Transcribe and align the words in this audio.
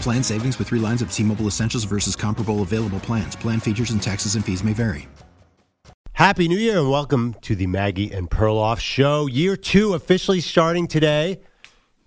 Plan 0.00 0.22
savings 0.22 0.58
with 0.58 0.68
three 0.68 0.78
lines 0.78 1.02
of 1.02 1.10
T 1.12 1.22
Mobile 1.22 1.46
Essentials 1.46 1.84
versus 1.84 2.14
comparable 2.14 2.62
available 2.62 3.00
plans. 3.00 3.34
Plan 3.36 3.60
features 3.60 3.90
and 3.90 4.02
taxes 4.02 4.34
and 4.36 4.44
fees 4.44 4.62
may 4.62 4.72
vary. 4.72 5.08
Happy 6.12 6.48
New 6.48 6.56
Year 6.58 6.78
and 6.78 6.90
welcome 6.90 7.34
to 7.42 7.54
the 7.54 7.66
Maggie 7.66 8.10
and 8.12 8.30
Perloff 8.30 8.78
Show. 8.78 9.26
Year 9.26 9.56
two 9.56 9.94
officially 9.94 10.40
starting 10.40 10.86
today 10.86 11.40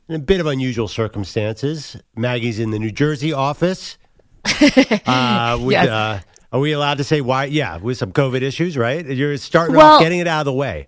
in 0.07 0.15
a 0.15 0.19
bit 0.19 0.39
of 0.39 0.47
unusual 0.47 0.87
circumstances. 0.87 1.95
Maggie's 2.15 2.59
in 2.59 2.71
the 2.71 2.80
New 2.80 2.91
Jersey 2.91 3.33
office. 3.33 3.97
uh, 4.45 5.57
with, 5.61 5.73
Yes. 5.73 5.87
uh, 5.89 6.21
are 6.52 6.59
we 6.59 6.71
allowed 6.71 6.97
to 6.99 7.03
say 7.03 7.21
why? 7.21 7.45
Yeah, 7.45 7.77
with 7.77 7.97
some 7.97 8.11
COVID 8.13 8.41
issues, 8.41 8.77
right? 8.77 9.05
You're 9.05 9.37
starting 9.37 9.75
Well- 9.75 9.95
off 9.95 10.02
getting 10.02 10.19
it 10.19 10.27
out 10.27 10.39
of 10.41 10.45
the 10.45 10.53
way. 10.53 10.87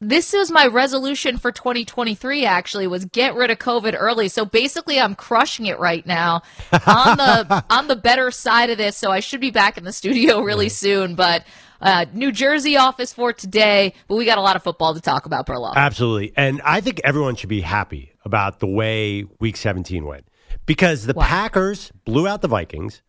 This 0.00 0.32
was 0.32 0.48
my 0.52 0.66
resolution 0.68 1.38
for 1.38 1.50
2023 1.50 2.44
actually 2.44 2.86
was 2.86 3.04
get 3.06 3.34
rid 3.34 3.50
of 3.50 3.58
COVID 3.58 3.96
early. 3.98 4.28
So 4.28 4.44
basically 4.44 5.00
I'm 5.00 5.16
crushing 5.16 5.66
it 5.66 5.78
right 5.80 6.06
now 6.06 6.42
on 6.86 7.16
the 7.16 7.64
on 7.70 7.88
the 7.88 7.96
better 7.96 8.30
side 8.30 8.70
of 8.70 8.78
this. 8.78 8.96
So 8.96 9.10
I 9.10 9.18
should 9.18 9.40
be 9.40 9.50
back 9.50 9.76
in 9.76 9.82
the 9.82 9.92
studio 9.92 10.40
really 10.40 10.68
soon, 10.68 11.16
but 11.16 11.44
uh, 11.80 12.06
New 12.12 12.30
Jersey 12.30 12.76
office 12.76 13.12
for 13.12 13.32
today, 13.32 13.92
but 14.06 14.14
we 14.16 14.24
got 14.24 14.38
a 14.38 14.40
lot 14.40 14.54
of 14.54 14.62
football 14.62 14.94
to 14.94 15.00
talk 15.00 15.26
about, 15.26 15.46
Perloff. 15.46 15.74
Absolutely. 15.74 16.32
And 16.36 16.60
I 16.64 16.80
think 16.80 17.00
everyone 17.02 17.34
should 17.34 17.48
be 17.48 17.60
happy 17.60 18.12
about 18.24 18.60
the 18.60 18.66
way 18.68 19.24
week 19.40 19.56
17 19.56 20.04
went 20.04 20.28
because 20.64 21.06
the 21.06 21.14
Wow. 21.14 21.24
Packers 21.24 21.90
blew 22.04 22.28
out 22.28 22.40
the 22.42 22.48
Vikings, 22.48 23.02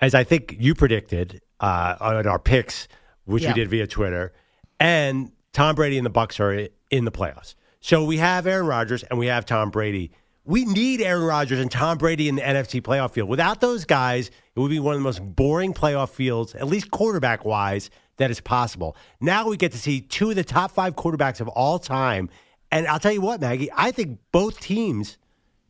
as 0.00 0.14
I 0.14 0.24
think 0.24 0.56
you 0.58 0.74
predicted 0.74 1.42
uh, 1.60 1.96
on 2.00 2.26
our 2.26 2.38
picks, 2.38 2.88
which 3.26 3.42
Yeah. 3.42 3.50
we 3.50 3.54
did 3.54 3.68
via 3.68 3.86
Twitter. 3.86 4.32
And 4.78 5.32
Tom 5.52 5.74
Brady 5.74 5.98
and 5.98 6.06
the 6.06 6.10
Bucs 6.10 6.38
are 6.40 6.68
in 6.90 7.04
the 7.04 7.12
playoffs. 7.12 7.54
So 7.80 8.04
we 8.04 8.18
have 8.18 8.46
Aaron 8.46 8.66
Rodgers 8.66 9.02
and 9.04 9.18
we 9.18 9.26
have 9.26 9.46
Tom 9.46 9.70
Brady. 9.70 10.12
We 10.44 10.64
need 10.64 11.00
Aaron 11.00 11.24
Rodgers 11.24 11.58
and 11.58 11.70
Tom 11.70 11.98
Brady 11.98 12.28
in 12.28 12.36
the 12.36 12.42
NFC 12.42 12.80
playoff 12.80 13.12
field. 13.12 13.28
Without 13.28 13.60
those 13.60 13.84
guys, 13.84 14.28
it 14.28 14.60
would 14.60 14.70
be 14.70 14.80
one 14.80 14.94
of 14.94 15.00
the 15.00 15.04
most 15.04 15.20
boring 15.20 15.74
playoff 15.74 16.10
fields, 16.10 16.54
at 16.54 16.66
least 16.66 16.90
quarterback 16.90 17.44
wise, 17.44 17.90
that 18.16 18.30
is 18.30 18.40
possible. 18.40 18.96
Now 19.20 19.48
we 19.48 19.56
get 19.56 19.72
to 19.72 19.78
see 19.78 20.00
two 20.00 20.30
of 20.30 20.36
the 20.36 20.44
top 20.44 20.72
five 20.72 20.94
quarterbacks 20.94 21.40
of 21.40 21.48
all 21.48 21.78
time. 21.78 22.28
And 22.70 22.86
I'll 22.86 22.98
tell 22.98 23.12
you 23.12 23.20
what, 23.20 23.40
Maggie, 23.40 23.70
I 23.74 23.90
think 23.90 24.18
both 24.30 24.60
teams 24.60 25.18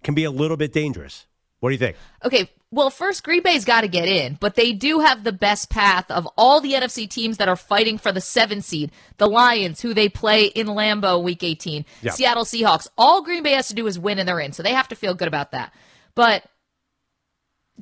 can 0.03 0.15
be 0.15 0.25
a 0.25 0.31
little 0.31 0.57
bit 0.57 0.73
dangerous. 0.73 1.27
What 1.61 1.71
do 1.71 1.75
you 1.75 1.79
think? 1.79 1.97
Okay, 2.25 2.51
well, 2.73 2.91
first, 2.91 3.25
Green 3.25 3.43
Bay's 3.43 3.65
got 3.65 3.81
to 3.81 3.89
get 3.89 4.07
in, 4.09 4.37
but 4.39 4.55
they 4.55 4.73
do 4.73 5.01
have 5.01 5.25
the 5.25 5.33
best 5.33 5.71
path 5.71 6.09
of 6.11 6.29
all 6.37 6.61
the 6.61 6.75
NFC 6.75 7.09
teams 7.09 7.39
that 7.39 7.49
are 7.49 7.57
fighting 7.57 7.99
for 7.99 8.13
the 8.13 8.21
seven 8.21 8.63
seed. 8.63 8.93
The 9.17 9.27
Lions, 9.27 9.81
who 9.81 9.93
they 9.93 10.09
play 10.09 10.45
in 10.45 10.69
Lambeau 10.69 11.21
week 11.23 11.43
18, 11.43 11.85
Yeah. 12.03 12.13
Seattle 12.13 12.45
Seahawks. 12.45 12.89
All 12.97 13.23
Green 13.23 13.43
Bay 13.43 13.53
has 13.53 13.69
to 13.69 13.75
do 13.75 13.87
is 13.89 13.99
win 13.99 14.19
and 14.21 14.29
they're 14.29 14.39
in, 14.39 14.53
so 14.53 14.63
they 14.63 14.73
have 14.73 14.89
to 14.89 14.95
feel 14.95 15.15
good 15.15 15.29
about 15.29 15.51
that. 15.51 15.73
But 16.15 16.45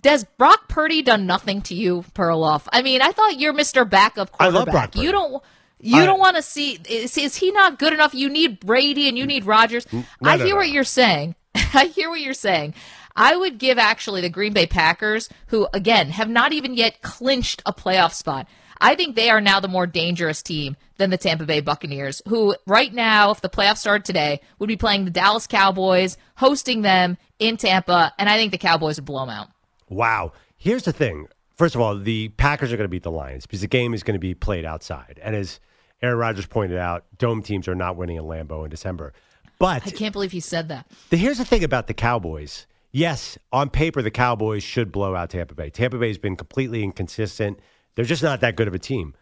does 0.00 0.24
Brock 0.24 0.68
Purdy 0.68 1.02
done 1.02 1.26
nothing 1.26 1.60
to 1.62 1.74
you, 1.74 2.04
Perloff? 2.14 2.66
I 2.72 2.82
mean, 2.82 3.02
I 3.02 3.12
thought 3.12 3.38
you're 3.38 3.52
Mr. 3.52 3.88
Backup 3.88 4.30
quarterback. 4.32 4.40
I 4.40 4.58
love 4.58 4.66
Brock 4.68 4.92
Purdy. 4.92 5.04
You 5.04 5.12
don't. 5.12 5.42
You 5.80 6.02
I- 6.02 6.06
don't 6.06 6.18
want 6.18 6.36
to 6.36 6.42
see. 6.42 6.78
Is, 6.88 7.16
is 7.18 7.36
he 7.36 7.50
not 7.50 7.78
good 7.78 7.92
enough? 7.92 8.14
You 8.14 8.28
need 8.30 8.60
Brady 8.60 9.08
and 9.08 9.18
you 9.18 9.26
need 9.26 9.44
Rodgers. 9.44 9.86
I 10.22 10.36
no, 10.36 10.44
hear 10.44 10.54
no. 10.54 10.56
what 10.56 10.70
you're 10.70 10.84
saying. 10.84 11.34
I 11.54 11.86
hear 11.86 12.08
what 12.10 12.20
you're 12.20 12.34
saying. 12.34 12.74
I 13.18 13.36
would 13.36 13.58
give 13.58 13.78
actually 13.78 14.20
the 14.20 14.30
Green 14.30 14.52
Bay 14.52 14.66
Packers, 14.66 15.28
who 15.48 15.66
again 15.74 16.10
have 16.10 16.28
not 16.28 16.52
even 16.52 16.74
yet 16.74 17.02
clinched 17.02 17.60
a 17.66 17.72
playoff 17.72 18.12
spot. 18.12 18.46
I 18.80 18.94
think 18.94 19.16
they 19.16 19.28
are 19.28 19.40
now 19.40 19.58
the 19.58 19.66
more 19.66 19.88
dangerous 19.88 20.40
team 20.40 20.76
than 20.98 21.10
the 21.10 21.18
Tampa 21.18 21.44
Bay 21.44 21.60
Buccaneers, 21.60 22.22
who 22.28 22.54
right 22.64 22.94
now, 22.94 23.32
if 23.32 23.40
the 23.40 23.48
playoffs 23.48 23.78
started 23.78 24.04
today, 24.04 24.40
would 24.60 24.68
be 24.68 24.76
playing 24.76 25.04
the 25.04 25.10
Dallas 25.10 25.48
Cowboys, 25.48 26.16
hosting 26.36 26.82
them 26.82 27.18
in 27.40 27.56
Tampa, 27.56 28.14
and 28.18 28.28
I 28.28 28.36
think 28.36 28.52
the 28.52 28.58
Cowboys 28.58 28.98
would 28.98 29.04
blow 29.04 29.26
them 29.26 29.30
out. 29.30 29.48
Wow. 29.88 30.32
Here's 30.56 30.84
the 30.84 30.92
thing. 30.92 31.26
First 31.56 31.74
of 31.74 31.80
all, 31.80 31.98
the 31.98 32.28
Packers 32.28 32.72
are 32.72 32.76
going 32.76 32.84
to 32.84 32.88
beat 32.88 33.02
the 33.02 33.10
Lions 33.10 33.46
because 33.46 33.62
the 33.62 33.66
game 33.66 33.94
is 33.94 34.04
going 34.04 34.14
to 34.14 34.20
be 34.20 34.34
played 34.34 34.64
outside. 34.64 35.18
And 35.20 35.34
as 35.34 35.58
Aaron 36.02 36.18
Rodgers 36.18 36.46
pointed 36.46 36.78
out, 36.78 37.04
dome 37.18 37.42
teams 37.42 37.66
are 37.66 37.74
not 37.74 37.96
winning 37.96 38.16
in 38.16 38.22
Lambeau 38.22 38.62
in 38.62 38.70
December. 38.70 39.12
But 39.58 39.84
I 39.84 39.90
can't 39.90 40.12
believe 40.12 40.30
he 40.30 40.38
said 40.38 40.68
that. 40.68 40.86
the, 41.10 41.16
here's 41.16 41.38
the 41.38 41.44
thing 41.44 41.64
about 41.64 41.88
the 41.88 41.94
Cowboys. 41.94 42.68
Yes, 42.90 43.36
on 43.52 43.70
paper, 43.70 44.00
the 44.02 44.10
Cowboys 44.10 44.62
should 44.62 44.90
blow 44.90 45.14
out 45.14 45.30
Tampa 45.30 45.54
Bay. 45.54 45.70
Tampa 45.70 45.98
Bay 45.98 46.08
has 46.08 46.18
been 46.18 46.36
completely 46.36 46.82
inconsistent. 46.82 47.60
They're 47.94 48.04
just 48.04 48.22
not 48.22 48.40
that 48.40 48.56
good 48.56 48.68
of 48.68 48.74
a 48.74 48.78
team. 48.78 49.14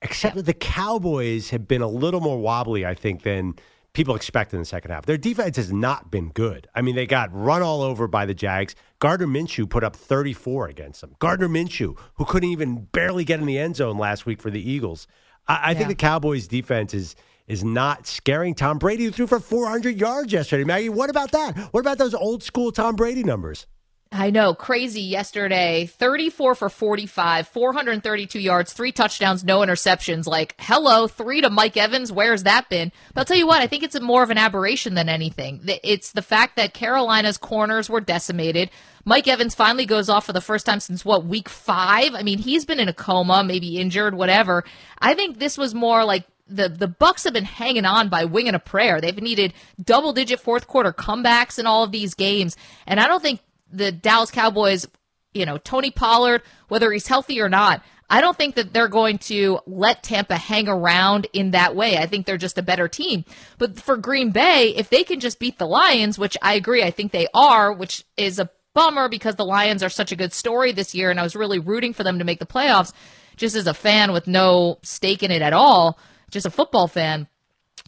Except 0.00 0.34
that 0.34 0.46
the 0.46 0.54
Cowboys 0.54 1.50
have 1.50 1.68
been 1.68 1.82
a 1.82 1.88
little 1.88 2.20
more 2.20 2.38
wobbly, 2.38 2.84
I 2.84 2.94
think, 2.94 3.22
than 3.22 3.54
people 3.92 4.16
expect 4.16 4.52
in 4.52 4.58
the 4.58 4.64
second 4.64 4.90
half. 4.90 5.06
Their 5.06 5.18
defense 5.18 5.56
has 5.56 5.72
not 5.72 6.10
been 6.10 6.30
good. 6.30 6.66
I 6.74 6.82
mean, 6.82 6.96
they 6.96 7.06
got 7.06 7.32
run 7.32 7.62
all 7.62 7.82
over 7.82 8.08
by 8.08 8.26
the 8.26 8.34
Jags. 8.34 8.74
Gardner 8.98 9.26
Minshew 9.26 9.68
put 9.68 9.84
up 9.84 9.94
34 9.94 10.68
against 10.68 11.00
them. 11.00 11.14
Gardner 11.18 11.48
Minshew, 11.48 11.96
who 12.14 12.24
couldn't 12.24 12.50
even 12.50 12.88
barely 12.92 13.24
get 13.24 13.38
in 13.38 13.46
the 13.46 13.58
end 13.58 13.76
zone 13.76 13.98
last 13.98 14.26
week 14.26 14.40
for 14.40 14.50
the 14.50 14.70
Eagles. 14.70 15.06
I, 15.46 15.70
I 15.70 15.74
think 15.74 15.88
the 15.88 15.94
Cowboys' 15.94 16.48
defense 16.48 16.94
is 16.94 17.14
is 17.52 17.62
not 17.62 18.06
scaring 18.06 18.54
Tom 18.54 18.78
Brady, 18.78 19.04
who 19.04 19.10
threw 19.10 19.26
for 19.26 19.38
400 19.38 20.00
yards 20.00 20.32
yesterday. 20.32 20.64
Maggie, 20.64 20.88
what 20.88 21.10
about 21.10 21.32
that? 21.32 21.58
What 21.72 21.80
about 21.80 21.98
those 21.98 22.14
old 22.14 22.42
school 22.42 22.72
Tom 22.72 22.96
Brady 22.96 23.22
numbers? 23.22 23.66
I 24.10 24.30
know, 24.30 24.54
crazy 24.54 25.00
yesterday. 25.00 25.86
34 25.86 26.54
for 26.54 26.68
45, 26.68 27.48
432 27.48 28.40
yards, 28.40 28.72
three 28.72 28.92
touchdowns, 28.92 29.42
no 29.42 29.60
interceptions. 29.60 30.26
Like, 30.26 30.54
hello, 30.58 31.08
three 31.08 31.40
to 31.40 31.50
Mike 31.50 31.78
Evans. 31.78 32.12
Where's 32.12 32.42
that 32.42 32.68
been? 32.68 32.92
But 33.14 33.20
I'll 33.20 33.24
tell 33.26 33.38
you 33.38 33.46
what, 33.46 33.62
I 33.62 33.66
think 33.66 33.82
it's 33.82 33.98
more 34.00 34.22
of 34.22 34.30
an 34.30 34.38
aberration 34.38 34.94
than 34.94 35.08
anything. 35.08 35.60
It's 35.82 36.12
the 36.12 36.20
fact 36.20 36.56
that 36.56 36.74
Carolina's 36.74 37.38
corners 37.38 37.88
were 37.88 38.02
decimated. 38.02 38.70
Mike 39.04 39.28
Evans 39.28 39.54
finally 39.54 39.86
goes 39.86 40.10
off 40.10 40.26
for 40.26 40.34
the 40.34 40.42
first 40.42 40.66
time 40.66 40.80
since 40.80 41.04
what, 41.04 41.24
week 41.24 41.48
five? 41.48 42.14
I 42.14 42.22
mean, 42.22 42.38
he's 42.38 42.66
been 42.66 42.80
in 42.80 42.88
a 42.88 42.94
coma, 42.94 43.44
maybe 43.44 43.78
injured, 43.78 44.14
whatever. 44.14 44.64
I 44.98 45.14
think 45.14 45.38
this 45.38 45.56
was 45.56 45.74
more 45.74 46.04
like 46.04 46.26
the 46.54 46.68
the 46.68 46.88
Bucs 46.88 47.24
have 47.24 47.32
been 47.32 47.44
hanging 47.44 47.84
on 47.84 48.08
by 48.08 48.24
wing 48.24 48.46
and 48.46 48.56
a 48.56 48.60
prayer. 48.60 49.00
They've 49.00 49.20
needed 49.20 49.52
double 49.82 50.12
digit 50.12 50.40
fourth 50.40 50.66
quarter 50.66 50.92
comebacks 50.92 51.58
in 51.58 51.66
all 51.66 51.84
of 51.84 51.92
these 51.92 52.14
games, 52.14 52.56
and 52.86 53.00
I 53.00 53.06
don't 53.06 53.22
think 53.22 53.40
the 53.70 53.90
Dallas 53.90 54.30
Cowboys, 54.30 54.86
you 55.32 55.46
know, 55.46 55.58
Tony 55.58 55.90
Pollard, 55.90 56.42
whether 56.68 56.92
he's 56.92 57.06
healthy 57.06 57.40
or 57.40 57.48
not, 57.48 57.82
I 58.10 58.20
don't 58.20 58.36
think 58.36 58.56
that 58.56 58.74
they're 58.74 58.88
going 58.88 59.16
to 59.18 59.60
let 59.66 60.02
Tampa 60.02 60.36
hang 60.36 60.68
around 60.68 61.26
in 61.32 61.52
that 61.52 61.74
way. 61.74 61.96
I 61.96 62.04
think 62.06 62.26
they're 62.26 62.36
just 62.36 62.58
a 62.58 62.62
better 62.62 62.86
team. 62.86 63.24
But 63.56 63.80
for 63.80 63.96
Green 63.96 64.32
Bay, 64.32 64.74
if 64.76 64.90
they 64.90 65.02
can 65.02 65.18
just 65.18 65.38
beat 65.38 65.58
the 65.58 65.66
Lions, 65.66 66.18
which 66.18 66.36
I 66.42 66.52
agree, 66.52 66.82
I 66.82 66.90
think 66.90 67.12
they 67.12 67.26
are, 67.32 67.72
which 67.72 68.04
is 68.18 68.38
a 68.38 68.50
bummer 68.74 69.08
because 69.08 69.36
the 69.36 69.46
Lions 69.46 69.82
are 69.82 69.88
such 69.88 70.12
a 70.12 70.16
good 70.16 70.34
story 70.34 70.72
this 70.72 70.94
year, 70.94 71.10
and 71.10 71.18
I 71.18 71.22
was 71.22 71.34
really 71.34 71.58
rooting 71.58 71.94
for 71.94 72.04
them 72.04 72.18
to 72.18 72.24
make 72.24 72.38
the 72.38 72.46
playoffs 72.46 72.92
just 73.36 73.56
as 73.56 73.66
a 73.66 73.74
fan 73.74 74.12
with 74.12 74.26
no 74.26 74.78
stake 74.82 75.22
in 75.22 75.30
it 75.30 75.40
at 75.40 75.54
all, 75.54 75.98
just 76.32 76.46
a 76.46 76.50
football 76.50 76.88
fan. 76.88 77.28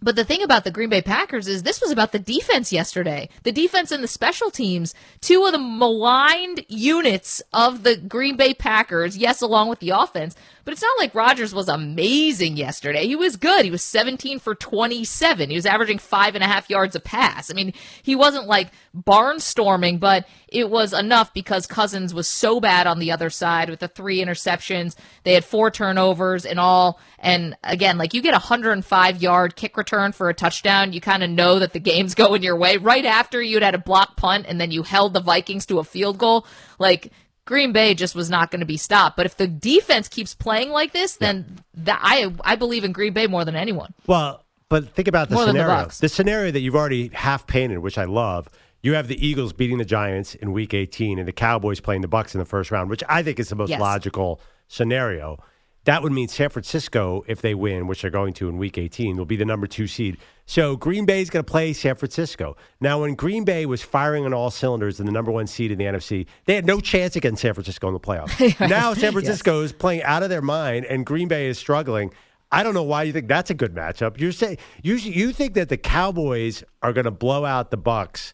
But 0.03 0.17
the 0.17 0.25
thing 0.25 0.43
about 0.43 0.65
the 0.65 0.71
Green 0.71 0.89
Bay 0.89 1.03
Packers 1.03 1.47
is 1.47 1.63
this 1.63 1.81
was 1.81 1.91
about 1.91 2.13
the 2.13 2.19
defense 2.19 2.73
yesterday. 2.73 3.29
The 3.43 3.53
defense 3.53 3.91
and 3.93 4.03
the 4.03 4.09
special 4.09 4.51
teams, 4.51 4.95
two 5.21 5.45
of 5.45 5.53
the 5.53 5.59
maligned 5.59 6.65
units 6.69 7.43
of 7.53 7.85
the 7.85 7.97
Green 7.97 8.37
Bay 8.37 8.55
Packers, 8.55 9.17
yes, 9.17 9.41
along 9.41 9.69
with 9.69 9.79
the 9.79 9.91
offense, 9.91 10.35
but 10.65 10.73
it's 10.73 10.83
not 10.83 10.99
like 10.99 11.15
Rodgers 11.15 11.55
was 11.55 11.69
amazing 11.69 12.57
yesterday. 12.57 13.07
He 13.07 13.17
was 13.17 13.37
good. 13.37 13.65
He 13.65 13.71
was 13.71 13.83
17 13.83 14.39
for 14.39 14.55
27. 14.55 15.51
He 15.51 15.57
was 15.57 15.67
averaging 15.67 15.99
five 15.99 16.35
and 16.35 16.43
a 16.43 16.47
half 16.47 16.71
yards 16.71 16.97
a 16.97 17.01
pass. 17.01 17.51
I 17.51 17.55
mean, 17.55 17.73
he 18.03 18.15
wasn't 18.15 18.47
like 18.47 18.71
barnstorming, 18.97 20.01
but 20.01 20.27
it 20.49 20.71
was 20.71 20.93
enough 20.93 21.35
because 21.35 21.67
Cousins 21.67 22.15
was 22.15 22.29
so 22.29 22.61
bad 22.61 22.87
on 22.87 22.99
the 22.99 23.13
other 23.13 23.29
side 23.29 23.69
with 23.69 23.81
the 23.81 23.89
three 23.89 24.25
interceptions. 24.25 24.95
They 25.25 25.35
had 25.35 25.45
four 25.45 25.71
turnovers 25.71 26.45
in 26.45 26.59
all. 26.59 26.99
And 27.19 27.57
again, 27.63 27.99
like 27.99 28.15
you 28.15 28.23
get 28.23 28.35
a 28.35 28.39
105 28.39 29.23
yard 29.23 29.57
kick 29.57 29.77
return 29.77 30.13
for 30.13 30.29
a 30.29 30.35
touchdown, 30.35 30.93
you 30.93 31.01
kind 31.01 31.23
of 31.23 31.31
know 31.31 31.59
that 31.59 31.73
the 31.73 31.81
game's 31.81 32.15
going 32.15 32.43
your 32.43 32.57
way. 32.57 32.77
Right 32.77 33.05
after 33.05 33.43
you'd 33.43 33.63
had 33.63 33.75
a 33.75 33.79
block 33.79 34.17
punt 34.17 34.47
and 34.49 34.61
then 34.61 34.71
you 34.71 34.83
held 34.83 35.13
the 35.13 35.21
Vikings 35.21 35.67
to 35.67 35.79
a 35.79 35.85
field 35.85 36.19
goal, 36.19 36.47
like 36.79 37.13
Green 37.47 37.73
Bay 37.73 37.95
just 37.95 38.15
was 38.15 38.31
not 38.31 38.51
going 38.51 38.61
to 38.61 38.67
be 38.67 38.77
stopped. 38.77 39.17
But 39.17 39.27
if 39.27 39.37
the 39.37 39.47
defense 39.47 40.09
keeps 40.09 40.35
playing 40.35 40.71
like 40.71 40.93
this, 40.93 41.17
then 41.17 41.59
that 41.75 42.01
I 42.03 42.33
I 42.43 42.57
believe 42.57 42.85
in 42.85 42.93
Green 42.93 43.13
Bay 43.13 43.27
more 43.27 43.45
than 43.45 43.57
anyone. 43.57 43.93
Well, 44.07 44.45
but 44.69 44.89
think 44.95 45.09
about 45.09 45.29
the 45.29 45.35
More 45.35 45.45
than 45.47 45.57
the 45.57 45.63
scenario. 45.63 45.89
The 46.01 46.09
scenario 46.09 46.51
that 46.53 46.61
you've 46.61 46.75
already 46.77 47.09
half 47.09 47.47
painted, 47.47 47.79
which 47.79 47.99
I 47.99 48.05
love. 48.05 48.49
You 48.83 48.95
have 48.95 49.09
the 49.09 49.27
Eagles 49.27 49.53
beating 49.55 49.79
the 49.79 49.85
Giants 49.85 50.35
in 50.35 50.53
Week 50.53 50.75
18, 50.75 51.19
and 51.19 51.27
the 51.27 51.33
Cowboys 51.33 51.81
playing 51.81 52.03
the 52.03 52.09
Bucs 52.09 52.35
in 52.35 52.39
the 52.39 52.45
first 52.45 52.71
round, 52.71 52.91
which 52.91 53.03
I 53.09 53.23
think 53.23 53.39
is 53.39 53.49
the 53.49 53.55
most 53.57 53.71
Yes. 53.71 53.81
logical 53.81 54.41
scenario. 54.69 55.39
That 55.85 56.03
would 56.03 56.13
mean 56.13 56.29
San 56.29 56.49
Francisco, 56.49 57.25
if 57.27 57.43
they 57.43 57.55
win, 57.55 57.87
which 57.87 58.03
they're 58.03 58.11
going 58.11 58.33
to 58.35 58.49
in 58.49 58.57
Week 58.57 58.79
18, 58.79 59.17
will 59.17 59.27
be 59.27 59.37
the 59.37 59.45
number 59.45 59.67
two 59.67 59.87
seed. 59.87 60.17
So 60.47 60.77
Green 60.77 61.05
Bay 61.05 61.21
is 61.21 61.31
going 61.31 61.45
to 61.45 61.51
play 61.51 61.73
San 61.73 61.95
Francisco. 61.95 62.57
Now, 62.81 63.03
when 63.03 63.15
Green 63.15 63.45
Bay 63.45 63.67
was 63.67 63.83
firing 63.83 64.25
on 64.25 64.33
all 64.33 64.51
cylinders 64.51 64.99
in 64.99 65.07
the 65.07 65.13
number 65.13 65.31
one 65.31 65.47
seed 65.47 65.71
in 65.71 65.79
the 65.79 65.85
NFC, 65.85 66.27
they 66.47 66.55
had 66.55 66.65
no 66.65 66.81
chance 66.81 67.17
against 67.17 67.43
San 67.43 67.53
Francisco 67.53 67.89
in 67.89 67.95
the 67.95 68.01
playoffs. 68.01 68.59
now 68.69 68.95
San 68.95 69.13
Francisco 69.13 69.61
is 69.61 69.73
playing 69.73 70.03
out 70.03 70.23
of 70.23 70.31
their 70.31 70.43
mind, 70.43 70.87
and 70.87 71.05
Green 71.05 71.29
Bay 71.29 71.49
is 71.49 71.59
struggling. 71.59 72.13
I 72.51 72.63
don't 72.63 72.75
know 72.75 72.83
why 72.83 73.03
you 73.03 73.13
think 73.13 73.29
that's 73.29 73.51
a 73.51 73.55
good 73.55 73.75
matchup. 73.75 74.21
You're 74.21 74.33
saying 74.33 74.59
you 74.83 74.95
you 74.95 75.33
think 75.33 75.55
that 75.55 75.69
the 75.69 75.77
Cowboys 75.77 76.63
are 76.83 76.93
going 76.93 77.07
to 77.07 77.11
blow 77.11 77.45
out 77.45 77.71
the 77.71 77.79
Bucs, 77.79 78.33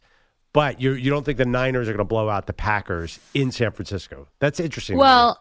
but 0.52 0.80
you 0.80 0.92
you 0.92 1.10
don't 1.10 1.24
think 1.24 1.38
the 1.38 1.46
Niners 1.46 1.88
are 1.88 1.92
going 1.92 1.98
to 1.98 2.04
blow 2.04 2.28
out 2.28 2.46
the 2.46 2.52
Packers 2.52 3.18
in 3.32 3.50
San 3.50 3.72
Francisco. 3.72 4.28
That's 4.38 4.60
interesting. 4.60 4.98
Well, 4.98 5.40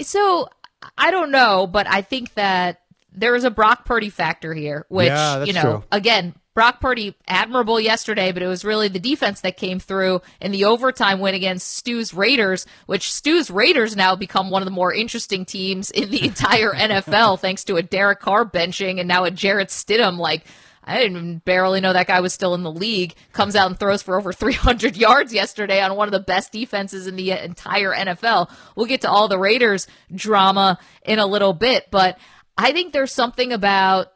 so 0.00 0.48
I 0.96 1.10
don't 1.10 1.30
know, 1.30 1.66
but 1.66 1.86
I 1.88 2.02
think 2.02 2.34
that 2.34 2.80
there 3.14 3.34
is 3.34 3.44
a 3.44 3.50
Brock 3.50 3.84
Purdy 3.84 4.10
factor 4.10 4.54
here, 4.54 4.86
which 4.88 5.08
Yeah, 5.08 5.44
you 5.44 5.52
know, 5.52 5.62
true. 5.62 5.84
again, 5.92 6.34
Brock 6.54 6.80
Purdy 6.80 7.16
admirable 7.26 7.80
yesterday, 7.80 8.30
but 8.30 8.42
it 8.42 8.46
was 8.46 8.64
really 8.64 8.88
the 8.88 8.98
defense 8.98 9.40
that 9.40 9.56
came 9.56 9.78
through 9.78 10.20
in 10.40 10.52
the 10.52 10.66
overtime 10.66 11.18
win 11.18 11.34
against 11.34 11.66
Stu's 11.68 12.12
Raiders, 12.12 12.66
which 12.86 13.10
Stu's 13.10 13.50
Raiders 13.50 13.96
now 13.96 14.16
become 14.16 14.50
one 14.50 14.60
of 14.60 14.66
the 14.66 14.72
more 14.72 14.92
interesting 14.92 15.46
teams 15.46 15.90
in 15.90 16.10
the 16.10 16.24
entire 16.26 16.72
NFL, 16.72 17.40
thanks 17.40 17.64
to 17.64 17.76
a 17.76 17.82
Derek 17.82 18.20
Carr 18.20 18.44
benching 18.44 18.98
and 18.98 19.08
now 19.08 19.24
a 19.24 19.30
Jarrett 19.30 19.68
Stidham 19.68 20.18
like. 20.18 20.44
I 20.84 20.98
didn't 20.98 21.44
barely 21.44 21.80
know 21.80 21.92
that 21.92 22.08
guy 22.08 22.20
was 22.20 22.32
still 22.32 22.54
in 22.54 22.62
the 22.64 22.72
league. 22.72 23.14
Comes 23.32 23.54
out 23.54 23.68
and 23.70 23.78
throws 23.78 24.02
for 24.02 24.18
over 24.18 24.32
300 24.32 24.96
yards 24.96 25.32
yesterday 25.32 25.80
on 25.80 25.94
one 25.96 26.08
of 26.08 26.12
the 26.12 26.20
best 26.20 26.50
defenses 26.52 27.06
in 27.06 27.16
the 27.16 27.30
entire 27.32 27.92
NFL. 27.92 28.50
We'll 28.74 28.86
get 28.86 29.02
to 29.02 29.10
all 29.10 29.28
the 29.28 29.38
Raiders 29.38 29.86
drama 30.14 30.78
in 31.04 31.18
a 31.18 31.26
little 31.26 31.52
bit, 31.52 31.86
but 31.90 32.18
I 32.58 32.72
think 32.72 32.92
there's 32.92 33.12
something 33.12 33.52
about 33.52 34.08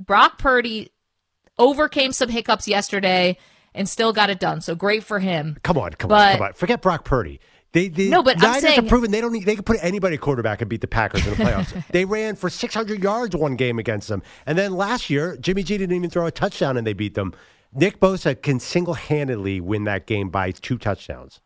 Brock 0.00 0.38
Purdy 0.38 0.92
overcame 1.58 2.12
some 2.12 2.28
hiccups 2.28 2.66
yesterday 2.68 3.36
and 3.74 3.88
still 3.88 4.12
got 4.12 4.30
it 4.30 4.40
done. 4.40 4.60
So 4.60 4.74
great 4.74 5.04
for 5.04 5.18
him. 5.18 5.58
come 5.62 5.76
on, 5.76 5.92
come 5.92 6.08
but- 6.08 6.28
on, 6.32 6.32
come 6.38 6.46
on. 6.46 6.52
Forget 6.54 6.82
Brock 6.82 7.04
Purdy. 7.04 7.40
They, 7.72 7.88
they, 7.88 8.08
No, 8.08 8.22
but 8.22 8.36
I'm 8.36 8.42
Niners 8.42 8.62
saying- 8.62 8.80
have 8.80 8.88
proven 8.88 9.10
they 9.10 9.20
don't 9.20 9.32
need, 9.32 9.44
they 9.44 9.54
can 9.54 9.64
put 9.64 9.78
anybody 9.80 10.16
quarterback 10.16 10.60
and 10.60 10.68
beat 10.68 10.80
the 10.80 10.88
Packers 10.88 11.24
in 11.26 11.34
the 11.34 11.42
playoffs. 11.44 11.84
they 11.92 12.04
ran 12.04 12.34
for 12.34 12.50
600 12.50 13.02
yards 13.02 13.36
one 13.36 13.54
game 13.56 13.78
against 13.78 14.08
them, 14.08 14.22
and 14.46 14.58
then 14.58 14.72
last 14.74 15.08
year 15.08 15.36
Jimmy 15.36 15.62
G 15.62 15.78
didn't 15.78 15.94
even 15.94 16.10
throw 16.10 16.26
a 16.26 16.32
touchdown 16.32 16.76
and 16.76 16.86
they 16.86 16.92
beat 16.94 17.14
them. 17.14 17.32
Nick 17.72 18.00
Bosa 18.00 18.40
can 18.40 18.58
single 18.58 18.94
handedly 18.94 19.60
win 19.60 19.84
that 19.84 20.06
game 20.06 20.28
by 20.30 20.50
two 20.50 20.78
touchdowns. 20.78 21.40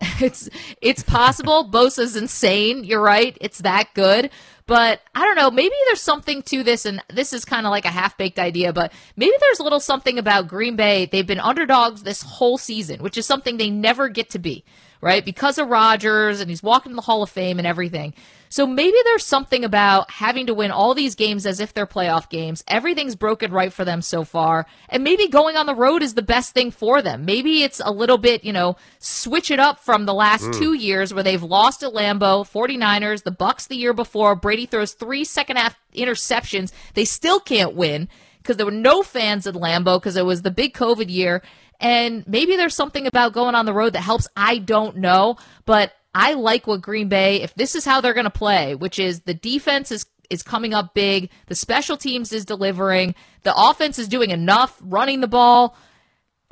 It's 0.22 0.48
it's 0.82 1.02
possible. 1.02 1.70
Bosa's 1.70 2.14
insane. 2.16 2.84
You're 2.84 3.00
right. 3.02 3.36
It's 3.40 3.58
that 3.58 3.88
good. 3.94 4.30
But 4.66 5.00
I 5.14 5.24
don't 5.24 5.34
know. 5.36 5.50
Maybe 5.50 5.74
there's 5.86 6.00
something 6.00 6.42
to 6.42 6.62
this, 6.62 6.84
and 6.86 7.02
this 7.08 7.32
is 7.32 7.44
kind 7.44 7.66
of 7.66 7.70
like 7.70 7.84
a 7.86 7.90
half 7.90 8.16
baked 8.16 8.38
idea. 8.38 8.72
But 8.72 8.92
maybe 9.16 9.32
there's 9.40 9.60
a 9.60 9.62
little 9.62 9.80
something 9.80 10.18
about 10.18 10.46
Green 10.46 10.76
Bay. 10.76 11.06
They've 11.10 11.26
been 11.26 11.40
underdogs 11.40 12.02
this 12.02 12.22
whole 12.22 12.56
season, 12.58 13.02
which 13.02 13.16
is 13.18 13.26
something 13.26 13.56
they 13.56 13.70
never 13.70 14.08
get 14.08 14.30
to 14.30 14.38
be, 14.38 14.64
right? 15.00 15.24
Because 15.24 15.58
of 15.58 15.68
Rodgers, 15.68 16.40
and 16.40 16.50
he's 16.50 16.62
walking 16.62 16.90
in 16.92 16.96
the 16.96 17.02
Hall 17.02 17.22
of 17.22 17.30
Fame 17.30 17.58
and 17.58 17.66
everything. 17.66 18.14
So 18.52 18.66
maybe 18.66 18.96
there's 19.04 19.24
something 19.24 19.64
about 19.64 20.10
having 20.10 20.46
to 20.46 20.54
win 20.54 20.72
all 20.72 20.92
these 20.92 21.14
games 21.14 21.46
as 21.46 21.60
if 21.60 21.72
they're 21.72 21.86
playoff 21.86 22.28
games. 22.28 22.64
Everything's 22.66 23.14
broken 23.14 23.52
right 23.52 23.72
for 23.72 23.84
them 23.84 24.02
so 24.02 24.24
far. 24.24 24.66
And 24.88 25.04
maybe 25.04 25.28
going 25.28 25.56
on 25.56 25.66
the 25.66 25.74
road 25.74 26.02
is 26.02 26.14
the 26.14 26.22
best 26.22 26.52
thing 26.52 26.72
for 26.72 27.00
them. 27.00 27.24
Maybe 27.24 27.62
it's 27.62 27.80
a 27.82 27.92
little 27.92 28.18
bit, 28.18 28.42
you 28.42 28.52
know, 28.52 28.76
switch 28.98 29.52
it 29.52 29.60
up 29.60 29.78
from 29.78 30.04
the 30.04 30.14
last 30.14 30.46
mm. 30.46 30.58
two 30.58 30.74
years 30.74 31.14
where 31.14 31.22
they've 31.22 31.42
lost 31.42 31.84
at 31.84 31.92
Lambeau, 31.92 32.44
49ers, 32.44 33.22
the 33.22 33.30
Bucs 33.30 33.68
the 33.68 33.76
year 33.76 33.92
before. 33.92 34.34
Brady 34.34 34.66
throws 34.66 34.94
three 34.94 35.22
second 35.22 35.56
half 35.56 35.78
interceptions. 35.94 36.72
They 36.94 37.04
still 37.04 37.38
can't 37.38 37.76
win 37.76 38.08
because 38.38 38.56
there 38.56 38.66
were 38.66 38.72
no 38.72 39.04
fans 39.04 39.46
at 39.46 39.54
Lambeau 39.54 40.00
because 40.00 40.16
it 40.16 40.26
was 40.26 40.42
the 40.42 40.50
big 40.50 40.74
COVID 40.74 41.08
year. 41.08 41.40
And 41.80 42.24
maybe 42.26 42.56
there's 42.56 42.74
something 42.76 43.06
about 43.06 43.32
going 43.32 43.54
on 43.54 43.64
the 43.64 43.72
road 43.72 43.94
that 43.94 44.00
helps. 44.02 44.28
I 44.36 44.58
don't 44.58 44.98
know, 44.98 45.36
but 45.64 45.92
I 46.14 46.34
like 46.34 46.66
what 46.66 46.82
Green 46.82 47.08
Bay, 47.08 47.42
if 47.42 47.54
this 47.54 47.74
is 47.74 47.84
how 47.84 48.00
they're 48.00 48.14
going 48.14 48.24
to 48.24 48.30
play, 48.30 48.74
which 48.74 48.98
is 48.98 49.20
the 49.22 49.34
defense 49.34 49.90
is 49.90 50.06
is 50.28 50.42
coming 50.44 50.72
up 50.74 50.94
big, 50.94 51.28
the 51.46 51.54
special 51.56 51.96
teams 51.96 52.32
is 52.32 52.44
delivering, 52.44 53.16
the 53.42 53.52
offense 53.56 53.98
is 53.98 54.06
doing 54.06 54.30
enough 54.30 54.78
running 54.80 55.20
the 55.20 55.26
ball, 55.26 55.76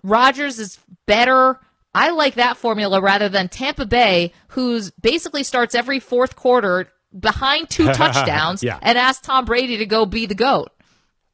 Rodgers 0.02 0.58
is 0.58 0.78
better. 1.06 1.60
I 1.94 2.10
like 2.10 2.34
that 2.34 2.56
formula 2.56 3.00
rather 3.00 3.28
than 3.28 3.48
Tampa 3.48 3.86
Bay, 3.86 4.32
who's 4.48 4.90
basically 4.92 5.42
starts 5.44 5.74
every 5.74 6.00
fourth 6.00 6.36
quarter 6.36 6.88
behind 7.18 7.70
two 7.70 7.86
touchdowns 7.92 8.62
Yeah. 8.62 8.78
and 8.82 8.98
asks 8.98 9.26
Tom 9.26 9.44
Brady 9.44 9.76
to 9.78 9.86
go 9.86 10.06
be 10.06 10.26
the 10.26 10.34
goat. 10.34 10.70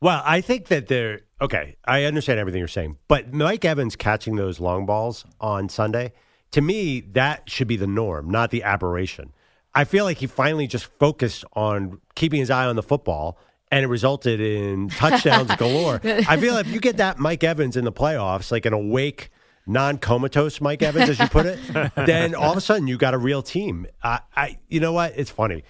Well, 0.05 0.21
I 0.23 0.43
think 0.43 0.67
that 0.67 0.89
they're 0.89 1.23
okay. 1.41 1.77
I 1.83 2.05
understand 2.05 2.39
everything 2.39 2.59
you're 2.59 2.69
saying, 2.69 2.99
but 3.09 3.33
Mike 3.33 3.65
Evans 3.65 3.97
catching 3.97 4.37
those 4.37 4.61
long 4.61 4.85
balls 4.85 5.25
on 5.41 5.71
Sunday, 5.71 6.13
to 6.51 6.61
me, 6.61 7.01
that 7.13 7.49
should 7.49 7.69
be 7.69 7.79
the 7.79 7.87
norm, 7.87 8.29
not 8.31 8.51
the 8.51 8.65
aberration. 8.65 9.33
I 9.75 9.85
feel 9.85 10.05
like 10.05 10.19
he 10.19 10.27
finally 10.27 10.67
just 10.67 10.85
focused 10.85 11.47
on 11.55 12.03
keeping 12.15 12.41
his 12.41 12.51
eye 12.51 12.67
on 12.67 12.77
the 12.77 12.83
football, 12.83 13.39
and 13.71 13.83
it 13.83 13.89
resulted 13.89 14.43
in 14.43 14.89
touchdowns 14.91 15.57
galore. 15.57 16.03
I 16.05 16.37
feel 16.37 16.59
if 16.59 16.67
you 16.67 16.81
get 16.81 16.99
that 16.99 17.19
Mike 17.19 17.43
Evans 17.43 17.75
in 17.75 17.87
the 17.87 17.93
playoffs, 17.93 18.53
like 18.53 18.67
an 18.67 18.75
awake, 18.75 19.31
non-comatose 19.67 20.61
Mike 20.61 20.83
Evans, 20.83 21.09
as 21.09 21.19
you 21.19 21.29
put 21.29 21.47
it, 21.47 21.59
then 21.97 22.35
all 22.35 22.51
of 22.51 22.59
a 22.59 22.61
sudden 22.61 22.87
you 22.89 22.99
got 22.99 23.15
a 23.15 23.19
real 23.19 23.41
team. 23.41 23.87
I, 24.03 24.21
I, 24.37 24.59
you 24.69 24.81
know 24.81 24.93
what? 24.93 25.15
It's 25.17 25.31
funny. 25.31 25.65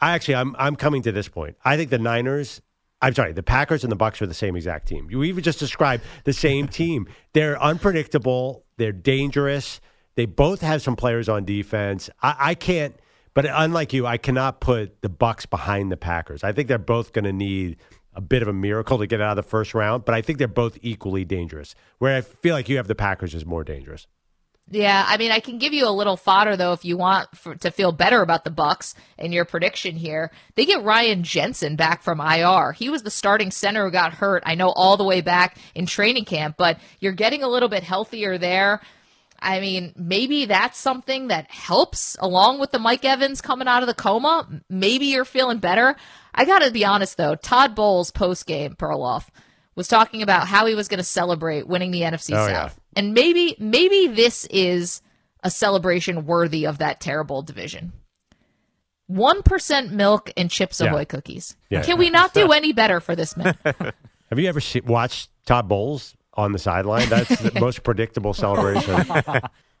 I 0.00 0.14
actually, 0.14 0.34
I'm, 0.34 0.56
I'm 0.58 0.74
coming 0.74 1.02
to 1.02 1.12
this 1.12 1.28
point. 1.28 1.56
I 1.64 1.76
think 1.76 1.90
the 1.90 2.00
Niners. 2.00 2.62
I'm 3.02 3.14
sorry, 3.14 3.32
the 3.32 3.42
Packers 3.42 3.84
and 3.84 3.92
the 3.92 3.96
Bucs 3.96 4.22
are 4.22 4.26
the 4.26 4.34
same 4.34 4.56
exact 4.56 4.88
team. 4.88 5.08
You 5.10 5.22
even 5.24 5.42
just 5.42 5.58
described 5.58 6.02
the 6.24 6.32
same 6.32 6.66
team. 6.66 7.06
They're 7.34 7.60
unpredictable. 7.60 8.64
They're 8.78 8.92
dangerous. 8.92 9.80
They 10.14 10.24
both 10.24 10.62
have 10.62 10.80
some 10.80 10.96
players 10.96 11.28
on 11.28 11.44
defense. 11.44 12.08
I, 12.22 12.36
I 12.38 12.54
can't, 12.54 12.96
but 13.34 13.44
unlike 13.48 13.92
you, 13.92 14.06
I 14.06 14.16
cannot 14.16 14.60
put 14.60 15.02
the 15.02 15.10
Bucs 15.10 15.48
behind 15.48 15.92
the 15.92 15.96
Packers. 15.98 16.42
I 16.42 16.52
think 16.52 16.68
they're 16.68 16.78
both 16.78 17.12
going 17.12 17.26
to 17.26 17.32
need 17.34 17.76
a 18.14 18.22
bit 18.22 18.40
of 18.40 18.48
a 18.48 18.52
miracle 18.52 18.96
to 18.96 19.06
get 19.06 19.20
out 19.20 19.36
of 19.38 19.44
the 19.44 19.48
first 19.48 19.74
round, 19.74 20.06
but 20.06 20.14
I 20.14 20.22
think 20.22 20.38
they're 20.38 20.48
both 20.48 20.78
equally 20.80 21.26
dangerous. 21.26 21.74
Where 21.98 22.16
I 22.16 22.22
feel 22.22 22.54
like 22.54 22.66
you 22.70 22.78
have 22.78 22.88
the 22.88 22.94
Packers 22.94 23.34
is 23.34 23.44
more 23.44 23.62
dangerous. 23.62 24.06
Yeah, 24.68 25.04
I 25.06 25.16
mean, 25.16 25.30
I 25.30 25.38
can 25.38 25.58
give 25.58 25.72
you 25.72 25.86
a 25.86 25.90
little 25.90 26.16
fodder 26.16 26.56
though 26.56 26.72
if 26.72 26.84
you 26.84 26.96
want 26.96 27.36
for, 27.36 27.54
to 27.54 27.70
feel 27.70 27.92
better 27.92 28.20
about 28.20 28.42
the 28.42 28.50
Bucs 28.50 28.94
and 29.16 29.32
your 29.32 29.44
prediction 29.44 29.94
here. 29.94 30.32
They 30.56 30.66
get 30.66 30.82
Ryan 30.82 31.22
Jensen 31.22 31.76
back 31.76 32.02
from 32.02 32.20
IR. 32.20 32.72
He 32.72 32.90
was 32.90 33.04
the 33.04 33.10
starting 33.10 33.52
center 33.52 33.84
who 33.84 33.92
got 33.92 34.14
hurt. 34.14 34.42
I 34.44 34.56
know 34.56 34.70
all 34.70 34.96
the 34.96 35.04
way 35.04 35.20
back 35.20 35.56
in 35.76 35.86
training 35.86 36.24
camp, 36.24 36.56
but 36.58 36.80
you're 36.98 37.12
getting 37.12 37.44
a 37.44 37.48
little 37.48 37.68
bit 37.68 37.84
healthier 37.84 38.38
there. 38.38 38.80
I 39.38 39.60
mean, 39.60 39.92
maybe 39.96 40.46
that's 40.46 40.78
something 40.80 41.28
that 41.28 41.48
helps 41.48 42.16
along 42.18 42.58
with 42.58 42.72
the 42.72 42.80
Mike 42.80 43.04
Evans 43.04 43.40
coming 43.40 43.68
out 43.68 43.84
of 43.84 43.86
the 43.86 43.94
coma. 43.94 44.48
Maybe 44.68 45.06
you're 45.06 45.24
feeling 45.24 45.58
better. 45.58 45.94
I 46.34 46.44
got 46.44 46.60
to 46.60 46.72
be 46.72 46.84
honest 46.84 47.16
though, 47.16 47.36
Todd 47.36 47.76
Bowles 47.76 48.10
post 48.10 48.46
game 48.46 48.74
Perloff 48.74 49.28
was 49.76 49.86
talking 49.88 50.22
about 50.22 50.48
how 50.48 50.66
he 50.66 50.74
was 50.74 50.88
going 50.88 50.98
to 50.98 51.04
celebrate 51.04 51.68
winning 51.68 51.90
the 51.92 52.00
NFC 52.00 52.34
Oh, 52.36 52.46
yeah. 52.46 52.52
South. 52.68 52.80
And 52.96 53.12
maybe 53.14 53.54
maybe 53.60 54.08
this 54.08 54.46
is 54.46 55.02
a 55.44 55.50
celebration 55.50 56.26
worthy 56.26 56.66
of 56.66 56.78
that 56.78 56.98
terrible 57.00 57.42
division. 57.42 57.92
1% 59.10 59.90
milk 59.92 60.30
and 60.36 60.50
Chips 60.50 60.80
Yeah. 60.80 60.88
Ahoy 60.88 61.04
cookies. 61.04 61.56
Yeah. 61.70 61.82
Can 61.82 61.98
we 61.98 62.10
not 62.10 62.34
do 62.34 62.52
any 62.52 62.72
better 62.72 63.00
for 63.00 63.14
this 63.14 63.36
man? 63.36 63.56
Have 63.64 64.38
you 64.38 64.48
ever 64.48 64.60
see, 64.60 64.80
watched 64.80 65.30
Todd 65.44 65.68
Bowles 65.68 66.16
on 66.34 66.52
the 66.52 66.58
sideline? 66.58 67.08
That's 67.08 67.40
the 67.40 67.52
most 67.60 67.84
predictable 67.84 68.34
celebration. 68.34 68.94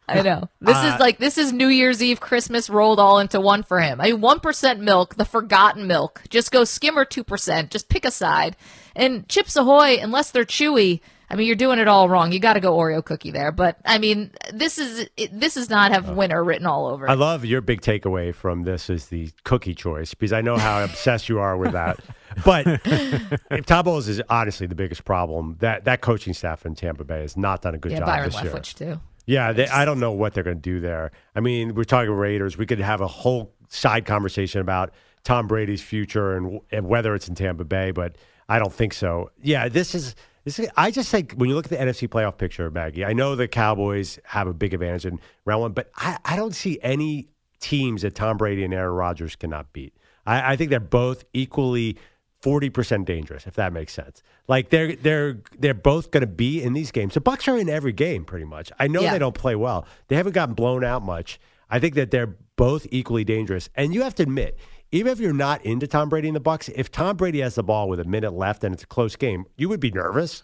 I 0.08 0.22
know. 0.22 0.48
This 0.60 0.76
Uh, 0.76 0.92
is 0.94 1.00
like 1.00 1.18
this 1.18 1.36
is 1.38 1.52
New 1.52 1.66
Year's 1.66 2.00
Eve, 2.00 2.20
Christmas 2.20 2.70
rolled 2.70 3.00
all 3.00 3.18
into 3.18 3.40
one 3.40 3.64
for 3.64 3.80
him. 3.80 4.00
I 4.00 4.12
mean, 4.12 4.20
one 4.20 4.38
percent 4.38 4.78
milk, 4.80 5.16
the 5.16 5.24
forgotten 5.24 5.88
milk. 5.88 6.22
Just 6.30 6.52
go 6.52 6.62
skimmer 6.62 7.04
two 7.04 7.24
percent. 7.24 7.72
Just 7.72 7.88
pick 7.88 8.04
a 8.04 8.12
side. 8.12 8.56
And 8.96 9.28
Chips 9.28 9.54
Ahoy, 9.56 9.98
unless 10.00 10.30
they're 10.32 10.44
chewy, 10.44 11.00
I 11.28 11.34
mean, 11.34 11.46
you're 11.46 11.56
doing 11.56 11.78
it 11.78 11.88
all 11.88 12.08
wrong. 12.08 12.32
You 12.32 12.38
got 12.38 12.54
to 12.54 12.60
go 12.60 12.76
Oreo 12.76 13.04
cookie 13.04 13.30
there. 13.30 13.50
But 13.50 13.78
I 13.84 13.98
mean, 13.98 14.30
this 14.52 14.78
is 14.78 15.08
this 15.32 15.54
does 15.54 15.68
not 15.68 15.92
have 15.92 16.10
oh. 16.10 16.14
winter 16.14 16.42
written 16.42 16.66
all 16.66 16.86
over. 16.86 17.08
I 17.08 17.14
love 17.14 17.44
your 17.44 17.60
big 17.60 17.80
takeaway 17.80 18.34
from 18.34 18.62
this 18.62 18.88
is 18.88 19.06
the 19.06 19.30
cookie 19.44 19.74
choice 19.74 20.14
because 20.14 20.32
I 20.32 20.40
know 20.40 20.56
how 20.56 20.84
obsessed 20.84 21.28
you 21.28 21.38
are 21.38 21.56
with 21.56 21.72
that. 21.72 22.00
But 22.44 22.64
Todd 23.66 23.86
Bowles 23.86 24.08
is 24.08 24.20
honestly 24.28 24.66
the 24.66 24.74
biggest 24.74 25.06
problem. 25.06 25.56
That 25.60 25.84
that 25.84 26.02
coaching 26.02 26.34
staff 26.34 26.66
in 26.66 26.74
Tampa 26.74 27.02
Bay 27.02 27.22
has 27.22 27.34
not 27.34 27.62
done 27.62 27.74
a 27.74 27.78
good 27.78 27.92
yeah, 27.92 28.00
job 28.00 28.06
Byron 28.08 28.30
this 28.30 28.42
year. 28.42 28.52
Leftwich 28.52 28.74
too. 28.74 29.00
Yeah, 29.24 29.52
they, 29.52 29.66
I 29.68 29.86
don't 29.86 30.00
know 30.00 30.12
what 30.12 30.34
they're 30.34 30.44
going 30.44 30.58
to 30.58 30.62
do 30.62 30.78
there. 30.78 31.12
I 31.34 31.40
mean, 31.40 31.74
we're 31.74 31.84
talking 31.84 32.10
Raiders. 32.10 32.58
We 32.58 32.66
could 32.66 32.78
have 32.78 33.00
a 33.00 33.06
whole 33.06 33.54
side 33.68 34.04
conversation 34.04 34.60
about 34.60 34.92
Tom 35.24 35.46
Brady's 35.46 35.82
future 35.82 36.36
and, 36.36 36.60
and 36.70 36.86
whether 36.86 37.14
it's 37.14 37.26
in 37.26 37.34
Tampa 37.34 37.64
Bay, 37.64 37.90
but 37.90 38.16
I 38.48 38.58
don't 38.58 38.72
think 38.72 38.92
so. 38.94 39.30
Yeah, 39.42 39.68
this 39.68 39.94
is 39.94 40.14
this. 40.44 40.58
Is, 40.58 40.68
I 40.76 40.90
just 40.90 41.10
think 41.10 41.32
when 41.32 41.48
you 41.48 41.54
look 41.54 41.66
at 41.66 41.70
the 41.70 41.76
NFC 41.76 42.08
playoff 42.08 42.38
picture, 42.38 42.70
Maggie, 42.70 43.04
I 43.04 43.12
know 43.12 43.34
the 43.34 43.48
Cowboys 43.48 44.18
have 44.24 44.46
a 44.46 44.54
big 44.54 44.72
advantage 44.74 45.04
in 45.06 45.18
round 45.44 45.62
one, 45.62 45.72
but 45.72 45.90
I, 45.96 46.18
I 46.24 46.36
don't 46.36 46.54
see 46.54 46.78
any 46.82 47.28
teams 47.60 48.02
that 48.02 48.14
Tom 48.14 48.36
Brady 48.36 48.62
and 48.64 48.72
Aaron 48.72 48.94
Rodgers 48.94 49.34
cannot 49.36 49.72
beat. 49.72 49.94
I, 50.26 50.52
I 50.52 50.56
think 50.56 50.70
they're 50.70 50.78
both 50.80 51.24
equally 51.32 51.96
forty 52.40 52.70
percent 52.70 53.06
dangerous, 53.06 53.46
if 53.46 53.54
that 53.54 53.72
makes 53.72 53.92
sense. 53.92 54.22
Like 54.46 54.70
they're 54.70 54.94
they're 54.94 55.38
they're 55.58 55.74
both 55.74 56.12
going 56.12 56.20
to 56.20 56.26
be 56.28 56.62
in 56.62 56.72
these 56.72 56.92
games. 56.92 57.14
The 57.14 57.20
Bucs 57.20 57.52
are 57.52 57.58
in 57.58 57.68
every 57.68 57.92
game 57.92 58.24
pretty 58.24 58.44
much. 58.46 58.70
I 58.78 58.86
know 58.86 59.00
Yeah. 59.00 59.12
they 59.12 59.18
don't 59.18 59.34
play 59.34 59.56
well. 59.56 59.86
They 60.08 60.14
haven't 60.16 60.32
gotten 60.34 60.54
blown 60.54 60.84
out 60.84 61.02
much. 61.02 61.40
I 61.68 61.80
think 61.80 61.94
that 61.94 62.12
they're 62.12 62.36
both 62.54 62.86
equally 62.92 63.24
dangerous. 63.24 63.68
And 63.74 63.92
you 63.92 64.02
have 64.02 64.14
to 64.16 64.22
admit, 64.22 64.56
even 64.92 65.12
if 65.12 65.20
you're 65.20 65.32
not 65.32 65.64
into 65.64 65.86
Tom 65.86 66.08
Brady 66.08 66.28
and 66.28 66.36
the 66.36 66.40
Bucs, 66.40 66.70
if 66.74 66.90
Tom 66.90 67.16
Brady 67.16 67.40
has 67.40 67.54
the 67.56 67.62
ball 67.62 67.88
with 67.88 68.00
a 68.00 68.04
minute 68.04 68.32
left 68.32 68.64
and 68.64 68.72
it's 68.74 68.82
a 68.84 68.86
close 68.86 69.16
game, 69.16 69.44
you 69.56 69.68
would 69.68 69.80
be 69.80 69.90
nervous. 69.90 70.42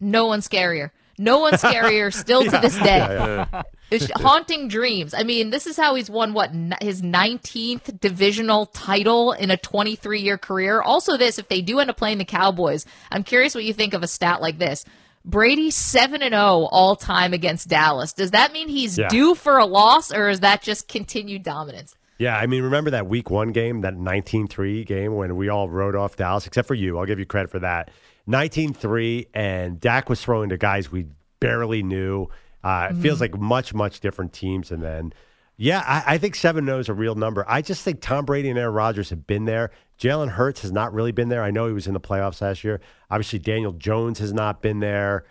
No 0.00 0.26
one's 0.26 0.48
scarier. 0.48 0.90
No 1.18 1.40
one's 1.40 1.60
scarier 1.60 2.12
still 2.14 2.44
to 2.44 2.58
this 2.58 2.78
day. 2.78 3.44
It's 3.90 4.10
haunting 4.20 4.68
dreams. 4.68 5.14
I 5.14 5.22
mean, 5.22 5.48
this 5.48 5.66
is 5.66 5.74
how 5.78 5.94
he's 5.94 6.10
won 6.10 6.34
what 6.34 6.50
his 6.82 7.00
19th 7.00 7.98
divisional 8.00 8.66
title 8.66 9.32
in 9.32 9.50
a 9.50 9.56
23 9.56 10.20
year 10.20 10.36
career. 10.36 10.82
Also, 10.82 11.16
this 11.16 11.38
if 11.38 11.48
they 11.48 11.62
do 11.62 11.78
end 11.78 11.88
up 11.88 11.96
playing 11.96 12.18
the 12.18 12.26
Cowboys, 12.26 12.84
I'm 13.10 13.24
curious 13.24 13.54
what 13.54 13.64
you 13.64 13.72
think 13.72 13.94
of 13.94 14.02
a 14.02 14.06
stat 14.06 14.42
like 14.42 14.58
this. 14.58 14.84
Brady 15.24 15.70
7 15.70 16.20
and 16.22 16.34
0 16.34 16.68
all 16.70 16.96
time 16.96 17.32
against 17.32 17.68
Dallas. 17.68 18.12
Does 18.12 18.32
that 18.32 18.52
mean 18.52 18.68
he's 18.68 18.98
Yeah. 18.98 19.08
due 19.08 19.34
for 19.34 19.56
a 19.56 19.64
loss 19.64 20.12
or 20.12 20.28
is 20.28 20.40
that 20.40 20.60
just 20.60 20.86
continued 20.86 21.42
dominance? 21.42 21.94
Yeah, 22.18 22.36
I 22.36 22.46
mean, 22.46 22.64
remember 22.64 22.90
that 22.90 23.06
week 23.06 23.30
one 23.30 23.52
game, 23.52 23.82
that 23.82 23.94
19 23.94 24.48
3 24.48 24.84
game 24.84 25.14
when 25.14 25.36
we 25.36 25.48
all 25.48 25.68
rode 25.68 25.94
off 25.94 26.16
Dallas, 26.16 26.46
except 26.46 26.66
for 26.66 26.74
you. 26.74 26.98
I'll 26.98 27.06
give 27.06 27.18
you 27.20 27.26
credit 27.26 27.50
for 27.50 27.60
that. 27.60 27.90
19 28.26 28.74
3, 28.74 29.26
and 29.34 29.80
Dak 29.80 30.08
was 30.10 30.20
throwing 30.22 30.48
to 30.50 30.58
guys 30.58 30.90
we 30.90 31.06
barely 31.40 31.82
knew. 31.82 32.26
Uh, 32.64 32.88
It 32.90 32.96
feels 32.96 33.20
like 33.20 33.38
much, 33.38 33.72
much 33.72 34.00
different 34.00 34.32
teams. 34.32 34.72
And 34.72 34.82
then, 34.82 35.12
yeah, 35.56 35.82
I, 35.86 36.14
I 36.14 36.18
think 36.18 36.34
7 36.34 36.64
0 36.66 36.78
is 36.80 36.88
a 36.88 36.94
real 36.94 37.14
number. 37.14 37.44
I 37.48 37.62
just 37.62 37.82
think 37.82 38.00
Tom 38.00 38.24
Brady 38.24 38.50
and 38.50 38.58
Aaron 38.58 38.74
Rodgers 38.74 39.10
have 39.10 39.26
been 39.26 39.44
there. 39.44 39.70
Jalen 39.98 40.30
Hurts 40.30 40.62
has 40.62 40.72
not 40.72 40.92
really 40.92 41.12
been 41.12 41.28
there. 41.28 41.42
I 41.42 41.50
know 41.52 41.68
he 41.68 41.72
was 41.72 41.86
in 41.86 41.94
the 41.94 42.00
playoffs 42.00 42.40
last 42.40 42.64
year. 42.64 42.80
Obviously, 43.10 43.38
Daniel 43.38 43.72
Jones 43.72 44.18
has 44.18 44.32
not 44.32 44.60
been 44.60 44.80
there. 44.80 45.24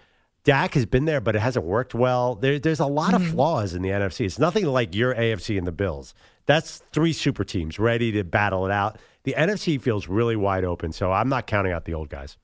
Dak 0.44 0.74
has 0.76 0.86
been 0.86 1.04
there, 1.04 1.20
but 1.20 1.36
it 1.36 1.40
hasn't 1.40 1.66
worked 1.66 1.94
well. 1.94 2.36
There, 2.36 2.58
there's 2.58 2.80
a 2.80 2.86
lot 2.86 3.14
of 3.14 3.22
flaws 3.28 3.74
in 3.74 3.82
the 3.82 3.90
NFC. 3.90 4.26
It's 4.26 4.40
nothing 4.40 4.66
like 4.66 4.96
your 4.96 5.14
AFC 5.14 5.58
and 5.58 5.68
the 5.68 5.74
Bills. 5.74 6.14
That's 6.48 6.82
three 6.92 7.14
super 7.14 7.44
teams 7.44 7.78
ready 7.78 8.12
to 8.14 8.24
battle 8.24 8.66
it 8.66 8.72
out. 8.72 8.98
The 9.24 9.36
NFC 9.38 9.80
feels 9.80 10.08
really 10.08 10.36
wide 10.36 10.64
open, 10.64 10.92
so 10.94 11.12
I'm 11.12 11.30
not 11.30 11.46
counting 11.46 11.74
out 11.74 11.86
the 11.86 11.94
old 11.94 12.10
guys. 12.10 12.38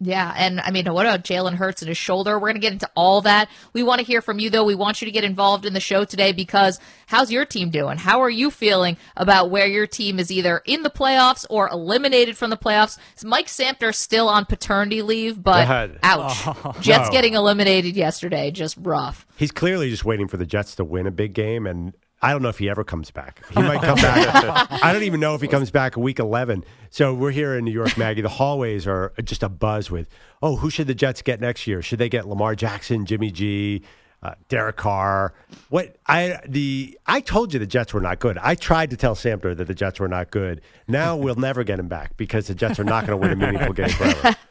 Yeah, 0.00 0.32
and 0.36 0.60
I 0.60 0.70
mean, 0.70 0.86
what 0.92 1.06
about 1.06 1.24
Jalen 1.24 1.54
Hurts 1.54 1.82
and 1.82 1.88
his 1.88 1.98
shoulder? 1.98 2.34
We're 2.38 2.48
going 2.50 2.54
to 2.54 2.60
get 2.60 2.72
into 2.72 2.88
all 2.94 3.22
that. 3.22 3.48
We 3.72 3.82
want 3.82 3.98
to 4.00 4.06
hear 4.06 4.20
from 4.22 4.38
you, 4.38 4.48
though. 4.48 4.62
We 4.64 4.76
want 4.76 5.02
you 5.02 5.06
to 5.06 5.10
get 5.10 5.24
involved 5.24 5.66
in 5.66 5.72
the 5.72 5.80
show 5.80 6.04
today 6.04 6.30
because 6.30 6.78
how's 7.08 7.32
your 7.32 7.44
team 7.44 7.70
doing? 7.70 7.98
How 7.98 8.20
are 8.22 8.30
you 8.30 8.52
feeling 8.52 8.96
about 9.16 9.50
where 9.50 9.66
your 9.66 9.88
team 9.88 10.20
is 10.20 10.30
either 10.30 10.62
in 10.66 10.84
the 10.84 10.90
playoffs 10.90 11.44
or 11.50 11.68
eliminated 11.68 12.36
from 12.36 12.50
the 12.50 12.56
playoffs? 12.56 12.96
Is 13.16 13.24
Mike 13.24 13.48
Samter 13.48 13.92
still 13.92 14.28
on 14.28 14.44
paternity 14.44 15.02
leave? 15.02 15.42
But 15.42 15.66
God. 15.66 15.98
ouch, 16.04 16.42
oh, 16.46 16.76
Jets 16.80 17.08
No. 17.08 17.12
getting 17.12 17.34
eliminated 17.34 17.96
yesterday, 17.96 18.52
just 18.52 18.76
rough. 18.80 19.26
He's 19.36 19.50
clearly 19.50 19.90
just 19.90 20.04
waiting 20.04 20.28
for 20.28 20.36
the 20.36 20.46
Jets 20.46 20.76
to 20.76 20.84
win 20.84 21.08
a 21.08 21.12
big 21.12 21.32
game, 21.32 21.66
and 21.66 21.92
I 22.20 22.32
don't 22.32 22.42
know 22.42 22.48
if 22.48 22.58
he 22.58 22.68
ever 22.68 22.82
comes 22.82 23.10
back. 23.10 23.44
He 23.50 23.62
might 23.62 23.80
come 23.80 23.96
back. 23.96 24.68
I 24.82 24.92
don't 24.92 25.04
even 25.04 25.20
know 25.20 25.34
if 25.34 25.40
he 25.40 25.46
comes 25.46 25.70
back 25.70 25.96
week 25.96 26.18
11. 26.18 26.64
So 26.90 27.14
we're 27.14 27.30
here 27.30 27.56
in 27.56 27.64
New 27.64 27.70
York, 27.72 27.96
Maggie. 27.96 28.22
The 28.22 28.28
hallways 28.28 28.86
are 28.86 29.12
just 29.22 29.42
a 29.42 29.48
buzz 29.48 29.90
with, 29.90 30.08
oh, 30.42 30.56
who 30.56 30.68
should 30.68 30.88
the 30.88 30.94
Jets 30.94 31.22
get 31.22 31.40
next 31.40 31.66
year? 31.66 31.80
Should 31.80 32.00
they 32.00 32.08
get 32.08 32.26
Lamar 32.26 32.56
Jackson, 32.56 33.06
Jimmy 33.06 33.30
G, 33.30 33.82
uh, 34.20 34.34
Derek 34.48 34.76
Carr? 34.76 35.32
What 35.68 35.96
I 36.06 36.40
the 36.48 36.98
I 37.06 37.20
told 37.20 37.52
you 37.52 37.60
the 37.60 37.66
Jets 37.66 37.94
were 37.94 38.00
not 38.00 38.18
good. 38.18 38.36
I 38.38 38.56
tried 38.56 38.90
to 38.90 38.96
tell 38.96 39.14
Samter 39.14 39.56
that 39.56 39.66
the 39.66 39.74
Jets 39.74 40.00
were 40.00 40.08
not 40.08 40.32
good. 40.32 40.60
Now 40.88 41.16
we'll 41.16 41.36
never 41.36 41.62
get 41.62 41.78
him 41.78 41.88
back 41.88 42.16
because 42.16 42.48
the 42.48 42.54
Jets 42.54 42.80
are 42.80 42.84
not 42.84 43.06
going 43.06 43.20
to 43.20 43.28
win 43.28 43.32
a 43.32 43.36
meaningful 43.36 43.74
game 43.74 43.90
forever. 43.90 44.36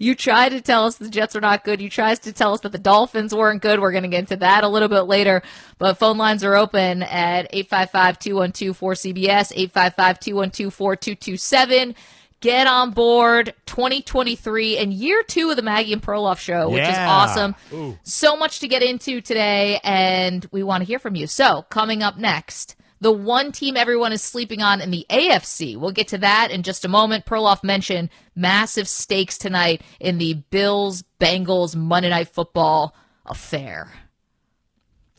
You 0.00 0.14
tried 0.14 0.50
to 0.50 0.60
tell 0.60 0.84
us 0.84 0.96
the 0.96 1.08
Jets 1.08 1.34
are 1.36 1.40
not 1.40 1.64
good. 1.64 1.80
You 1.80 1.88
tried 1.88 2.20
to 2.22 2.32
tell 2.32 2.52
us 2.54 2.60
that 2.60 2.72
the 2.72 2.78
Dolphins 2.78 3.34
weren't 3.34 3.62
good. 3.62 3.80
We're 3.80 3.92
going 3.92 4.02
to 4.02 4.08
get 4.08 4.20
into 4.20 4.36
that 4.36 4.64
a 4.64 4.68
little 4.68 4.88
bit 4.88 5.02
later. 5.02 5.42
But 5.78 5.94
phone 5.98 6.18
lines 6.18 6.42
are 6.44 6.54
open 6.56 7.02
at 7.02 7.50
855-212-4CBS, 7.52 9.70
855-212-4227. 9.70 11.94
Get 12.40 12.66
on 12.66 12.90
board 12.90 13.54
2023 13.64 14.76
and 14.76 14.92
year 14.92 15.22
two 15.26 15.48
of 15.50 15.56
the 15.56 15.62
Maggie 15.62 15.94
and 15.94 16.02
Perloff 16.02 16.38
show, 16.38 16.68
which 16.68 16.82
is 16.82 16.88
Yeah. 16.90 17.10
awesome. 17.10 17.54
So 18.02 18.36
much 18.36 18.60
to 18.60 18.68
get 18.68 18.82
into 18.82 19.22
today, 19.22 19.80
and 19.82 20.46
we 20.52 20.62
want 20.62 20.82
to 20.82 20.86
hear 20.86 20.98
from 20.98 21.14
you. 21.16 21.26
So, 21.26 21.64
coming 21.70 22.02
up 22.02 22.18
next, 22.18 22.76
the 23.00 23.12
one 23.12 23.52
team 23.52 23.76
everyone 23.76 24.12
is 24.12 24.22
sleeping 24.22 24.62
on 24.62 24.80
in 24.80 24.90
the 24.90 25.04
AFC. 25.10 25.76
We'll 25.76 25.90
get 25.92 26.08
to 26.08 26.18
that 26.18 26.50
in 26.50 26.62
just 26.62 26.84
a 26.84 26.88
moment. 26.88 27.26
Perloff 27.26 27.62
mentioned 27.62 28.08
massive 28.34 28.88
stakes 28.88 29.36
tonight 29.38 29.82
in 30.00 30.18
the 30.18 30.34
Bills 30.50 31.04
Bengals 31.20 31.76
Monday 31.76 32.08
Night 32.10 32.28
Football 32.28 32.94
affair. 33.26 33.92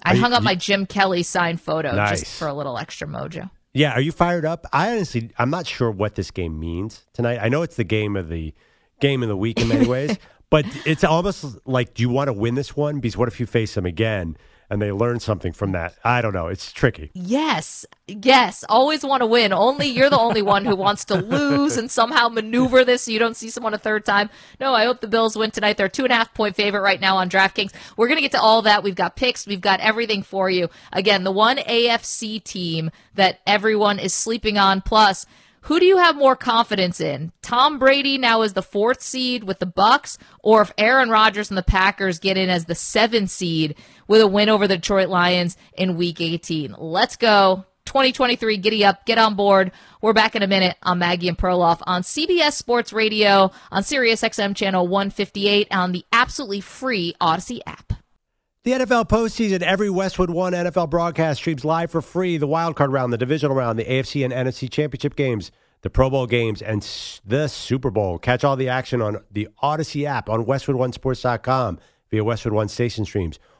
I 0.03 0.13
you- 0.13 0.21
hung 0.21 0.33
up 0.33 0.41
you- 0.41 0.45
my 0.45 0.55
Jim 0.55 0.85
Kelly 0.85 1.23
signed 1.23 1.61
photo 1.61 1.95
Nice. 1.95 2.21
just 2.21 2.39
for 2.39 2.47
a 2.47 2.53
little 2.53 2.77
extra 2.77 3.07
mojo. 3.07 3.49
Yeah, 3.73 3.91
are 3.91 4.01
you 4.01 4.11
fired 4.11 4.45
up? 4.45 4.65
I 4.73 4.91
honestly, 4.91 5.29
I'm 5.37 5.49
not 5.51 5.67
sure 5.67 5.91
what 5.91 6.15
this 6.15 6.31
game 6.31 6.59
means 6.59 7.05
tonight. 7.13 7.39
I 7.41 7.49
know 7.49 7.61
it's 7.61 7.75
the 7.75 7.83
game 7.83 8.15
of 8.15 8.29
the 8.29 8.53
game 8.99 9.21
of 9.21 9.29
the 9.29 9.37
week 9.37 9.59
in 9.61 9.67
many 9.67 9.85
ways, 9.85 10.17
but 10.49 10.65
it's 10.85 11.03
almost 11.03 11.45
like, 11.65 11.93
do 11.93 12.01
you 12.01 12.09
want 12.09 12.27
to 12.27 12.33
win 12.33 12.55
this 12.55 12.75
one? 12.75 12.99
Because 12.99 13.17
what 13.17 13.27
if 13.27 13.39
you 13.39 13.45
face 13.45 13.75
them 13.75 13.85
again 13.85 14.37
and 14.69 14.81
they 14.81 14.91
learn 14.91 15.19
something 15.19 15.51
from 15.51 15.73
that? 15.73 15.95
I 16.03 16.21
don't 16.21 16.33
know. 16.33 16.47
It's 16.47 16.71
tricky. 16.71 17.11
Yes, 17.13 17.85
yes. 18.07 18.63
Always 18.69 19.03
want 19.03 19.21
to 19.21 19.27
win. 19.27 19.51
Only 19.51 19.87
you're 19.87 20.09
the 20.09 20.19
only 20.19 20.41
one 20.41 20.63
who 20.63 20.75
wants 20.75 21.05
to 21.05 21.15
lose 21.15 21.77
and 21.77 21.91
somehow 21.91 22.29
maneuver 22.29 22.85
this 22.85 23.03
so 23.03 23.11
you 23.11 23.19
don't 23.19 23.35
see 23.35 23.49
someone 23.49 23.73
a 23.73 23.77
third 23.77 24.05
time. 24.05 24.29
No, 24.59 24.73
I 24.73 24.85
hope 24.85 25.01
the 25.01 25.07
Bills 25.07 25.37
win 25.37 25.51
tonight. 25.51 25.77
They're 25.77 25.89
two 25.89 26.03
and 26.03 26.13
a 26.13 26.15
half 26.15 26.33
point 26.33 26.55
favorite 26.55 26.81
right 26.81 27.01
now 27.01 27.17
on 27.17 27.29
DraftKings. 27.29 27.73
We're 27.97 28.07
going 28.07 28.17
to 28.17 28.21
get 28.21 28.31
to 28.31 28.41
all 28.41 28.61
that. 28.61 28.83
We've 28.83 28.95
got 28.95 29.15
picks. 29.17 29.45
We've 29.45 29.61
got 29.61 29.81
everything 29.81 30.23
for 30.23 30.49
you. 30.49 30.69
Again, 30.93 31.23
the 31.23 31.31
one 31.31 31.57
AFC 31.57 32.43
team 32.43 32.91
that 33.15 33.41
everyone 33.45 33.99
is 33.99 34.13
sleeping 34.13 34.57
on. 34.57 34.81
Plus, 34.81 35.25
who 35.67 35.81
do 35.81 35.85
you 35.85 35.97
have 35.97 36.15
more 36.15 36.37
confidence 36.37 37.01
in? 37.01 37.33
Tom 37.41 37.77
Brady 37.77 38.17
now 38.17 38.41
is 38.41 38.53
the 38.53 38.61
fourth 38.61 39.01
seed 39.01 39.43
with 39.43 39.59
the 39.59 39.67
Bucs, 39.67 40.17
or 40.41 40.61
if 40.61 40.71
Aaron 40.77 41.09
Rodgers 41.09 41.51
and 41.51 41.57
the 41.57 41.61
Packers 41.61 42.19
get 42.19 42.37
in 42.37 42.49
as 42.49 42.63
the 42.63 42.73
seven 42.73 43.27
seed 43.27 43.75
with 44.07 44.21
a 44.21 44.27
win 44.27 44.47
over 44.47 44.65
the 44.65 44.77
Detroit 44.77 45.09
Lions 45.09 45.57
in 45.73 45.97
Week 45.97 46.21
18? 46.21 46.75
Let's 46.77 47.17
go. 47.17 47.65
2023, 47.83 48.55
giddy 48.55 48.85
up, 48.85 49.05
get 49.05 49.17
on 49.17 49.35
board. 49.35 49.73
We're 50.01 50.13
back 50.13 50.37
in 50.37 50.41
a 50.41 50.47
minute 50.47 50.77
on 50.83 50.99
Maggie 50.99 51.27
and 51.27 51.37
Perloff 51.37 51.81
on 51.85 52.01
CBS 52.01 52.53
Sports 52.53 52.93
Radio, 52.93 53.51
on 53.69 53.83
Sirius 53.83 54.21
XM 54.21 54.55
channel 54.55 54.87
158, 54.87 55.67
on 55.71 55.91
the 55.91 56.05
absolutely 56.13 56.61
free 56.61 57.13
Audacy 57.19 57.59
app. 57.67 57.91
The 58.67 58.73
NFL 58.73 59.07
postseason, 59.07 59.61
every 59.61 59.89
Westwood 59.89 60.29
One 60.29 60.51
NFL 60.51 60.89
broadcast 60.89 61.39
streams 61.39 61.63
live 61.63 61.89
for 61.89 62.01
free. 62.01 62.35
The 62.35 62.47
wild 62.47 62.75
card 62.75 62.91
round, 62.91 63.13
the 63.13 63.17
divisional 63.17 63.55
round, 63.55 63.79
the 63.79 63.85
AFC 63.85 64.25
and 64.25 64.33
NFC 64.33 64.69
championship 64.69 65.15
games, 65.15 65.53
the 65.83 65.89
Pro 65.89 66.09
Bowl 66.09 66.27
games, 66.27 66.61
and 66.61 66.81
the 67.25 67.47
Super 67.47 67.89
Bowl. 67.89 68.19
Catch 68.19 68.43
all 68.43 68.57
the 68.57 68.67
action 68.67 69.01
on 69.01 69.23
the 69.31 69.47
Audacy 69.63 70.03
app 70.03 70.27
on 70.27 70.43
WestwoodOneSports.com 70.43 71.79
via 72.11 72.23
Westwood 72.25 72.53
One 72.53 72.67
station 72.67 73.05
streams 73.05 73.39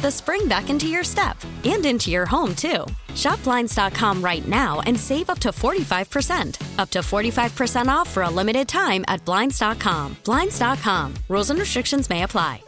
the 0.00 0.10
spring 0.10 0.48
back 0.48 0.70
into 0.70 0.88
your 0.88 1.04
step 1.04 1.36
and 1.64 1.84
into 1.84 2.10
your 2.10 2.26
home, 2.26 2.54
too. 2.54 2.84
Shop 3.14 3.42
Blinds.com 3.44 4.22
right 4.22 4.46
now 4.46 4.80
and 4.86 4.98
save 4.98 5.30
up 5.30 5.38
to 5.40 5.50
45%. 5.50 6.78
Up 6.78 6.90
to 6.90 6.98
45% 7.00 7.88
off 7.88 8.08
for 8.10 8.22
a 8.22 8.30
limited 8.30 8.68
time 8.68 9.04
at 9.08 9.24
Blinds.com. 9.24 10.16
Blinds.com. 10.24 11.14
Rules 11.28 11.50
and 11.50 11.58
restrictions 11.58 12.10
may 12.10 12.22
apply. 12.22 12.62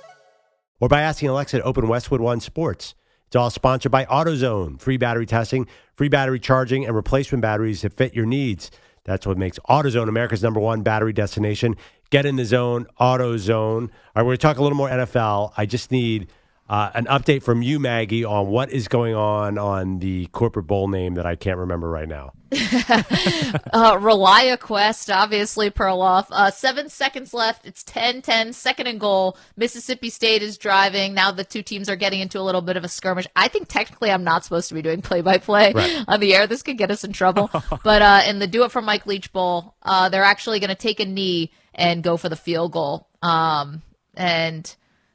Or 0.80 0.88
by 0.88 1.02
asking 1.02 1.28
Alexa 1.28 1.58
to 1.58 1.64
open 1.64 1.88
Westwood 1.88 2.22
One 2.22 2.40
Sports. 2.40 2.94
It's 3.26 3.36
all 3.36 3.50
sponsored 3.50 3.92
by 3.92 4.06
AutoZone. 4.06 4.80
Free 4.80 4.96
battery 4.96 5.26
testing, 5.26 5.68
free 5.94 6.08
battery 6.08 6.40
charging, 6.40 6.84
and 6.84 6.96
replacement 6.96 7.42
batteries 7.42 7.82
that 7.82 7.92
fit 7.92 8.14
your 8.14 8.26
needs. 8.26 8.70
That's 9.04 9.26
what 9.26 9.38
makes 9.38 9.58
AutoZone 9.68 10.08
America's 10.08 10.42
number 10.42 10.58
one 10.58 10.82
battery 10.82 11.12
destination. 11.12 11.76
Get 12.10 12.26
in 12.26 12.36
the 12.36 12.44
zone, 12.44 12.86
AutoZone. 12.98 13.82
All 13.82 13.88
right, 14.16 14.22
we're 14.22 14.22
going 14.22 14.36
to 14.38 14.42
talk 14.42 14.58
a 14.58 14.62
little 14.62 14.76
more 14.76 14.88
NFL. 14.88 15.52
I 15.56 15.66
just 15.66 15.92
need 15.92 16.28
uh, 16.70 16.88
an 16.94 17.06
update 17.06 17.42
from 17.42 17.62
you, 17.62 17.80
Maggie, 17.80 18.24
on 18.24 18.46
what 18.46 18.70
is 18.70 18.86
going 18.86 19.12
on 19.12 19.58
on 19.58 19.98
the 19.98 20.26
corporate 20.26 20.68
bowl 20.68 20.86
name 20.86 21.14
that 21.14 21.26
I 21.26 21.34
can't 21.34 21.58
remember 21.58 21.90
right 21.90 22.06
now. 22.06 22.32
uh, 22.52 23.96
ReliaQuest, 23.96 25.12
obviously 25.12 25.68
Perloff. 25.72 26.28
Uh, 26.30 26.52
seven 26.52 26.88
seconds 26.88 27.34
left. 27.34 27.66
It's 27.66 27.82
10 27.82 28.22
10, 28.22 28.52
second 28.52 28.86
and 28.86 29.00
goal. 29.00 29.36
Mississippi 29.56 30.10
State 30.10 30.42
is 30.42 30.58
driving. 30.58 31.12
Now 31.12 31.32
the 31.32 31.42
two 31.42 31.62
teams 31.62 31.88
are 31.88 31.96
getting 31.96 32.20
into 32.20 32.38
a 32.38 32.42
little 32.42 32.62
bit 32.62 32.76
of 32.76 32.84
a 32.84 32.88
skirmish. 32.88 33.26
I 33.34 33.48
think 33.48 33.66
technically 33.66 34.12
I'm 34.12 34.22
not 34.22 34.44
supposed 34.44 34.68
to 34.68 34.74
be 34.74 34.82
doing 34.82 35.02
play 35.02 35.22
by 35.22 35.38
play 35.38 35.74
on 36.06 36.20
the 36.20 36.36
air. 36.36 36.46
This 36.46 36.62
could 36.62 36.78
get 36.78 36.92
us 36.92 37.02
in 37.02 37.12
trouble. 37.12 37.50
but 37.82 38.00
uh, 38.00 38.22
in 38.28 38.38
the 38.38 38.46
Do 38.46 38.62
It 38.62 38.70
for 38.70 38.80
Mike 38.80 39.06
Leach 39.06 39.32
Bowl, 39.32 39.74
uh, 39.82 40.08
they're 40.08 40.22
actually 40.22 40.60
going 40.60 40.68
to 40.68 40.76
take 40.76 41.00
a 41.00 41.04
knee 41.04 41.50
and 41.74 42.04
go 42.04 42.16
for 42.16 42.28
the 42.28 42.36
field 42.36 42.70
goal. 42.70 43.08
Um, 43.22 43.82
and, 44.14 44.72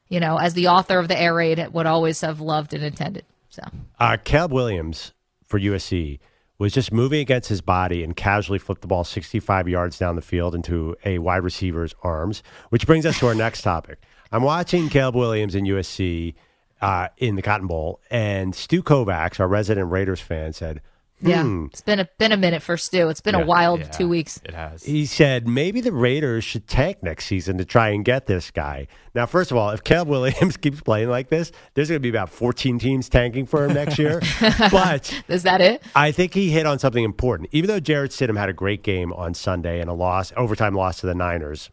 you 0.10 0.20
know, 0.20 0.38
as 0.38 0.54
the 0.54 0.68
author 0.68 1.00
of 1.00 1.08
the 1.08 1.20
air 1.20 1.34
raid, 1.34 1.66
would 1.74 1.86
always 1.86 2.22
have 2.22 2.40
loved 2.40 2.74
and 2.74 2.84
intended. 2.84 3.26
So, 3.50 3.64
uh, 4.00 4.18
Caleb 4.24 4.52
Williams 4.52 5.14
for 5.46 5.60
USC 5.60 6.20
was 6.58 6.74
just 6.74 6.92
moving 6.92 7.20
against 7.20 7.50
his 7.50 7.62
body 7.62 8.04
and 8.04 8.16
casually 8.16 8.60
flipped 8.60 8.82
the 8.82 8.88
ball 8.88 9.04
65 9.04 9.68
yards 9.68 9.98
down 10.00 10.16
the 10.16 10.22
field 10.22 10.56
into 10.56 10.96
a 11.04 11.20
wide 11.20 11.44
receiver's 11.44 11.94
arms, 12.02 12.44
which 12.70 12.88
brings 12.88 13.06
us 13.06 13.20
to 13.20 13.28
our 13.28 13.36
next 13.36 13.62
topic. 13.62 14.00
I'm 14.32 14.44
watching 14.44 14.90
Caleb 14.90 15.16
Williams 15.16 15.56
in 15.56 15.66
USC 15.66 16.34
uh, 16.82 17.10
in 17.18 17.36
the 17.36 17.42
Cotton 17.42 17.68
Bowl, 17.68 18.00
and 18.10 18.54
Stu 18.54 18.84
Kovacs, 18.84 19.40
our 19.40 19.48
resident 19.48 19.92
Raiders 19.92 20.22
fan, 20.22 20.54
said, 20.54 20.82
yeah, 21.26 21.42
Hmm. 21.44 21.66
it's 21.66 21.82
been 21.82 22.00
a 22.00 22.08
been 22.18 22.32
a 22.32 22.38
minute 22.38 22.62
for 22.62 22.78
Stu. 22.78 23.10
It's 23.10 23.22
been 23.22 23.36
a 23.36 23.46
wild 23.46 23.80
Yeah, 23.82 23.88
two 23.88 24.08
weeks. 24.08 24.40
It 24.46 24.54
has. 24.54 24.84
He 24.84 25.06
said 25.06 25.48
maybe 25.48 25.82
the 25.82 25.92
Raiders 25.92 26.44
should 26.44 26.68
tank 26.68 27.02
next 27.02 27.26
season 27.26 27.58
to 27.58 27.66
try 27.66 27.90
and 27.90 28.06
get 28.06 28.26
this 28.28 28.52
guy. 28.52 28.88
Now, 29.14 29.26
first 29.26 29.52
of 29.52 29.58
all, 29.58 29.70
if 29.72 29.84
Caleb 29.84 30.10
Williams 30.10 30.58
keeps 30.62 30.82
playing 30.82 31.10
like 31.10 31.30
this, 31.30 31.52
there's 31.74 31.90
going 31.90 31.98
to 31.98 32.04
be 32.04 32.10
about 32.10 32.30
14 32.30 32.80
teams 32.80 33.10
tanking 33.10 33.46
for 33.46 33.66
him 33.66 33.74
next 33.74 33.98
year. 33.98 34.22
but 34.72 35.24
Is 35.28 35.44
that 35.44 35.62
it? 35.62 35.82
I 35.96 36.12
think 36.12 36.34
he 36.34 36.50
hit 36.50 36.66
on 36.66 36.80
something 36.80 37.04
important. 37.04 37.50
Even 37.52 37.68
though 37.70 37.80
Jarrett 37.80 38.12
Stidham 38.12 38.38
had 38.38 38.50
a 38.50 38.54
great 38.54 38.84
game 38.84 39.14
on 39.14 39.34
Sunday 39.34 39.80
and 39.82 39.90
a 39.90 39.94
loss, 39.94 40.32
overtime 40.38 40.74
loss 40.76 41.00
to 41.00 41.06
the 41.08 41.16
Niners, 41.16 41.70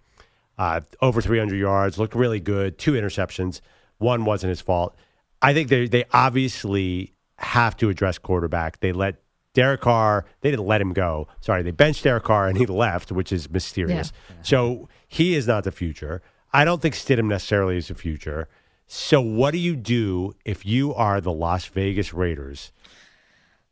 uh, 0.58 0.80
over 1.00 1.20
300 1.20 1.56
yards, 1.56 1.98
looked 1.98 2.14
really 2.14 2.40
good, 2.40 2.78
two 2.78 2.92
interceptions. 2.92 3.60
One 3.98 4.24
wasn't 4.24 4.50
his 4.50 4.60
fault. 4.60 4.94
I 5.40 5.52
think 5.54 5.68
they 5.68 5.86
they 5.88 6.04
obviously 6.12 7.14
have 7.38 7.76
to 7.78 7.88
address 7.88 8.18
quarterback. 8.18 8.78
They 8.80 8.92
let 8.92 9.21
Derek 9.54 9.82
Carr, 9.82 10.24
they 10.40 10.50
didn't 10.50 10.66
let 10.66 10.80
him 10.80 10.92
go. 10.92 11.28
Sorry, 11.40 11.62
they 11.62 11.70
benched 11.70 12.04
Derek 12.04 12.24
Carr 12.24 12.48
and 12.48 12.56
he 12.56 12.66
left, 12.66 13.12
which 13.12 13.32
is 13.32 13.50
mysterious. 13.50 14.12
So 14.42 14.88
he 15.06 15.34
is 15.34 15.46
not 15.46 15.64
the 15.64 15.72
future. 15.72 16.22
I 16.52 16.64
don't 16.64 16.80
think 16.80 16.94
Stidham 16.94 17.26
necessarily 17.26 17.76
is 17.76 17.88
the 17.88 17.94
future. 17.94 18.48
So 18.86 19.20
what 19.20 19.52
do 19.52 19.58
you 19.58 19.76
do 19.76 20.34
if 20.44 20.66
you 20.66 20.94
are 20.94 21.20
the 21.20 21.32
Las 21.32 21.66
Vegas 21.66 22.12
Raiders? 22.12 22.72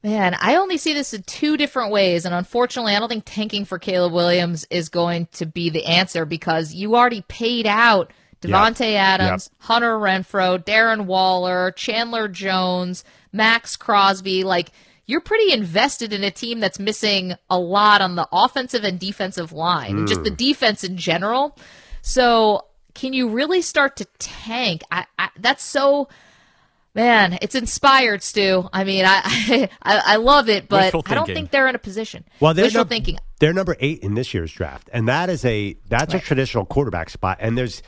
Man, 0.02 0.34
I 0.40 0.56
only 0.56 0.78
see 0.78 0.94
this 0.94 1.12
in 1.12 1.22
two 1.24 1.58
different 1.58 1.92
ways, 1.92 2.24
and 2.24 2.34
unfortunately, 2.34 2.96
I 2.96 2.98
don't 2.98 3.10
think 3.10 3.24
tanking 3.26 3.66
for 3.66 3.78
Caleb 3.78 4.14
Williams 4.14 4.66
is 4.70 4.88
going 4.88 5.28
to 5.32 5.44
be 5.44 5.68
the 5.68 5.84
answer 5.84 6.24
because 6.24 6.72
you 6.72 6.96
already 6.96 7.20
paid 7.28 7.66
out 7.66 8.10
Davante 8.40 8.94
Adams, 8.94 9.50
Hunter 9.58 9.98
Renfrow, 9.98 10.58
Darren 10.64 11.04
Waller, 11.04 11.72
Chandler 11.72 12.28
Jones, 12.28 13.04
Maxx 13.32 13.76
Crosby. 13.76 14.42
Like 14.42 14.70
you're 15.10 15.20
pretty 15.20 15.52
invested 15.52 16.12
in 16.12 16.22
a 16.22 16.30
team 16.30 16.60
that's 16.60 16.78
missing 16.78 17.34
a 17.50 17.58
lot 17.58 18.00
on 18.00 18.14
the 18.14 18.28
offensive 18.30 18.84
and 18.84 18.98
defensive 18.98 19.52
line, 19.52 19.98
and 19.98 20.08
just 20.08 20.22
the 20.22 20.30
hmm. 20.30 20.36
defense 20.36 20.84
in 20.84 20.96
general. 20.96 21.56
So, 22.00 22.66
can 22.94 23.12
you 23.12 23.28
really 23.28 23.60
start 23.60 23.96
to 23.96 24.04
tank? 24.18 24.82
I, 24.90 25.06
I 25.18 25.30
that's 25.38 25.64
so. 25.64 26.08
Man, 26.92 27.38
it's 27.40 27.54
inspired, 27.54 28.20
Stu. 28.20 28.68
I 28.72 28.82
mean, 28.82 29.04
I 29.04 29.20
I, 29.82 30.02
I 30.04 30.16
love 30.16 30.48
it, 30.48 30.68
but 30.68 30.94
I 30.94 31.14
don't 31.14 31.26
think 31.26 31.50
they're 31.50 31.68
in 31.68 31.74
a 31.74 31.80
position. 31.80 32.24
Well, 32.40 32.54
they're 32.54 32.70
num- 32.70 32.88
thinking. 32.88 33.18
They're 33.38 33.52
number 33.52 33.76
eight 33.80 34.00
in 34.00 34.14
this 34.14 34.34
year's 34.34 34.52
draft, 34.52 34.90
and 34.92 35.08
that 35.08 35.28
is 35.28 35.44
a 35.44 35.76
that's 35.88 36.14
a 36.14 36.20
traditional 36.20 36.66
quarterback 36.66 37.10
spot. 37.10 37.38
And 37.40 37.58
there's 37.58 37.82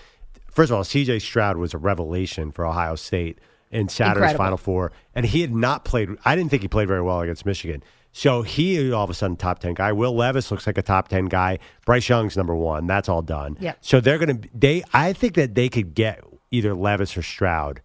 first 0.51 0.71
of 0.71 0.77
all, 0.77 0.85
C.J. 0.85 1.21
Stroud 1.21 1.57
was 1.57 1.75
a 1.75 1.79
revelation 1.79 2.53
for 2.53 2.67
Ohio 2.67 2.97
State 2.97 3.39
in 3.73 3.89
Saturday's 3.89 4.33
Incredible. 4.33 4.45
Final 4.45 4.57
Four, 4.59 4.93
and 5.15 5.27
he 5.27 5.41
had 5.41 5.53
not 5.53 5.85
played. 5.85 6.11
I 6.25 6.37
didn't 6.37 6.51
think 6.51 6.63
he 6.63 6.69
played 6.69 6.87
very 6.87 7.03
well 7.03 7.21
against 7.21 7.45
Michigan. 7.45 7.83
So 8.13 8.43
he 8.43 8.93
all 8.93 9.05
of 9.05 9.11
a 9.11 9.15
sudden 9.15 9.37
top 9.37 9.59
ten 9.59 9.75
guy. 9.75 9.91
Will 9.93 10.15
Levis 10.15 10.51
looks 10.51 10.67
like 10.67 10.79
a 10.79 10.83
top 10.83 11.09
ten 11.09 11.25
guy. 11.25 11.59
Bryce 11.87 12.09
Young's 12.09 12.37
number 12.37 12.55
one. 12.55 12.87
That's 12.87 13.09
all 13.09 13.23
done. 13.23 13.57
Yeah. 13.59 13.73
So 13.81 14.01
they're 14.01 14.19
gonna 14.19 14.39
they. 14.55 14.85
I 14.93 15.15
think 15.15 15.35
that 15.35 15.55
they 15.55 15.69
could 15.69 15.95
get 15.95 16.23
either 16.51 16.75
Levis 16.75 17.17
or 17.17 17.23
Stroud 17.23 17.81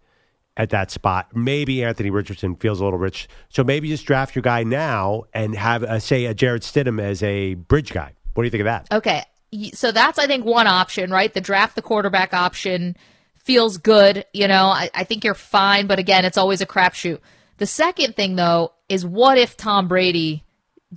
at 0.58 0.70
that 0.70 0.90
spot. 0.90 1.28
Maybe 1.34 1.82
Anthony 1.82 2.10
Richardson 2.10 2.56
feels 2.56 2.80
a 2.80 2.84
little 2.84 2.98
rich, 2.98 3.28
so 3.48 3.64
maybe 3.64 3.88
just 3.88 4.04
draft 4.04 4.34
your 4.34 4.42
guy 4.42 4.64
now 4.64 5.24
and 5.32 5.54
have 5.54 5.82
a, 5.82 5.98
say 6.00 6.26
a 6.26 6.34
Jarrett 6.34 6.62
Stidham 6.62 7.00
as 7.00 7.22
a 7.22 7.54
bridge 7.54 7.92
guy. 7.92 8.12
What 8.34 8.42
do 8.42 8.46
you 8.46 8.50
think 8.50 8.60
of 8.60 8.66
that? 8.66 8.86
Okay, 8.92 9.22
so 9.72 9.92
that's 9.92 10.18
I 10.18 10.26
think 10.26 10.44
one 10.44 10.66
option, 10.66 11.10
right? 11.10 11.32
The 11.32 11.40
draft 11.40 11.74
the 11.74 11.82
quarterback 11.82 12.34
option 12.34 12.96
feels 13.48 13.78
good. 13.78 14.26
You 14.34 14.46
know, 14.46 14.66
I, 14.66 14.90
I 14.94 15.04
think 15.04 15.24
you're 15.24 15.32
fine, 15.32 15.86
but 15.86 15.98
again, 15.98 16.26
it's 16.26 16.36
always 16.36 16.60
a 16.60 16.66
crapshoot. 16.66 17.18
The 17.56 17.66
second 17.66 18.14
thing 18.14 18.36
though 18.36 18.74
is 18.90 19.06
what 19.06 19.38
if 19.38 19.56
Tom 19.56 19.88
Brady 19.88 20.44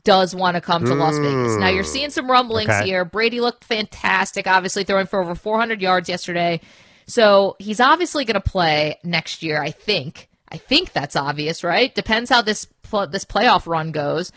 does 0.03 0.35
want 0.35 0.55
to 0.55 0.61
come 0.61 0.83
to 0.83 0.93
Las 0.93 1.17
Vegas. 1.17 1.55
Now 1.55 1.69
you're 1.69 1.83
hmm. 1.83 1.89
seeing 1.89 2.09
some 2.09 2.29
rumblings 2.29 2.69
Okay. 2.69 2.85
here. 2.85 3.05
Brady 3.05 3.39
looked 3.39 3.63
fantastic, 3.63 4.47
obviously 4.47 4.83
throwing 4.83 5.07
for 5.07 5.21
over 5.21 5.33
400 5.33 5.81
yards 5.81 6.09
yesterday. 6.09 6.59
So 7.07 7.55
he's 7.57 7.79
obviously 7.79 8.25
going 8.25 8.41
to 8.41 8.41
play 8.41 8.99
next 9.03 9.43
year. 9.43 9.61
I 9.61 9.71
think. 9.71 10.27
I 10.49 10.57
think 10.57 10.91
that's 10.91 11.15
obvious, 11.15 11.63
right? 11.63 11.95
Depends 11.95 12.29
how 12.29 12.41
this 12.41 12.65
pl- 12.83 13.07
this 13.07 13.23
playoff 13.23 13.65
run 13.65 13.93
goes. 13.93 14.33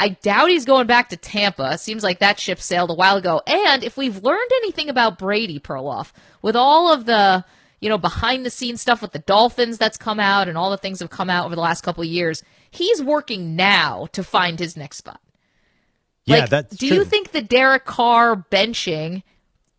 I 0.00 0.08
doubt 0.22 0.48
he's 0.48 0.64
going 0.64 0.86
back 0.86 1.10
to 1.10 1.16
Tampa. 1.18 1.76
Seems 1.76 2.02
like 2.02 2.20
that 2.20 2.40
ship 2.40 2.58
sailed 2.58 2.90
a 2.90 2.94
while 2.94 3.16
ago. 3.18 3.42
And 3.46 3.84
if 3.84 3.98
we've 3.98 4.22
learned 4.24 4.50
anything 4.62 4.88
about 4.88 5.18
Brady 5.18 5.60
Perloff, 5.60 6.12
with 6.40 6.56
all 6.56 6.90
of 6.92 7.04
the 7.04 7.44
you 7.80 7.88
know 7.90 7.98
behind 7.98 8.44
the 8.46 8.50
scenes 8.50 8.80
stuff 8.80 9.02
with 9.02 9.12
the 9.12 9.18
Dolphins 9.20 9.76
that's 9.78 9.98
come 9.98 10.18
out 10.18 10.48
and 10.48 10.56
all 10.56 10.70
the 10.70 10.78
things 10.78 10.98
that 10.98 11.04
have 11.04 11.10
come 11.10 11.28
out 11.28 11.44
over 11.44 11.54
the 11.54 11.60
last 11.60 11.82
couple 11.82 12.02
of 12.02 12.08
years, 12.08 12.42
he's 12.70 13.02
working 13.02 13.56
now 13.56 14.06
to 14.12 14.24
find 14.24 14.58
his 14.58 14.74
next 14.76 14.96
spot. 14.96 15.20
Yeah, 16.24 16.38
Like, 16.40 16.50
that's 16.50 16.76
do 16.76 16.88
true. 16.88 16.96
you 16.98 17.04
think 17.04 17.32
the 17.32 17.42
Derek 17.42 17.84
Carr 17.84 18.36
benching 18.50 19.22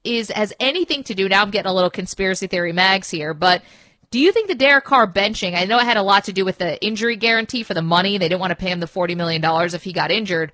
is 0.03 0.29
has 0.29 0.53
anything 0.59 1.03
to 1.05 1.15
do? 1.15 1.27
Now 1.29 1.41
I'm 1.41 1.51
getting 1.51 1.69
a 1.69 1.73
little 1.73 1.89
conspiracy 1.89 2.47
theory 2.47 2.73
mags 2.73 3.09
here, 3.09 3.33
but 3.33 3.63
do 4.11 4.19
you 4.19 4.31
think 4.31 4.47
the 4.47 4.55
Derek 4.55 4.83
Carr 4.83 5.07
benching? 5.07 5.55
I 5.55 5.65
know 5.65 5.79
it 5.79 5.85
had 5.85 5.97
a 5.97 6.03
lot 6.03 6.25
to 6.25 6.33
do 6.33 6.45
with 6.45 6.57
the 6.57 6.81
injury 6.85 7.15
guarantee 7.15 7.63
for 7.63 7.73
the 7.73 7.81
money. 7.81 8.17
They 8.17 8.27
didn't 8.29 8.41
want 8.41 8.51
to 8.51 8.55
pay 8.55 8.69
him 8.69 8.81
the 8.81 8.87
forty 8.87 9.15
million 9.15 9.41
dollars 9.41 9.73
if 9.73 9.83
he 9.83 9.93
got 9.93 10.11
injured, 10.11 10.51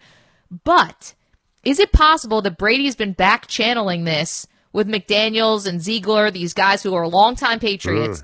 but 0.63 1.13
is 1.63 1.79
it 1.79 1.91
possible 1.91 2.41
that 2.43 2.57
Brady's 2.57 2.95
been 2.95 3.13
back 3.13 3.47
channeling 3.47 4.05
this 4.05 4.47
with 4.71 4.87
McDaniels 4.87 5.67
and 5.67 5.81
Ziegler, 5.81 6.31
these 6.31 6.53
guys 6.53 6.83
who 6.83 6.93
are 6.93 7.07
longtime 7.07 7.59
Patriots? 7.59 8.23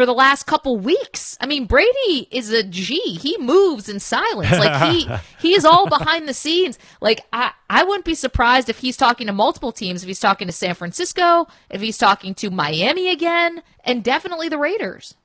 For 0.00 0.06
the 0.06 0.14
last 0.14 0.46
couple 0.46 0.78
weeks, 0.78 1.36
I 1.42 1.46
mean, 1.46 1.66
Brady 1.66 2.26
is 2.30 2.50
a 2.50 2.62
G. 2.62 3.18
He 3.20 3.36
moves 3.36 3.86
in 3.86 4.00
silence. 4.00 4.50
Like 4.50 4.94
he 4.94 5.06
he 5.48 5.54
is 5.54 5.66
all 5.66 5.90
behind 5.90 6.26
the 6.26 6.32
scenes. 6.32 6.78
Like 7.02 7.26
I 7.34 7.52
I 7.68 7.84
wouldn't 7.84 8.06
be 8.06 8.14
surprised 8.14 8.70
if 8.70 8.78
he's 8.78 8.96
talking 8.96 9.26
to 9.26 9.34
multiple 9.34 9.72
teams. 9.72 10.02
If 10.02 10.06
he's 10.06 10.18
talking 10.18 10.46
to 10.48 10.52
San 10.52 10.74
Francisco, 10.74 11.48
if 11.68 11.82
he's 11.82 11.98
talking 11.98 12.34
to 12.36 12.48
Miami 12.48 13.10
again, 13.10 13.62
and 13.84 14.02
definitely 14.02 14.48
the 14.48 14.56
Raiders. 14.56 15.16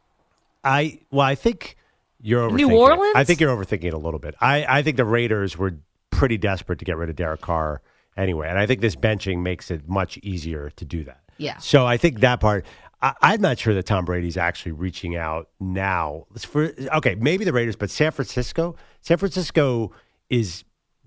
I 0.62 1.00
well, 1.10 1.26
I 1.26 1.36
think 1.36 1.78
you're 2.22 2.50
overthinking. 2.50 2.56
New 2.56 2.72
it. 2.72 2.76
Orleans? 2.76 3.16
I 3.16 3.24
think 3.24 3.40
you're 3.40 3.56
overthinking 3.56 3.86
it 3.86 3.94
a 3.94 3.98
little 3.98 4.20
bit. 4.20 4.36
I, 4.42 4.66
I 4.68 4.82
think 4.82 4.98
the 4.98 5.06
Raiders 5.06 5.58
were 5.58 5.76
pretty 6.10 6.38
desperate 6.38 6.80
to 6.80 6.86
get 6.86 6.98
rid 6.98 7.10
of 7.10 7.16
Derek 7.16 7.40
Carr 7.40 7.82
anyway, 8.18 8.50
and 8.50 8.60
I 8.60 8.66
think 8.66 8.82
this 8.82 8.98
benching 8.98 9.42
makes 9.42 9.72
it 9.72 9.88
much 9.88 10.18
easier 10.18 10.70
to 10.72 10.84
do 10.84 11.06
that. 11.06 11.22
Yeah. 11.38 11.58
So 11.58 11.86
I 11.86 11.98
think 11.98 12.20
that 12.22 12.40
part. 12.40 12.66
I, 13.06 13.14
I'm 13.22 13.42
not 13.42 13.60
sure 13.60 13.76
that 13.76 13.86
Tom 13.86 14.04
Brady's 14.04 14.36
actually 14.36 14.72
reaching 14.72 15.16
out 15.16 15.50
now. 15.60 16.26
For 16.40 16.74
okay, 16.96 17.14
maybe 17.16 17.46
the 17.46 17.54
Raiders, 17.54 17.76
but 17.76 17.92
San 17.92 18.12
Francisco. 18.12 18.76
San 19.02 19.18
Francisco 19.18 19.92
is 20.30 20.64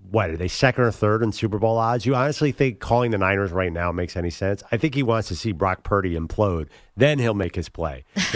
what 0.09 0.29
are 0.29 0.37
they 0.37 0.47
second 0.47 0.85
or 0.85 0.91
third 0.91 1.21
in 1.21 1.33
Super 1.33 1.59
Bowl 1.59 1.77
odds? 1.77 2.05
You 2.05 2.15
honestly 2.15 2.53
think 2.53 2.79
calling 2.79 3.11
the 3.11 3.17
Niners 3.17 3.51
right 3.51 3.73
now 3.73 3.91
makes 3.91 4.15
any 4.15 4.29
sense? 4.29 4.63
I 4.71 4.77
think 4.77 4.95
he 4.95 5.03
wants 5.03 5.27
to 5.27 5.35
see 5.35 5.51
Brock 5.51 5.83
Purdy 5.83 6.15
implode, 6.15 6.69
then 6.95 7.19
he'll 7.19 7.33
make 7.33 7.53
his 7.53 7.67
play. 7.67 8.05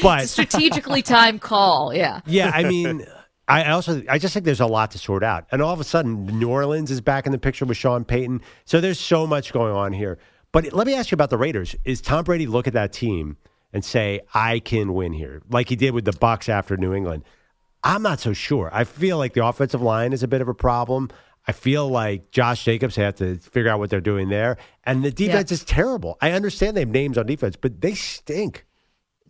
but 0.00 0.28
Strategically 0.28 1.02
timed 1.02 1.40
call. 1.40 1.92
Yeah. 1.92 2.20
yeah, 2.26 2.52
I 2.54 2.62
mean, 2.62 3.04
I 3.48 3.70
also 3.72 4.04
I 4.08 4.18
just 4.18 4.34
think 4.34 4.46
there's 4.46 4.60
a 4.60 4.66
lot 4.66 4.92
to 4.92 4.98
sort 4.98 5.24
out, 5.24 5.46
and 5.50 5.60
all 5.60 5.72
of 5.72 5.80
a 5.80 5.84
sudden, 5.84 6.26
New 6.26 6.48
Orleans 6.48 6.92
is 6.92 7.00
back 7.00 7.26
in 7.26 7.32
the 7.32 7.38
picture 7.38 7.64
with 7.64 7.76
Sean 7.76 8.04
Payton. 8.04 8.40
So 8.64 8.80
there's 8.80 9.00
so 9.00 9.26
much 9.26 9.52
going 9.52 9.74
on 9.74 9.92
here. 9.92 10.18
But 10.54 10.72
let 10.72 10.86
me 10.86 10.94
ask 10.94 11.10
you 11.10 11.16
about 11.16 11.30
the 11.30 11.36
Raiders. 11.36 11.74
Is 11.84 12.00
Tom 12.00 12.22
Brady 12.22 12.46
look 12.46 12.68
at 12.68 12.74
that 12.74 12.92
team 12.92 13.38
and 13.72 13.84
say, 13.84 14.20
"I 14.32 14.60
can 14.60 14.94
win 14.94 15.12
here," 15.12 15.42
like 15.50 15.68
he 15.68 15.74
did 15.74 15.94
with 15.94 16.04
the 16.04 16.12
Bucs 16.12 16.48
after 16.48 16.76
New 16.76 16.94
England? 16.94 17.24
I'm 17.82 18.02
not 18.02 18.20
so 18.20 18.32
sure. 18.32 18.70
I 18.72 18.84
feel 18.84 19.18
like 19.18 19.32
the 19.32 19.44
offensive 19.44 19.82
line 19.82 20.12
is 20.12 20.22
a 20.22 20.28
bit 20.28 20.40
of 20.40 20.46
a 20.46 20.54
problem. 20.54 21.10
I 21.48 21.50
feel 21.50 21.88
like 21.88 22.30
Josh 22.30 22.64
Jacobs 22.64 22.94
had 22.94 23.16
to 23.16 23.36
figure 23.36 23.68
out 23.68 23.80
what 23.80 23.90
they're 23.90 24.00
doing 24.00 24.28
there, 24.28 24.56
and 24.84 25.04
the 25.04 25.10
defense 25.10 25.50
is 25.50 25.64
terrible. 25.64 26.16
I 26.22 26.30
understand 26.30 26.76
they 26.76 26.82
have 26.82 26.88
names 26.88 27.18
on 27.18 27.26
defense, 27.26 27.56
but 27.56 27.80
they 27.80 27.94
stink. 27.94 28.64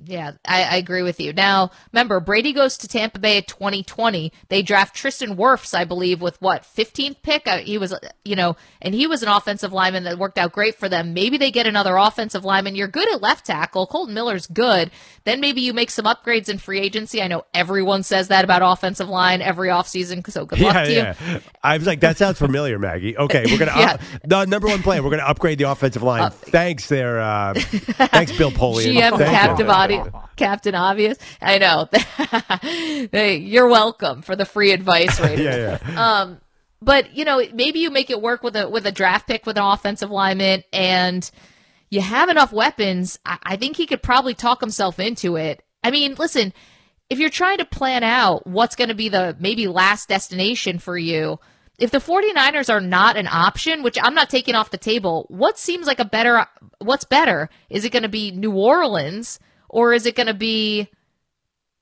Yeah, 0.07 0.33
I, 0.44 0.64
I 0.64 0.76
agree 0.76 1.02
with 1.02 1.20
you. 1.20 1.33
Now, 1.33 1.70
remember, 1.92 2.18
Brady 2.18 2.52
goes 2.52 2.76
to 2.78 2.88
Tampa 2.88 3.20
Bay 3.20 3.38
at 3.38 3.46
2020. 3.46 4.33
They 4.48 4.61
draft 4.61 4.94
Tristan 4.96 5.37
Wirfs, 5.37 5.72
I 5.72 5.85
believe, 5.85 6.20
with 6.20 6.37
what 6.42 6.62
15th 6.64 7.22
pick. 7.22 7.46
Uh, 7.46 7.59
He 7.59 7.78
was, 7.78 7.92
uh, 7.92 8.00
you 8.24 8.35
know, 8.35 8.57
and 8.83 8.92
he 8.92 9.07
was 9.07 9.22
an 9.22 9.28
offensive 9.28 9.72
lineman 9.72 10.02
that 10.04 10.18
worked 10.18 10.37
out 10.37 10.50
great 10.52 10.74
for 10.74 10.88
them. 10.88 11.14
Maybe 11.14 11.38
they 11.38 11.52
get 11.52 11.68
another 11.68 11.96
offensive 11.96 12.44
lineman. 12.44 12.74
You're 12.74 12.88
good 12.88 13.11
at 13.14 13.22
left 13.22 13.46
tackle. 13.46 13.87
Kolton 13.87 14.14
Miller's 14.14 14.48
good. 14.48 14.90
Then 15.22 15.40
maybe 15.40 15.61
you 15.61 15.72
make 15.72 15.90
some 15.90 16.07
upgrades 16.07 16.48
in 16.48 16.59
free 16.59 16.80
agency. 16.80 17.22
I 17.22 17.28
know 17.28 17.44
everyone 17.54 18.02
says 18.02 18.28
that 18.28 18.44
about 18.44 18.62
offensive 18.62 19.09
line 19.09 19.40
every 19.42 19.68
offseason. 19.68 20.28
So 20.30 20.44
good 20.44 20.59
luck 20.61 20.74
Yeah, 20.88 21.12
to 21.12 21.24
you. 21.35 21.40
I 21.62 21.78
was 21.78 21.87
like, 21.87 22.00
that 22.00 22.16
sounds 22.18 22.38
familiar, 22.38 22.80
Maggie. 22.80 23.16
Okay, 23.16 23.44
we're 23.46 23.59
gonna 23.59 23.72
Yeah. 23.78 23.96
the 24.24 24.44
number 24.46 24.66
one 24.66 24.83
plan. 24.83 25.04
We're 25.04 25.11
gonna 25.11 25.22
upgrade 25.22 25.59
the 25.59 25.70
offensive 25.70 26.02
line. 26.02 26.30
thanks, 26.33 26.88
there. 26.88 27.20
Uh, 27.20 27.54
thanks, 27.54 28.37
Bill 28.37 28.50
Polian. 28.50 28.94
GM 28.96 29.18
Thank. 29.18 29.54
Obvious. 29.98 30.24
Captain 30.37 30.74
Obvious. 30.74 31.18
I 31.40 31.59
know. 31.59 31.88
hey, 33.12 33.37
you're 33.37 33.68
welcome 33.68 34.22
for 34.22 34.37
the 34.37 34.44
free 34.44 34.72
advice, 34.72 35.20
Raiders. 35.22 35.44
Yeah, 35.44 35.78
yeah. 35.87 36.20
Um, 36.20 36.40
but 36.83 37.16
you 37.16 37.24
know, 37.24 37.42
maybe 37.52 37.80
you 37.80 37.90
make 37.90 38.11
it 38.11 38.20
work 38.20 38.42
with 38.42 38.57
a 38.57 38.68
with 38.68 38.87
a 38.87 38.92
draft 38.92 39.26
pick 39.26 39.46
with 39.46 39.57
an 39.57 39.64
offensive 39.64 40.11
lineman, 40.11 40.62
and 40.72 41.28
you 41.90 42.00
have 42.00 42.28
enough 42.28 42.52
weapons. 42.52 43.18
I, 43.24 43.38
I 43.42 43.57
think 43.57 43.76
he 43.76 43.87
could 43.87 44.02
probably 44.02 44.35
talk 44.35 44.61
himself 44.61 44.98
into 44.98 45.37
it. 45.37 45.62
I 45.83 45.90
mean, 45.90 46.14
listen, 46.16 46.52
if 47.11 47.18
you're 47.18 47.30
trying 47.30 47.59
to 47.59 47.64
plan 47.64 48.02
out 48.02 48.46
what's 48.46 48.76
going 48.76 48.88
to 48.88 48.94
be 48.94 49.09
the 49.09 49.37
maybe 49.38 49.66
last 49.66 50.09
destination 50.09 50.78
for 50.78 50.96
you, 50.96 51.38
if 51.78 51.90
the 51.90 51.98
49ers 51.98 52.72
are 52.72 52.80
not 52.80 53.16
an 53.16 53.28
option, 53.28 53.83
which 53.83 53.98
I'm 54.00 54.14
not 54.14 54.30
taking 54.30 54.54
off 54.54 54.70
the 54.70 54.78
table, 54.78 55.26
what 55.28 55.59
seems 55.59 55.87
like 55.87 55.98
a 55.98 56.04
better 56.04 56.46
what's 56.78 57.04
better? 57.04 57.50
Is 57.68 57.85
it 57.85 57.92
going 57.92 58.04
to 58.04 58.09
be 58.09 58.30
New 58.30 58.52
Orleans 58.52 59.38
or 59.74 59.92
is 59.92 60.06
it 60.06 60.14
going 60.14 60.28
to 60.28 60.34
be 60.34 60.88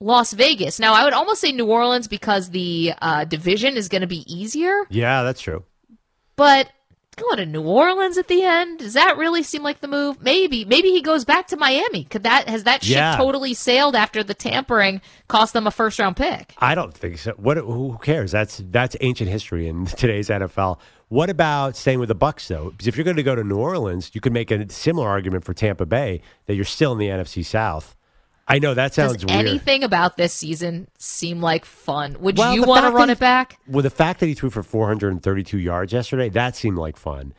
Las 0.00 0.32
Vegas? 0.32 0.78
Now, 0.80 0.94
I 0.94 1.04
would 1.04 1.12
almost 1.12 1.40
say 1.40 1.52
New 1.52 1.66
Orleans 1.66 2.08
because 2.08 2.50
the 2.50 2.92
uh, 3.00 3.24
division 3.24 3.76
is 3.76 3.88
going 3.88 4.00
to 4.00 4.06
be 4.06 4.24
easier, 4.32 4.74
Yeah, 4.90 5.22
that's 5.22 5.40
true. 5.40 5.64
but 6.36 6.68
going 7.16 7.36
to 7.36 7.44
New 7.46 7.62
Orleans 7.62 8.16
at 8.16 8.26
the 8.28 8.42
end, 8.42 8.78
does 8.78 8.94
that 8.94 9.18
really 9.18 9.42
seem 9.42 9.62
like 9.62 9.80
the 9.80 9.86
move? 9.88 10.22
Maybe. 10.22 10.64
Maybe 10.64 10.90
he 10.90 11.02
goes 11.02 11.26
back 11.26 11.48
to 11.48 11.56
Miami. 11.58 12.04
Could 12.04 12.22
that 12.22 12.48
has 12.48 12.64
that 12.64 12.82
ship 12.82 12.96
Yeah. 12.96 13.16
totally 13.16 13.52
sailed 13.52 13.94
after 13.94 14.24
the 14.24 14.32
tampering 14.32 15.02
cost 15.28 15.52
them 15.52 15.66
a 15.66 15.70
first 15.70 15.98
round 15.98 16.16
pick? 16.16 16.54
I 16.58 16.74
don't 16.74 16.94
think 16.94 17.18
so. 17.18 17.32
What? 17.32 17.58
Who 17.58 17.98
cares? 18.02 18.32
That's 18.32 18.62
that's 18.64 18.96
ancient 19.02 19.28
history 19.28 19.68
in 19.68 19.84
today's 20.02 20.30
NFL. 20.30 20.78
What 21.12 21.28
about 21.28 21.76
staying 21.76 21.98
with 22.00 22.08
the 22.08 22.16
Bucs 22.16 22.46
though? 22.46 22.70
Because 22.70 22.86
if 22.86 22.96
you're 22.96 23.04
going 23.04 23.18
to 23.18 23.22
go 23.22 23.34
to 23.34 23.44
New 23.44 23.58
Orleans, 23.58 24.12
you 24.14 24.22
could 24.22 24.32
make 24.32 24.50
a 24.50 24.66
similar 24.72 25.06
argument 25.06 25.44
for 25.44 25.52
Tampa 25.52 25.84
Bay 25.84 26.22
that 26.46 26.54
you're 26.54 26.64
still 26.64 26.92
in 26.92 26.98
the 26.98 27.08
NFC 27.08 27.44
South. 27.44 27.94
I 28.48 28.58
know 28.58 28.72
that 28.72 28.94
sounds 28.94 29.18
Does 29.18 29.26
weird. 29.26 29.46
anything 29.46 29.84
about 29.84 30.16
this 30.16 30.32
season 30.32 30.88
seem 30.96 31.42
like 31.42 31.66
fun? 31.66 32.16
Would 32.20 32.38
Well, 32.38 32.54
you 32.54 32.62
want 32.62 32.86
to 32.86 32.92
run 32.92 33.08
that 33.08 33.18
it 33.18 33.18
back? 33.18 33.58
Well, 33.68 33.82
the 33.82 33.90
fact 33.90 34.20
that 34.20 34.26
he 34.26 34.32
threw 34.32 34.48
for 34.48 34.62
432 34.62 35.58
yards 35.58 35.92
yesterday, 35.92 36.30
that 36.30 36.56
seemed 36.56 36.78
like 36.78 36.96
fun. 36.96 37.34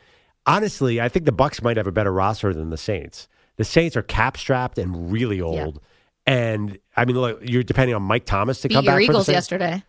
Honestly, 0.46 1.00
I 1.00 1.08
think 1.08 1.24
the 1.24 1.32
Bucs 1.32 1.60
might 1.60 1.76
have 1.76 1.88
a 1.88 1.92
better 1.92 2.12
roster 2.12 2.54
than 2.54 2.70
the 2.70 2.76
Saints. 2.76 3.26
The 3.56 3.64
Saints 3.64 3.96
are 3.96 4.02
cap 4.02 4.36
strapped 4.36 4.78
and 4.78 5.10
really 5.10 5.40
old. 5.40 5.80
And 6.28 6.78
I 6.96 7.06
mean, 7.06 7.18
look, 7.18 7.40
you're 7.42 7.64
depending 7.64 7.96
on 7.96 8.02
Mike 8.02 8.24
Thomas 8.24 8.60
to 8.60 8.68
Beat 8.68 8.74
come 8.74 8.84
your 8.84 8.92
back. 8.94 9.00
for 9.00 9.06
the 9.06 9.12
Eagles 9.14 9.28
yesterday. 9.28 9.82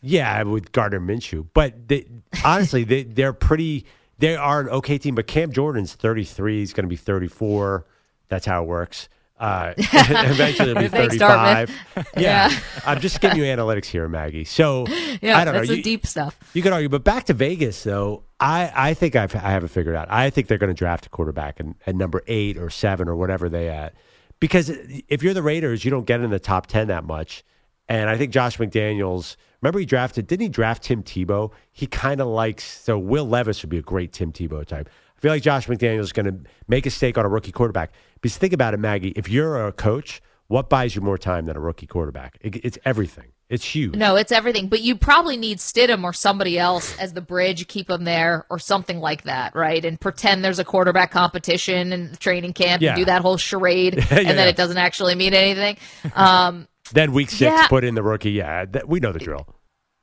Yeah, 0.00 0.42
with 0.44 0.72
Gardner 0.72 1.00
Minshew. 1.00 1.46
But 1.54 1.88
they, 1.88 2.06
honestly, 2.44 2.84
they, 2.84 3.02
they're 3.04 3.32
pretty. 3.32 3.84
They 4.18 4.36
are 4.36 4.60
an 4.60 4.68
okay 4.68 4.98
team. 4.98 5.14
But 5.14 5.26
Cam 5.26 5.52
Jordan's 5.52 5.94
33. 5.94 6.58
He's 6.58 6.72
going 6.72 6.84
to 6.84 6.88
be 6.88 6.96
34. 6.96 7.86
That's 8.28 8.46
how 8.46 8.62
it 8.62 8.66
works. 8.66 9.08
Uh, 9.38 9.72
eventually, 9.78 10.70
it'll 10.72 10.82
be 10.82 10.88
35. 11.18 11.70
Yeah. 11.96 12.04
Yeah. 12.16 12.58
I'm 12.84 13.00
just 13.00 13.20
giving 13.20 13.38
you 13.38 13.44
analytics 13.44 13.84
here, 13.86 14.08
Maggie. 14.08 14.44
So 14.44 14.86
Yeah, 15.22 15.38
I 15.38 15.44
don't 15.44 15.54
that's 15.54 15.68
know. 15.68 15.74
You- 15.76 15.82
deep 15.82 16.06
stuff. 16.06 16.36
you 16.54 16.62
could 16.62 16.72
argue, 16.72 16.88
but 16.88 17.04
back 17.04 17.24
to 17.26 17.34
Vegas 17.34 17.82
though. 17.84 18.24
I, 18.40 18.72
I 18.74 18.94
think 18.94 19.16
I've, 19.16 19.34
I 19.34 19.50
have 19.50 19.64
it 19.64 19.68
figured 19.68 19.94
out. 19.96 20.08
I 20.10 20.30
think 20.30 20.46
they're 20.48 20.58
going 20.58 20.74
to 20.74 20.78
draft 20.78 21.06
a 21.06 21.08
quarterback 21.08 21.58
in, 21.60 21.74
at 21.86 21.94
number 21.96 22.22
eight 22.28 22.56
or 22.56 22.70
seven 22.70 23.08
or 23.08 23.16
whatever 23.16 23.48
they 23.48 23.68
at. 23.68 23.94
Because 24.40 24.70
if 25.08 25.22
you're 25.24 25.34
the 25.34 25.42
Raiders, 25.42 25.84
you 25.84 25.90
don't 25.90 26.04
get 26.06 26.20
in 26.20 26.30
the 26.30 26.38
top 26.38 26.66
ten 26.68 26.86
that 26.88 27.02
much. 27.04 27.44
And 27.88 28.10
I 28.10 28.16
think 28.16 28.32
Josh 28.32 28.58
McDaniels. 28.58 29.36
Remember 29.62 29.78
he 29.80 29.86
drafted? 29.86 30.26
Didn't 30.26 30.42
he 30.42 30.48
draft 30.48 30.84
Tim 30.84 31.02
Tebow? 31.02 31.50
He 31.72 31.86
kind 31.86 32.20
of 32.20 32.28
likes. 32.28 32.64
So 32.64 32.98
Will 32.98 33.26
Levis 33.26 33.62
would 33.62 33.70
be 33.70 33.78
a 33.78 33.82
great 33.82 34.12
Tim 34.12 34.30
Tebow 34.32 34.64
type. 34.66 34.88
I 35.16 35.20
feel 35.20 35.32
like 35.32 35.42
Josh 35.42 35.66
McDaniels 35.66 36.00
is 36.00 36.12
going 36.12 36.26
to 36.26 36.38
make 36.68 36.86
a 36.86 36.90
stake 36.90 37.18
on 37.18 37.24
a 37.24 37.28
rookie 37.28 37.50
quarterback. 37.50 37.90
Because 38.20 38.36
think 38.36 38.52
about 38.52 38.72
it, 38.74 38.76
Maggie. 38.78 39.12
If 39.16 39.28
you're 39.28 39.66
a 39.66 39.72
coach, 39.72 40.20
What 40.48 40.70
buys 40.70 40.94
you 40.96 41.02
more 41.02 41.18
time 41.18 41.44
than 41.46 41.56
a 41.56 41.60
rookie 41.60 41.86
quarterback? 41.86 42.38
It, 42.40 42.56
it's 42.64 42.78
everything. 42.84 43.32
It's 43.50 43.64
huge. 43.64 43.94
No, 43.96 44.16
it's 44.16 44.30
everything. 44.32 44.68
But 44.68 44.80
you 44.82 44.94
probably 44.96 45.36
need 45.36 45.58
Stidham 45.58 46.04
or 46.04 46.12
somebody 46.12 46.58
else 46.58 46.96
as 46.98 47.12
the 47.14 47.20
bridge, 47.20 47.66
keep 47.66 47.88
them 47.88 48.04
there 48.04 48.46
or 48.50 48.58
something 48.58 48.98
like 49.00 49.24
that, 49.24 49.54
right? 49.56 49.84
And 49.84 49.98
pretend 50.00 50.44
there's 50.44 50.58
a 50.58 50.64
quarterback 50.64 51.10
competition 51.10 51.92
in 51.92 52.10
the 52.12 52.16
training 52.16 52.52
camp 52.54 52.80
Yeah. 52.80 52.90
and 52.90 52.98
do 52.98 53.04
that 53.06 53.22
whole 53.22 53.36
charade, 53.38 53.96
Yeah. 54.10 54.18
and 54.20 54.38
then 54.38 54.48
it 54.48 54.56
doesn't 54.56 54.78
actually 54.78 55.14
mean 55.16 55.34
anything. 55.34 55.76
Um, 56.14 56.68
Then 56.92 57.12
week 57.12 57.30
six, 57.30 57.40
Yeah. 57.40 57.66
put 57.68 57.84
in 57.84 57.94
the 57.94 58.02
rookie. 58.02 58.30
Yeah, 58.32 58.64
that, 58.66 58.88
we 58.88 59.00
know 59.00 59.12
the 59.12 59.18
drill. 59.18 59.46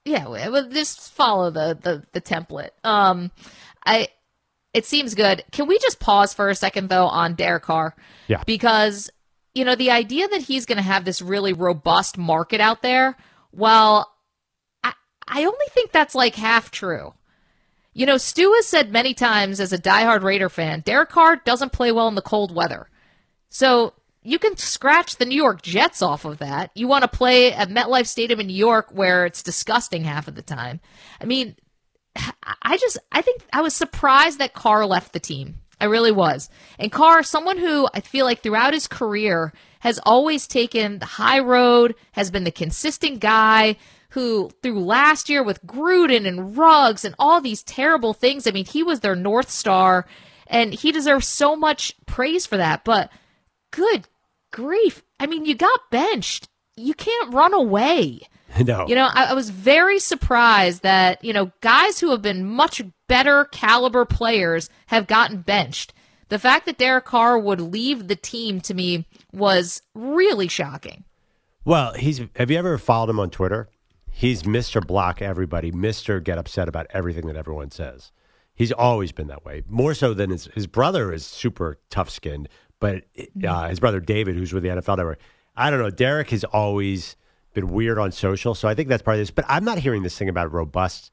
yeah, 0.05 0.27
we- 0.27 0.49
well, 0.49 0.69
just 0.69 1.11
follow 1.13 1.49
the, 1.51 1.77
the 1.81 2.03
the 2.13 2.21
template. 2.21 2.69
Um, 2.83 3.31
I 3.85 4.07
it 4.73 4.85
seems 4.85 5.15
good. 5.15 5.43
Can 5.51 5.67
we 5.67 5.79
just 5.79 5.99
pause 5.99 6.33
for 6.33 6.49
a 6.49 6.55
second 6.55 6.89
though 6.89 7.05
on 7.07 7.35
Derek 7.35 7.63
Carr? 7.63 7.95
Yeah. 8.27 8.43
because 8.45 9.09
you 9.53 9.63
know 9.65 9.75
the 9.75 9.91
idea 9.91 10.27
that 10.27 10.41
he's 10.41 10.65
going 10.65 10.77
to 10.77 10.81
have 10.83 11.05
this 11.05 11.21
really 11.21 11.53
robust 11.53 12.17
market 12.17 12.59
out 12.61 12.81
there. 12.81 13.15
Well, 13.53 14.11
I 14.83 14.93
I 15.27 15.39
only 15.45 15.65
think 15.69 15.91
that's 15.91 16.13
like 16.15 16.35
half 16.35 16.71
true. 16.71 17.13
You 17.93 18.05
know, 18.05 18.17
Stu 18.17 18.51
has 18.55 18.67
said 18.67 18.91
many 18.91 19.13
times 19.13 19.61
as 19.61 19.71
a 19.71 19.77
diehard 19.77 20.21
Raider 20.23 20.49
fan, 20.49 20.81
Derek 20.81 21.07
Carr 21.09 21.37
doesn't 21.37 21.71
play 21.71 21.93
well 21.93 22.09
in 22.09 22.15
the 22.15 22.21
cold 22.21 22.53
weather. 22.53 22.89
So 23.49 23.93
you 24.25 24.39
can 24.39 24.57
scratch 24.57 25.17
the 25.17 25.25
New 25.25 25.35
York 25.35 25.61
Jets 25.61 26.01
off 26.01 26.25
of 26.25 26.39
that. 26.39 26.71
You 26.73 26.87
want 26.87 27.03
to 27.03 27.07
play 27.07 27.53
at 27.53 27.69
MetLife 27.69 28.07
Stadium 28.07 28.39
in 28.39 28.47
New 28.47 28.53
York 28.53 28.89
where 28.91 29.25
it's 29.25 29.43
disgusting 29.43 30.03
half 30.03 30.27
of 30.27 30.35
the 30.35 30.41
time. 30.41 30.79
I 31.21 31.25
mean, 31.25 31.55
I 32.61 32.77
just 32.77 32.97
I 33.11 33.21
think 33.21 33.43
I 33.53 33.61
was 33.61 33.75
surprised 33.75 34.39
that 34.39 34.53
Carr 34.53 34.85
left 34.85 35.13
the 35.13 35.19
team. 35.19 35.59
I 35.79 35.85
really 35.85 36.11
was. 36.11 36.49
And 36.79 36.91
Carr, 36.91 37.21
someone 37.21 37.57
who 37.57 37.87
I 37.93 37.99
feel 37.99 38.25
like 38.25 38.41
throughout 38.41 38.73
his 38.73 38.87
career 38.87 39.53
has 39.81 39.99
always 40.03 40.47
taken 40.47 40.99
the 40.99 41.05
high 41.05 41.39
road, 41.39 41.95
has 42.13 42.31
been 42.31 42.45
the 42.45 42.51
consistent 42.51 43.19
guy 43.19 43.75
who 44.09 44.49
through 44.63 44.79
last 44.79 45.29
year 45.29 45.43
with 45.43 45.65
Gruden 45.65 46.25
and 46.25 46.57
Ruggs 46.57 47.03
and 47.03 47.13
all 47.19 47.41
these 47.41 47.61
terrible 47.63 48.13
things, 48.13 48.47
I 48.47 48.51
mean, 48.51 48.65
he 48.65 48.81
was 48.81 49.01
their 49.01 49.15
north 49.15 49.49
star 49.49 50.07
and 50.47 50.73
he 50.73 50.91
deserves 50.91 51.27
so 51.27 51.55
much 51.55 51.93
praise 52.05 52.45
for 52.45 52.55
that. 52.57 52.85
But 52.85 53.11
good 53.71 54.07
grief. 54.55 55.03
I 55.19 55.27
mean, 55.27 55.45
you 55.45 55.53
got 55.53 55.79
benched. 55.91 56.47
You 56.77 56.93
can't 56.93 57.33
run 57.33 57.53
away. 57.53 58.21
no, 58.65 58.87
You 58.87 58.95
know, 58.95 59.09
I, 59.13 59.25
I 59.25 59.33
was 59.33 59.49
very 59.49 59.99
surprised 59.99 60.81
that, 60.83 61.23
you 61.23 61.33
know, 61.33 61.51
guys 61.61 61.99
who 61.99 62.11
have 62.11 62.21
been 62.21 62.45
much 62.45 62.81
better 63.09 63.45
caliber 63.45 64.05
players 64.05 64.69
have 64.87 65.07
gotten 65.07 65.41
benched. 65.41 65.93
The 66.29 66.39
fact 66.39 66.65
that 66.65 66.77
Derek 66.77 67.05
Carr 67.05 67.37
would 67.37 67.59
leave 67.59 68.07
the 68.07 68.15
team 68.15 68.61
to 68.61 68.73
me 68.73 69.05
was 69.33 69.81
really 69.93 70.47
shocking. 70.47 71.03
Well, 71.65 71.93
he's. 71.93 72.21
Have 72.35 72.49
you 72.49 72.57
ever 72.57 72.77
followed 72.77 73.09
him 73.09 73.19
on 73.19 73.29
Twitter? 73.29 73.69
He's 74.09 74.43
Mr. 74.43 74.85
Block 74.85 75.21
everybody, 75.21 75.71
Mr. 75.71 76.23
Get 76.23 76.37
upset 76.37 76.69
about 76.69 76.87
everything 76.91 77.27
that 77.27 77.35
everyone 77.35 77.69
says. 77.69 78.11
He's 78.55 78.71
always 78.71 79.11
been 79.11 79.27
that 79.27 79.43
way. 79.43 79.63
More 79.67 79.93
so 79.93 80.13
than 80.13 80.29
his 80.29 80.45
his 80.55 80.65
brother 80.65 81.11
is 81.11 81.25
super 81.25 81.79
tough 81.89 82.09
skinned, 82.09 82.47
but 82.79 83.03
uh, 83.47 83.69
his 83.69 83.79
brother 83.79 83.99
David, 83.99 84.35
who's 84.35 84.53
with 84.53 84.63
the 84.63 84.69
NFL 84.69 84.97
Network, 84.97 85.19
I 85.55 85.69
don't 85.69 85.79
know. 85.79 85.89
Derek 85.89 86.29
has 86.31 86.43
always 86.43 87.15
been 87.53 87.67
weird 87.69 87.97
on 87.97 88.11
social, 88.11 88.53
so 88.55 88.67
I 88.67 88.75
think 88.75 88.89
that's 88.89 89.01
part 89.03 89.15
of 89.15 89.21
this. 89.21 89.31
But 89.31 89.45
I'm 89.47 89.63
not 89.63 89.79
hearing 89.79 90.03
this 90.03 90.17
thing 90.17 90.29
about 90.29 90.47
a 90.47 90.49
robust 90.49 91.11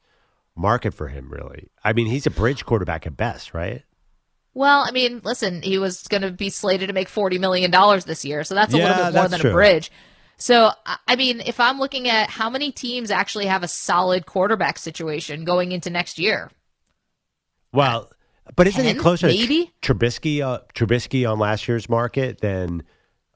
market 0.55 0.93
for 0.93 1.07
him. 1.07 1.29
Really, 1.29 1.69
I 1.83 1.93
mean, 1.93 2.07
he's 2.07 2.25
a 2.27 2.31
bridge 2.31 2.65
quarterback 2.65 3.07
at 3.07 3.15
best, 3.17 3.53
right? 3.53 3.83
Well, 4.55 4.83
I 4.87 4.91
mean, 4.91 5.21
listen, 5.23 5.63
he 5.63 5.79
was 5.79 6.07
going 6.07 6.21
to 6.21 6.29
be 6.31 6.51
slated 6.51 6.87
to 6.89 6.93
make 6.93 7.07
$40 7.07 7.39
million 7.39 7.71
this 8.05 8.23
year, 8.23 8.43
so 8.43 8.53
that's 8.53 8.71
a 8.71 8.77
Yeah, 8.77 8.89
little 8.89 9.05
bit 9.05 9.13
more 9.15 9.27
than 9.27 9.39
true. 9.39 9.49
a 9.49 9.53
bridge. 9.53 9.91
So, 10.37 10.69
I 11.07 11.15
mean, 11.15 11.39
if 11.41 11.59
I'm 11.59 11.79
looking 11.79 12.07
at 12.07 12.29
how 12.29 12.51
many 12.51 12.71
teams 12.71 13.09
actually 13.09 13.47
have 13.47 13.63
a 13.63 13.67
solid 13.67 14.27
quarterback 14.27 14.77
situation 14.77 15.43
going 15.43 15.71
into 15.71 15.89
next 15.89 16.19
year, 16.19 16.51
Well, 17.71 18.11
but 18.55 18.67
isn't 18.67 18.83
he 18.83 18.93
Ten, 18.93 19.01
closer 19.01 19.27
maybe? 19.27 19.65
to 19.65 19.71
Tr- 19.81 19.93
Trubisky? 19.93 20.41
Uh, 20.41 20.59
Trubisky 20.73 21.29
on 21.29 21.39
last 21.39 21.67
year's 21.67 21.89
market? 21.89 22.41
Then 22.41 22.83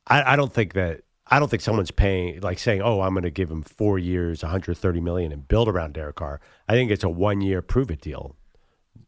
I, 0.07 0.33
I 0.33 0.35
don't 0.35 0.51
think 0.53 0.73
that 0.73 1.01
I 1.29 1.39
don't 1.39 1.49
think 1.49 1.61
someone's 1.61 1.91
paying 1.91 2.39
like 2.41 2.59
saying, 2.59 2.81
"Oh, 2.81 3.01
I'm 3.01 3.13
going 3.13 3.23
to 3.23 3.29
give 3.31 3.49
him 3.51 3.61
four 3.63 3.99
years, 3.99 4.43
130 4.43 5.01
million, 5.01 5.31
and 5.31 5.47
build 5.47 5.67
around 5.67 5.93
Derek 5.93 6.15
Carr." 6.15 6.39
I 6.67 6.73
think 6.73 6.91
it's 6.91 7.03
a 7.03 7.09
one 7.09 7.41
year 7.41 7.61
prove 7.61 7.91
it 7.91 8.01
deal. 8.01 8.35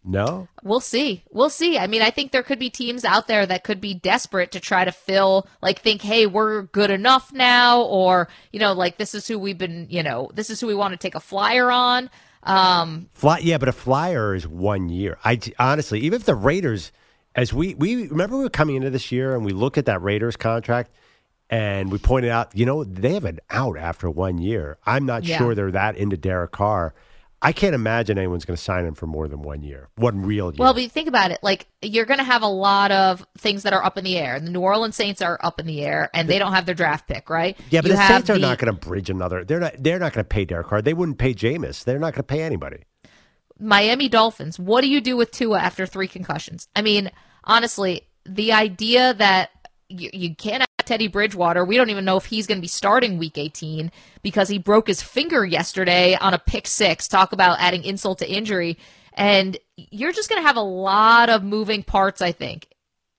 No, 0.04 0.48
We'll 0.64 0.80
see. 0.80 1.24
We'll 1.32 1.50
see. 1.50 1.78
I 1.78 1.88
mean, 1.88 2.02
I 2.02 2.10
think 2.10 2.32
there 2.32 2.44
could 2.44 2.60
be 2.60 2.70
teams 2.70 3.06
out 3.06 3.28
there 3.28 3.46
that 3.46 3.64
could 3.64 3.80
be 3.80 3.94
desperate 3.94 4.52
to 4.52 4.60
try 4.60 4.84
to 4.86 4.92
fill, 4.92 5.48
like, 5.62 5.80
think, 5.80 6.02
hey, 6.02 6.26
we're 6.26 6.64
good 6.64 6.90
enough 6.92 7.32
now, 7.32 7.82
or, 7.84 8.28
you 8.52 8.60
know, 8.60 8.74
like, 8.74 8.98
this 8.98 9.14
is 9.14 9.28
who 9.28 9.38
we've 9.40 9.58
been, 9.58 9.88
you 9.90 10.04
know, 10.04 10.30
this 10.34 10.50
is 10.50 10.60
who 10.60 10.68
we 10.68 10.74
want 10.76 10.92
to 10.94 10.98
take 10.98 11.16
a 11.16 11.20
flyer 11.20 11.70
on. 11.72 12.10
Um, 12.44 13.10
fly. 13.14 13.40
Yeah, 13.40 13.58
but 13.58 13.68
a 13.70 13.74
flyer 13.74 14.34
is 14.34 14.48
one 14.48 14.90
year. 14.90 15.18
I 15.24 15.40
honestly, 15.60 16.00
even 16.02 16.18
if 16.20 16.26
the 16.26 16.36
Raiders, 16.36 16.92
as 17.36 17.54
we 17.54 17.74
we 17.76 18.08
remember, 18.08 18.38
we 18.38 18.44
were 18.44 18.50
coming 18.50 18.78
into 18.78 18.90
this 18.90 19.12
year 19.12 19.36
and 19.36 19.44
we 19.46 19.52
look 19.52 19.78
at 19.78 19.86
that 19.86 20.02
Raiders 20.02 20.36
contract. 20.38 20.92
And 21.52 21.92
we 21.92 21.98
pointed 21.98 22.30
out, 22.30 22.56
you 22.56 22.64
know, 22.66 22.84
they 22.84 23.16
have 23.16 23.26
an 23.26 23.40
out 23.50 23.76
after 23.78 24.08
one 24.10 24.38
year. 24.38 24.78
I'm 24.86 25.06
not 25.08 25.24
Yeah. 25.24 25.40
sure 25.40 25.56
they're 25.56 25.72
that 25.72 25.98
into 25.98 26.16
Derek 26.16 26.52
Carr. 26.52 26.94
I 27.42 27.54
can't 27.54 27.74
imagine 27.74 28.18
anyone's 28.18 28.44
going 28.44 28.58
to 28.58 28.62
sign 28.62 28.86
him 28.86 28.96
for 28.96 29.08
more 29.08 29.30
than 29.30 29.42
one 29.42 29.64
year, 29.64 29.88
one 29.96 30.24
real 30.24 30.48
year. 30.52 30.58
well, 30.60 30.74
but 30.74 30.84
you 30.84 30.90
think 30.90 31.08
about 31.08 31.32
it, 31.32 31.40
like, 31.42 31.68
you're 31.82 32.06
going 32.06 32.18
to 32.18 32.24
have 32.26 32.42
a 32.42 32.48
lot 32.48 32.92
of 32.92 33.26
things 33.38 33.64
that 33.64 33.72
are 33.72 33.82
up 33.84 33.98
in 33.98 34.04
the 34.04 34.18
air. 34.18 34.42
The 34.42 34.50
New 34.52 34.60
Orleans 34.60 34.98
Saints 34.98 35.22
are 35.22 35.40
up 35.42 35.58
in 35.60 35.66
the 35.66 35.82
air, 35.82 36.10
and 36.14 36.28
they 36.28 36.38
don't 36.38 36.52
have 36.52 36.66
their 36.66 36.76
draft 36.76 37.08
pick, 37.08 37.30
right? 37.30 37.58
yeah, 37.70 37.80
but 37.82 37.92
You 37.92 37.96
the 37.98 38.08
Saints 38.08 38.30
are 38.30 38.34
the- 38.34 38.40
not 38.40 38.58
going 38.58 38.74
to 38.74 38.80
bridge 38.88 39.10
another. 39.10 39.46
They're 39.46 39.62
not. 39.62 39.76
They're 39.80 40.00
not 40.00 40.12
going 40.12 40.26
to 40.26 40.28
pay 40.28 40.44
Derek 40.44 40.68
Carr. 40.68 40.82
They 40.82 40.94
wouldn't 40.94 41.18
pay 41.18 41.34
Jameis. 41.34 41.86
They're 41.86 41.98
not 41.98 42.14
going 42.14 42.24
to 42.24 42.24
pay 42.24 42.42
anybody. 42.42 42.84
Miami 43.58 44.10
Dolphins. 44.10 44.60
What 44.60 44.82
do 44.82 44.90
you 44.90 45.02
do 45.02 45.16
with 45.18 45.32
Tua 45.32 45.60
after 45.60 45.86
three 45.86 46.08
concussions? 46.08 46.68
I 46.76 46.82
mean, 46.82 47.10
honestly, 47.44 48.02
the 48.26 48.54
idea 48.54 49.14
that 49.14 49.50
you, 49.90 50.10
you 50.14 50.36
can't 50.36 50.64
Teddy 50.90 51.08
Bridgewater, 51.08 51.64
we 51.64 51.78
don't 51.78 51.92
even 51.92 52.04
know 52.04 52.18
if 52.18 52.26
he's 52.26 52.48
going 52.48 52.58
to 52.58 52.64
be 52.64 52.68
starting 52.68 53.20
week 53.20 53.38
18 53.38 53.92
because 54.24 54.50
he 54.50 54.58
broke 54.58 54.88
his 54.88 55.04
finger 55.04 55.46
yesterday 55.46 56.16
on 56.16 56.34
a 56.34 56.40
pick 56.40 56.66
six. 56.66 57.08
Talk 57.08 57.32
about 57.32 57.60
adding 57.60 57.84
insult 57.84 58.18
to 58.18 58.28
injury. 58.28 58.76
And 59.14 59.56
you're 59.78 60.12
just 60.12 60.30
going 60.30 60.42
to 60.42 60.48
have 60.48 60.56
a 60.56 60.62
lot 60.62 61.30
of 61.30 61.44
moving 61.44 61.84
parts, 61.84 62.24
I 62.24 62.32
think, 62.32 62.70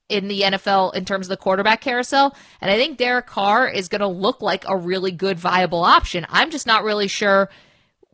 in 0.09 0.26
the 0.26 0.40
NFL 0.40 0.96
in 0.96 1.04
terms 1.04 1.26
of 1.26 1.30
the 1.30 1.37
quarterback 1.37 1.80
carousel. 1.80 2.35
And 2.61 2.72
I 2.72 2.76
think 2.76 2.98
Derek 2.98 3.28
Carr 3.28 3.68
is 3.68 3.88
going 3.88 4.00
to 4.00 4.09
look 4.09 4.42
like 4.42 4.64
a 4.66 4.76
really 4.76 5.12
good, 5.12 5.38
viable 5.38 5.85
option. 5.85 6.26
I'm 6.28 6.50
just 6.50 6.66
not 6.66 6.83
really 6.83 7.06
sure 7.06 7.50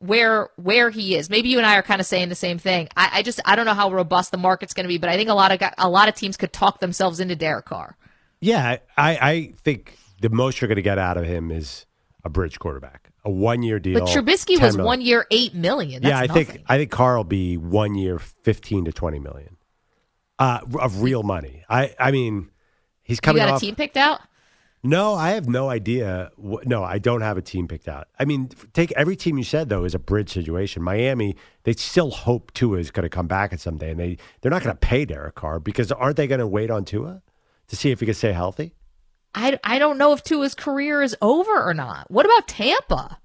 where 0.01 0.51
where 0.57 0.90
he 0.90 1.16
is. 1.16 1.31
Maybe 1.31 1.49
you 1.49 1.57
and 1.57 1.66
I 1.66 1.79
are 1.79 1.83
kind 1.83 2.03
of 2.03 2.07
saying 2.07 2.29
the 2.29 2.35
same 2.35 2.59
thing. 2.59 2.90
I, 2.95 3.09
I 3.14 3.23
just 3.23 3.40
I 3.47 3.57
don't 3.57 3.64
know 3.64 3.73
how 3.73 3.90
robust 3.90 4.33
the 4.33 4.37
market's 4.37 4.75
going 4.75 4.85
to 4.85 4.88
be, 4.88 4.99
but 4.99 5.09
I 5.09 5.16
think 5.16 5.31
a 5.31 5.35
lot 5.35 5.51
of 5.51 5.71
a 5.79 5.88
lot 5.88 6.11
of 6.11 6.14
teams 6.14 6.37
could 6.37 6.53
talk 6.53 6.81
themselves 6.81 7.21
into 7.21 7.37
Derek 7.37 7.64
Carr. 7.64 7.97
Yeah, 8.40 8.79
I, 8.96 9.11
I 9.16 9.53
think 9.62 9.96
the 10.20 10.31
most 10.31 10.61
you're 10.61 10.68
going 10.68 10.77
to 10.77 10.83
get 10.83 10.99
out 10.99 11.16
of 11.16 11.25
him 11.25 11.51
is 11.51 11.87
a 12.25 12.29
bridge 12.29 12.59
quarterback, 12.59 13.11
a 13.25 13.31
one 13.31 13.62
year 13.62 13.79
deal. 13.79 14.01
But 14.01 14.09
Trubisky 14.09 14.61
was 14.61 14.77
million. 14.77 14.85
one 14.85 15.01
year 15.01 15.27
eight 15.31 15.55
million. 15.55 16.03
That's 16.03 16.11
yeah, 16.11 16.18
I 16.18 16.27
nothing. 16.27 16.44
think 16.46 16.64
I 16.68 16.77
think 16.77 16.90
Carr 16.90 17.16
will 17.16 17.25
be 17.25 17.57
one 17.57 17.94
year, 17.94 18.18
fifteen 18.18 18.85
to 18.85 18.92
twenty 18.92 19.18
million, 19.18 19.57
uh, 20.38 20.61
of 20.79 21.03
real 21.03 21.22
money. 21.22 21.64
I 21.68 21.94
I 21.99 22.11
mean, 22.11 22.51
he's 23.03 23.20
coming. 23.20 23.40
you 23.40 23.46
got 23.46 23.55
off. 23.55 23.62
a 23.62 23.64
team 23.64 23.75
picked 23.75 23.96
out. 23.96 24.20
No, 24.83 25.14
I 25.14 25.31
have 25.31 25.49
no 25.49 25.68
idea. 25.68 26.31
No, 26.38 26.85
I 26.85 26.99
don't 26.99 27.22
have 27.22 27.37
a 27.37 27.42
team 27.42 27.66
picked 27.66 27.88
out. 27.88 28.07
I 28.20 28.25
mean, 28.25 28.51
take 28.72 28.92
every 28.92 29.16
team 29.16 29.37
you 29.37 29.42
said 29.44 29.68
though 29.68 29.85
is 29.85 29.94
a 29.94 29.99
bridge 29.99 30.31
situation. 30.31 30.83
Miami, 30.83 31.37
they 31.64 31.72
still 31.72 32.11
hope 32.11 32.53
Tua 32.55 32.79
is 32.79 32.90
going 32.92 33.03
to 33.03 33.09
come 33.09 33.27
back 33.27 33.53
at 33.53 33.61
some 33.61 33.79
day, 33.79 33.90
and 33.90 33.99
they 33.99 34.18
they're 34.40 34.51
not 34.51 34.62
going 34.62 34.77
to 34.77 34.79
pay 34.79 35.05
Derek 35.05 35.35
Carr 35.35 35.59
because 35.59 35.90
aren't 35.90 36.16
they 36.16 36.27
going 36.27 36.38
to 36.40 36.46
wait 36.46 36.70
on 36.70 36.85
Tua 36.85 37.22
to 37.68 37.76
see 37.76 37.90
if 37.90 38.00
he 38.00 38.07
can 38.07 38.14
stay 38.14 38.33
healthy? 38.33 38.74
I, 39.35 39.59
I 39.64 39.79
don't 39.79 39.98
know 39.98 40.12
if 40.12 40.22
Tua's 40.22 40.55
career 40.55 41.02
is 41.02 41.16
over 41.20 41.62
or 41.62 41.74
not. 41.74 42.11
What 42.11 42.24
about 42.24 42.48
Tampa? 42.48 43.18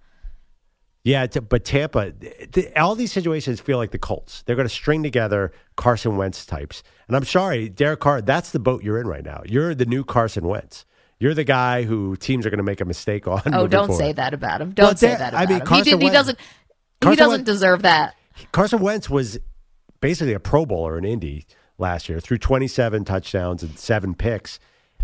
Yeah, 1.03 1.25
but 1.25 1.65
Tampa, 1.65 2.13
all 2.77 2.93
these 2.95 3.11
situations 3.11 3.59
feel 3.59 3.77
like 3.77 3.89
the 3.91 3.97
Colts. 3.97 4.43
They're 4.43 4.55
going 4.55 4.67
to 4.67 4.73
string 4.73 5.01
together 5.01 5.51
Carson 5.75 6.15
Wentz 6.15 6.45
types. 6.45 6.83
And 7.07 7.15
I'm 7.17 7.23
sorry, 7.25 7.69
Derek 7.69 8.01
Carr, 8.01 8.21
that's 8.21 8.51
the 8.51 8.59
boat 8.59 8.83
you're 8.83 8.99
in 8.99 9.07
right 9.07 9.23
now. 9.25 9.41
You're 9.45 9.73
the 9.73 9.85
new 9.87 10.03
Carson 10.03 10.47
Wentz. 10.47 10.85
You're 11.19 11.33
the 11.33 11.43
guy 11.43 11.83
who 11.83 12.15
teams 12.17 12.45
are 12.45 12.49
going 12.51 12.57
to 12.59 12.63
make 12.63 12.81
a 12.81 12.85
mistake 12.85 13.27
on. 13.27 13.41
Oh, 13.47 13.65
don't 13.67 13.87
forward. 13.87 13.99
say 13.99 14.11
that 14.13 14.33
about 14.35 14.61
him. 14.61 14.71
Don't 14.71 14.85
Well, 14.89 14.95
say 14.95 15.15
that 15.15 15.33
I 15.33 15.45
mean, 15.47 15.61
him. 15.61 15.65
Carson 15.65 15.85
he, 15.85 15.91
did, 15.91 15.99
he 15.99 16.05
Wentz- 16.05 16.13
doesn't. 16.17 16.39
he 16.39 16.45
Carson 17.01 17.17
doesn't 17.17 17.31
Wentz- 17.39 17.45
deserve 17.51 17.81
that. 17.83 18.15
Carson 18.51 18.79
Wentz 18.79 19.09
was 19.09 19.39
basically 20.01 20.33
a 20.33 20.39
Pro 20.39 20.65
Bowler 20.67 20.97
in 20.99 21.05
Indy 21.05 21.45
last 21.81 22.07
year, 22.07 22.19
threw 22.21 22.37
27 22.37 23.03
touchdowns 23.03 23.63
and 23.63 23.77
seven 23.77 24.15
picks. 24.15 24.59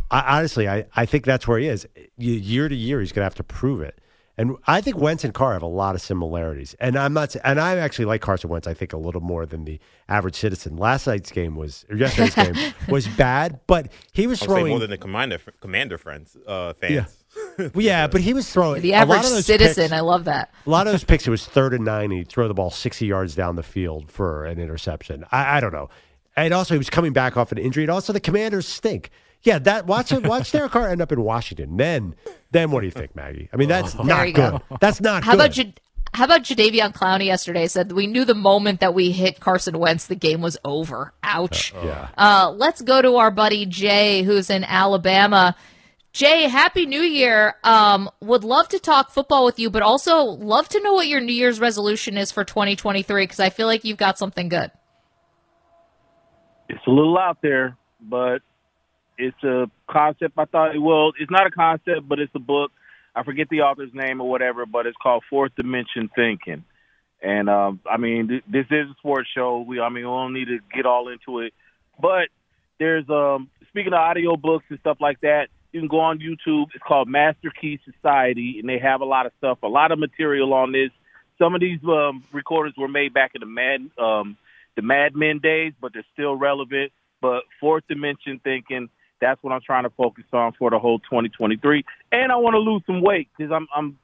I, 0.10 0.38
honestly, 0.38 0.70
I, 0.70 0.86
I 0.96 1.06
think 1.06 1.26
that's 1.26 1.48
where 1.48 1.60
he 1.60 1.68
is. 1.68 1.86
Year 2.18 2.70
to 2.70 2.76
year, 2.76 3.02
he's 3.02 3.12
going 3.12 3.22
to 3.22 3.26
have 3.26 3.36
to 3.36 3.44
prove 3.44 3.82
it. 3.82 4.00
And 4.40 4.56
I 4.68 4.82
think 4.82 4.98
Wentz 4.98 5.24
and 5.24 5.34
Carr 5.34 5.54
have 5.54 5.64
a 5.64 5.66
lot 5.68 5.96
of 5.96 6.02
similarities. 6.02 6.76
And 6.80 6.96
I'm 6.96 7.12
not, 7.12 7.36
and 7.44 7.60
I 7.60 7.76
actually 7.78 8.06
like 8.06 8.22
Carson 8.22 8.52
Wentz. 8.52 8.68
I 8.68 8.76
think 8.76 8.94
a 8.94 8.98
little 8.98 9.20
more 9.20 9.48
than 9.48 9.66
the 9.66 9.80
average 10.08 10.36
citizen. 10.36 10.78
Last 10.78 11.08
night's 11.08 11.32
game 11.32 11.56
was, 11.56 11.86
or 11.90 11.96
yesterday's 11.98 12.36
game 12.54 12.74
was 12.88 13.08
bad, 13.08 13.60
but 13.66 13.92
he 14.14 14.28
was 14.28 14.40
I'll 14.44 14.50
throwing 14.50 14.66
say 14.66 14.70
more 14.70 14.80
than 14.80 14.92
the 14.92 14.98
commander 15.00 15.40
commander 15.60 15.98
friends 15.98 16.38
uh, 16.48 16.74
fans. 16.74 17.16
Well, 17.60 17.72
yeah, 17.76 18.08
but 18.08 18.22
he 18.22 18.34
was 18.34 18.52
throwing 18.52 18.82
The 18.82 18.94
a 18.94 19.06
lot 19.06 19.18
average 19.20 19.38
of 19.40 19.46
citizen. 19.46 19.84
picks- 19.86 19.92
I 19.94 20.00
love 20.00 20.26
that. 20.26 20.52
a 20.66 20.70
lot 20.70 20.88
of 20.88 20.94
those 20.94 21.04
picks, 21.04 21.28
it 21.28 21.30
was 21.30 21.46
third 21.46 21.72
and 21.74 21.86
nine, 21.86 22.06
and 22.06 22.14
he'd 22.14 22.30
throw 22.30 22.48
the 22.48 22.54
ball 22.56 22.72
60 22.72 23.06
yards 23.06 23.36
down 23.36 23.56
the 23.56 23.64
field 23.64 24.12
for 24.12 24.46
an 24.46 24.60
interception. 24.60 25.24
I, 25.32 25.58
I 25.58 25.60
don't 25.60 25.74
know. 25.74 25.90
And 26.38 26.54
also, 26.54 26.76
he 26.76 26.78
was 26.78 26.90
coming 26.90 27.12
back 27.14 27.36
off 27.36 27.52
an 27.52 27.58
injury, 27.58 27.84
and 27.84 27.92
also 27.92 28.14
the 28.14 28.20
commanders 28.22 28.68
stink. 28.68 29.10
Yeah, 29.42 29.60
that 29.60 29.88
watch 29.88 30.12
it. 30.12 30.26
Watch 30.26 30.52
Derek 30.52 30.72
Carr 30.72 30.88
end 30.90 31.02
up 31.02 31.12
in 31.12 31.22
Washington. 31.22 31.78
Then, 31.78 32.16
then 32.52 32.72
what 32.72 32.82
do 32.82 32.86
you 32.86 32.92
think, 32.92 33.16
Maggie? 33.16 33.50
I 33.52 33.58
mean, 33.58 33.70
that's 33.70 33.96
not 33.96 34.28
you 34.28 34.34
good. 34.34 34.62
go. 34.70 34.78
That's 34.80 35.02
not 35.02 35.24
How 35.24 35.32
good. 35.32 35.40
about 35.40 35.52
J- 35.52 35.74
how 36.14 36.26
about 36.26 36.44
Jadeveon 36.44 36.94
Clowney 36.94 37.26
yesterday 37.26 37.68
said 37.68 37.92
we 37.92 38.08
knew 38.08 38.24
the 38.26 38.34
moment 38.34 38.80
that 38.80 38.94
we 38.94 39.12
hit 39.12 39.40
Carson 39.40 39.78
Wentz 39.78 40.08
the 40.08 40.16
game 40.16 40.42
was 40.42 40.58
over. 40.64 41.14
Ouch. 41.24 41.74
yeah. 41.84 42.10
Uh, 42.18 42.52
let's 42.56 42.82
go 42.82 43.02
to 43.02 43.18
our 43.18 43.30
buddy 43.30 43.66
Jay, 43.66 44.24
who's 44.24 44.50
in 44.50 44.64
Alabama. 44.64 45.56
Jay, 46.14 46.48
happy 46.48 46.86
New 46.86 47.02
Year. 47.02 47.56
Um, 47.64 48.10
would 48.22 48.44
love 48.44 48.68
to 48.70 48.80
talk 48.80 49.12
football 49.12 49.46
with 49.46 49.60
you, 49.60 49.70
but 49.70 49.84
also 49.84 50.22
love 50.24 50.68
to 50.70 50.82
know 50.82 50.94
what 50.94 51.08
your 51.08 51.20
New 51.20 51.34
Year's 51.34 51.60
resolution 51.60 52.18
is 52.18 52.32
for 52.32 52.44
2023 52.44 53.24
because 53.24 53.40
I 53.40 53.50
feel 53.50 53.68
like 53.68 53.84
you've 53.86 53.98
got 53.98 54.18
something 54.18 54.50
good. 54.50 54.72
It's 56.70 56.86
a 56.88 56.90
little 56.90 57.18
out 57.18 57.40
there, 57.42 57.78
but 58.02 58.42
it's 59.18 59.42
a 59.44 59.70
concept. 59.90 60.34
I 60.38 60.46
thought, 60.46 60.76
it 60.76 60.80
well, 60.80 61.12
it's 61.20 61.32
not 61.32 61.48
a 61.48 61.52
concept, 61.52 62.08
but 62.08 62.20
it's 62.20 62.34
a 62.36 62.40
book. 62.40 62.72
I 63.16 63.24
forget 63.24 63.48
the 63.50 63.62
author's 63.62 63.94
name 63.94 64.22
or 64.22 64.30
whatever, 64.30 64.66
but 64.66 64.86
it's 64.86 64.98
called 65.02 65.24
Fourth 65.30 65.52
Dimension 65.56 66.10
Thinking. 66.16 66.64
And 67.22 67.50
um, 67.50 67.80
I 67.90 67.98
mean, 67.98 68.28
th- 68.28 68.44
this 68.48 68.66
is 68.70 68.92
a 68.92 68.96
sports 69.00 69.28
show. 69.34 69.66
We, 69.68 69.80
I 69.80 69.90
mean, 69.90 70.04
we 70.04 70.10
don't 70.10 70.34
need 70.34 70.50
to 70.50 70.60
get 70.74 70.86
all 70.86 71.10
into 71.10 71.40
it, 71.40 71.54
but 72.00 72.30
there's 72.80 73.10
um, 73.10 73.50
speaking 73.70 73.94
of 73.94 74.00
audio 74.00 74.36
books 74.38 74.66
and 74.70 74.80
stuff 74.80 74.98
like 75.00 75.22
that. 75.22 75.48
You 75.74 75.82
can 75.82 75.90
go 75.90 76.00
on 76.00 76.20
YouTube. 76.20 76.68
It's 76.74 76.84
called 76.88 77.10
Master 77.10 77.52
Key 77.60 77.80
Society, 77.84 78.58
and 78.60 78.70
they 78.70 78.80
have 78.80 79.02
a 79.02 79.06
lot 79.06 79.26
of 79.26 79.34
stuff, 79.38 79.60
a 79.64 79.68
lot 79.68 79.92
of 79.92 80.00
material 80.00 80.54
on 80.54 80.72
this. 80.72 80.92
Some 81.38 81.54
of 81.54 81.62
these 81.62 81.80
um, 81.84 82.24
recordings 82.32 82.78
were 82.78 82.88
made 82.88 83.14
back 83.14 83.32
in 83.36 83.42
the 83.42 83.46
Mad 83.46 83.90
um, 84.02 84.38
the 84.78 84.82
Mad 84.82 85.14
Men 85.16 85.40
days, 85.40 85.74
but 85.82 85.92
they're 85.92 86.06
still 86.14 86.36
relevant. 86.36 86.94
But 87.22 87.42
fourth 87.60 87.84
dimension 87.90 88.40
thinking, 88.44 88.88
that's 89.20 89.42
what 89.44 89.52
I'm 89.52 89.62
trying 89.66 89.84
to 89.84 89.90
focus 89.90 90.24
on 90.32 90.54
for 90.58 90.70
the 90.70 90.80
whole 90.80 91.00
2023. 91.00 91.84
And 92.14 92.32
I 92.32 92.36
want 92.38 92.54
to 92.54 92.60
lose 92.60 92.84
some 92.86 93.02
weight 93.02 93.28
because 93.36 93.52
I'm, 93.52 93.68
I'm, 93.76 93.98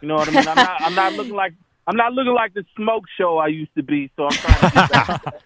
you 0.00 0.08
know 0.08 0.14
what 0.14 0.28
I 0.28 0.30
mean. 0.30 0.46
I'm 0.48 0.54
not, 0.56 0.80
I'm 0.82 0.94
not 0.94 1.12
looking 1.14 1.34
like, 1.34 1.52
I'm 1.86 1.96
not 1.96 2.12
looking 2.12 2.32
like 2.32 2.54
the 2.54 2.64
smoke 2.76 3.04
show 3.18 3.38
I 3.38 3.48
used 3.48 3.74
to 3.74 3.82
be. 3.82 4.10
So 4.16 4.24
I'm 4.26 4.30
trying 4.30 4.54
to 4.70 4.70
get 4.76 4.90
back. 4.90 5.24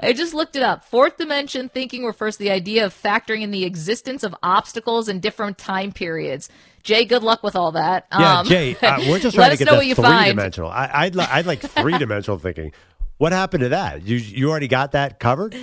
I 0.00 0.12
just 0.14 0.34
looked 0.34 0.56
it 0.56 0.62
up. 0.62 0.84
Fourth 0.84 1.16
dimension 1.16 1.68
thinking 1.68 2.04
refers 2.04 2.36
to 2.38 2.44
the 2.44 2.50
idea 2.50 2.84
of 2.86 2.94
factoring 2.94 3.42
in 3.42 3.50
the 3.50 3.64
existence 3.64 4.24
of 4.24 4.34
obstacles 4.42 5.08
in 5.08 5.20
different 5.20 5.58
time 5.58 5.92
periods. 5.92 6.48
Jay, 6.82 7.04
good 7.04 7.22
luck 7.22 7.42
with 7.42 7.54
all 7.54 7.72
that. 7.72 8.06
Yeah, 8.10 8.38
Um, 8.40 8.46
Jay, 8.46 8.74
uh, 8.82 8.98
we're 9.08 9.18
just 9.18 9.34
trying 9.36 9.48
to 9.50 9.52
us 9.52 9.58
get 9.58 9.64
know 9.66 9.72
that 9.72 9.76
what 9.76 9.86
you 9.86 9.94
three 9.94 10.02
find. 10.04 10.28
dimensional. 10.36 10.70
I, 10.70 10.90
I'd, 10.92 11.14
li- 11.14 11.26
I'd 11.30 11.46
like 11.46 11.60
three 11.60 11.98
dimensional 11.98 12.38
thinking. 12.38 12.72
What 13.18 13.32
happened 13.32 13.62
to 13.62 13.68
that? 13.70 14.04
You, 14.04 14.16
you 14.16 14.48
already 14.48 14.68
got 14.68 14.92
that 14.92 15.18
covered? 15.18 15.56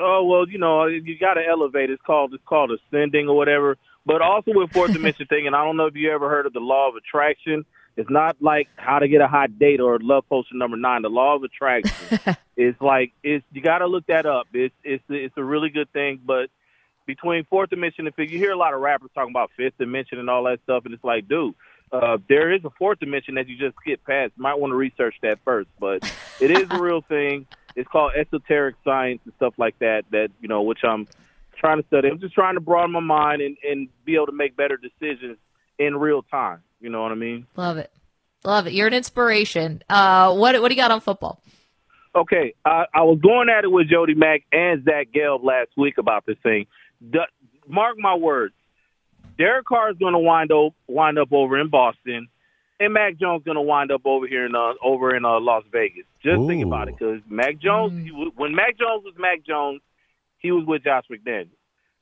oh 0.00 0.24
well, 0.24 0.48
you 0.48 0.58
know, 0.58 0.86
you 0.86 1.16
got 1.18 1.34
to 1.34 1.46
elevate. 1.46 1.90
It's 1.90 2.02
called, 2.02 2.34
it's 2.34 2.42
called 2.44 2.72
ascending 2.72 3.28
or 3.28 3.36
whatever. 3.36 3.78
But 4.04 4.20
also 4.20 4.52
with 4.52 4.72
fourth 4.72 4.92
dimension 4.92 5.26
thing, 5.26 5.46
and 5.46 5.56
I 5.56 5.64
don't 5.64 5.76
know 5.76 5.86
if 5.86 5.94
you 5.94 6.10
ever 6.12 6.28
heard 6.28 6.46
of 6.46 6.52
the 6.52 6.60
law 6.60 6.88
of 6.88 6.96
attraction. 6.96 7.64
It's 7.96 8.10
not 8.10 8.36
like 8.40 8.68
how 8.74 8.98
to 8.98 9.06
get 9.06 9.20
a 9.20 9.28
hot 9.28 9.56
date 9.56 9.80
or 9.80 10.00
love 10.00 10.28
potion 10.28 10.58
number 10.58 10.76
nine. 10.76 11.02
The 11.02 11.08
law 11.08 11.36
of 11.36 11.44
attraction 11.44 12.18
is 12.56 12.74
like 12.80 13.12
it's 13.22 13.44
you 13.52 13.62
got 13.62 13.78
to 13.78 13.86
look 13.86 14.06
that 14.08 14.26
up. 14.26 14.48
It's 14.52 14.74
it's 14.82 15.04
it's 15.08 15.34
a 15.36 15.44
really 15.44 15.70
good 15.70 15.92
thing. 15.92 16.20
But 16.26 16.50
between 17.06 17.44
fourth 17.44 17.70
dimension 17.70 18.06
and 18.06 18.14
fifth, 18.16 18.30
you 18.30 18.38
hear 18.38 18.50
a 18.50 18.56
lot 18.56 18.74
of 18.74 18.80
rappers 18.80 19.10
talking 19.14 19.30
about 19.30 19.52
fifth 19.56 19.78
dimension 19.78 20.18
and 20.18 20.28
all 20.28 20.42
that 20.44 20.58
stuff, 20.64 20.84
and 20.86 20.92
it's 20.92 21.04
like, 21.04 21.28
dude, 21.28 21.54
uh, 21.94 22.18
there 22.28 22.52
is 22.52 22.64
a 22.64 22.70
fourth 22.70 22.98
dimension 22.98 23.36
that 23.36 23.48
you 23.48 23.56
just 23.56 23.76
skip 23.76 24.04
past. 24.04 24.32
You 24.36 24.42
might 24.42 24.58
want 24.58 24.72
to 24.72 24.76
research 24.76 25.14
that 25.22 25.38
first, 25.44 25.68
but 25.78 26.02
it 26.40 26.50
is 26.50 26.66
a 26.70 26.82
real 26.82 27.02
thing. 27.02 27.46
It's 27.76 27.88
called 27.88 28.12
esoteric 28.16 28.74
science 28.84 29.20
and 29.24 29.32
stuff 29.36 29.54
like 29.58 29.78
that. 29.78 30.02
That 30.10 30.30
you 30.40 30.48
know, 30.48 30.62
which 30.62 30.80
I'm 30.82 31.06
trying 31.56 31.80
to 31.80 31.86
study. 31.86 32.08
I'm 32.08 32.18
just 32.18 32.34
trying 32.34 32.54
to 32.54 32.60
broaden 32.60 32.90
my 32.90 33.00
mind 33.00 33.42
and 33.42 33.56
and 33.62 33.88
be 34.04 34.16
able 34.16 34.26
to 34.26 34.32
make 34.32 34.56
better 34.56 34.76
decisions 34.76 35.38
in 35.78 35.96
real 35.96 36.22
time. 36.22 36.62
You 36.80 36.90
know 36.90 37.00
what 37.00 37.12
I 37.12 37.16
mean? 37.16 37.46
Love 37.56 37.78
it. 37.78 37.92
Love 38.44 38.66
it. 38.66 38.72
You're 38.72 38.88
an 38.88 38.94
inspiration. 38.94 39.82
Uh, 39.88 40.34
what 40.34 40.60
what 40.60 40.68
do 40.68 40.74
you 40.74 40.80
got 40.80 40.90
on 40.90 41.00
football? 41.00 41.40
Okay, 42.16 42.54
I, 42.64 42.86
I 42.94 43.02
was 43.02 43.18
going 43.20 43.48
at 43.48 43.64
it 43.64 43.70
with 43.70 43.88
Jody 43.88 44.14
Mack 44.14 44.42
and 44.52 44.84
Zach 44.84 45.08
Gelb 45.12 45.42
last 45.42 45.70
week 45.76 45.98
about 45.98 46.24
this 46.26 46.36
thing. 46.44 46.66
The, 47.00 47.26
mark 47.66 47.98
my 47.98 48.14
words, 48.14 48.54
Derek 49.36 49.66
Carr 49.66 49.90
is 49.90 49.96
going 49.98 50.12
to 50.12 50.18
wind 50.18 50.52
up 50.52 50.74
wind 50.86 51.18
up 51.18 51.32
over 51.32 51.58
in 51.58 51.68
Boston, 51.68 52.28
and 52.80 52.92
Mac 52.92 53.16
Jones 53.16 53.42
going 53.44 53.56
to 53.56 53.62
wind 53.62 53.90
up 53.90 54.02
over 54.04 54.26
here 54.26 54.46
in 54.46 54.54
uh, 54.54 54.74
over 54.82 55.14
in 55.14 55.24
uh, 55.24 55.40
Las 55.40 55.64
Vegas. 55.72 56.04
Just 56.22 56.46
think 56.46 56.64
about 56.64 56.88
it, 56.88 56.96
because 56.98 57.20
Mac 57.28 57.58
Jones, 57.58 58.04
he, 58.04 58.10
when 58.36 58.54
Mac 58.54 58.78
Jones 58.78 59.04
was 59.04 59.14
Mac 59.18 59.44
Jones, 59.44 59.80
he 60.38 60.52
was 60.52 60.64
with 60.66 60.84
Josh 60.84 61.04
McDaniels. 61.10 61.48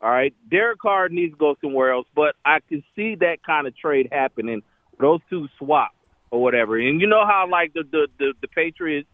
All 0.01 0.11
right, 0.11 0.35
Derek 0.51 0.81
Carr 0.81 1.09
needs 1.09 1.33
to 1.33 1.39
go 1.39 1.57
somewhere 1.63 1.93
else, 1.93 2.07
but 2.15 2.35
I 2.45 2.59
can 2.69 2.83
see 2.97 3.15
that 3.17 3.43
kind 3.47 3.67
of 3.67 3.77
trade 3.77 4.09
happening. 4.11 4.63
Those 4.99 5.21
two 5.31 5.49
swap 5.59 5.93
or 6.31 6.43
whatever, 6.43 6.77
and 6.79 7.01
you 7.01 7.07
know 7.07 7.25
how 7.25 7.47
like 7.51 7.73
the 7.73 7.85
the 7.91 8.09
the, 8.19 8.35
the 8.43 8.49
Patriots 8.49 9.09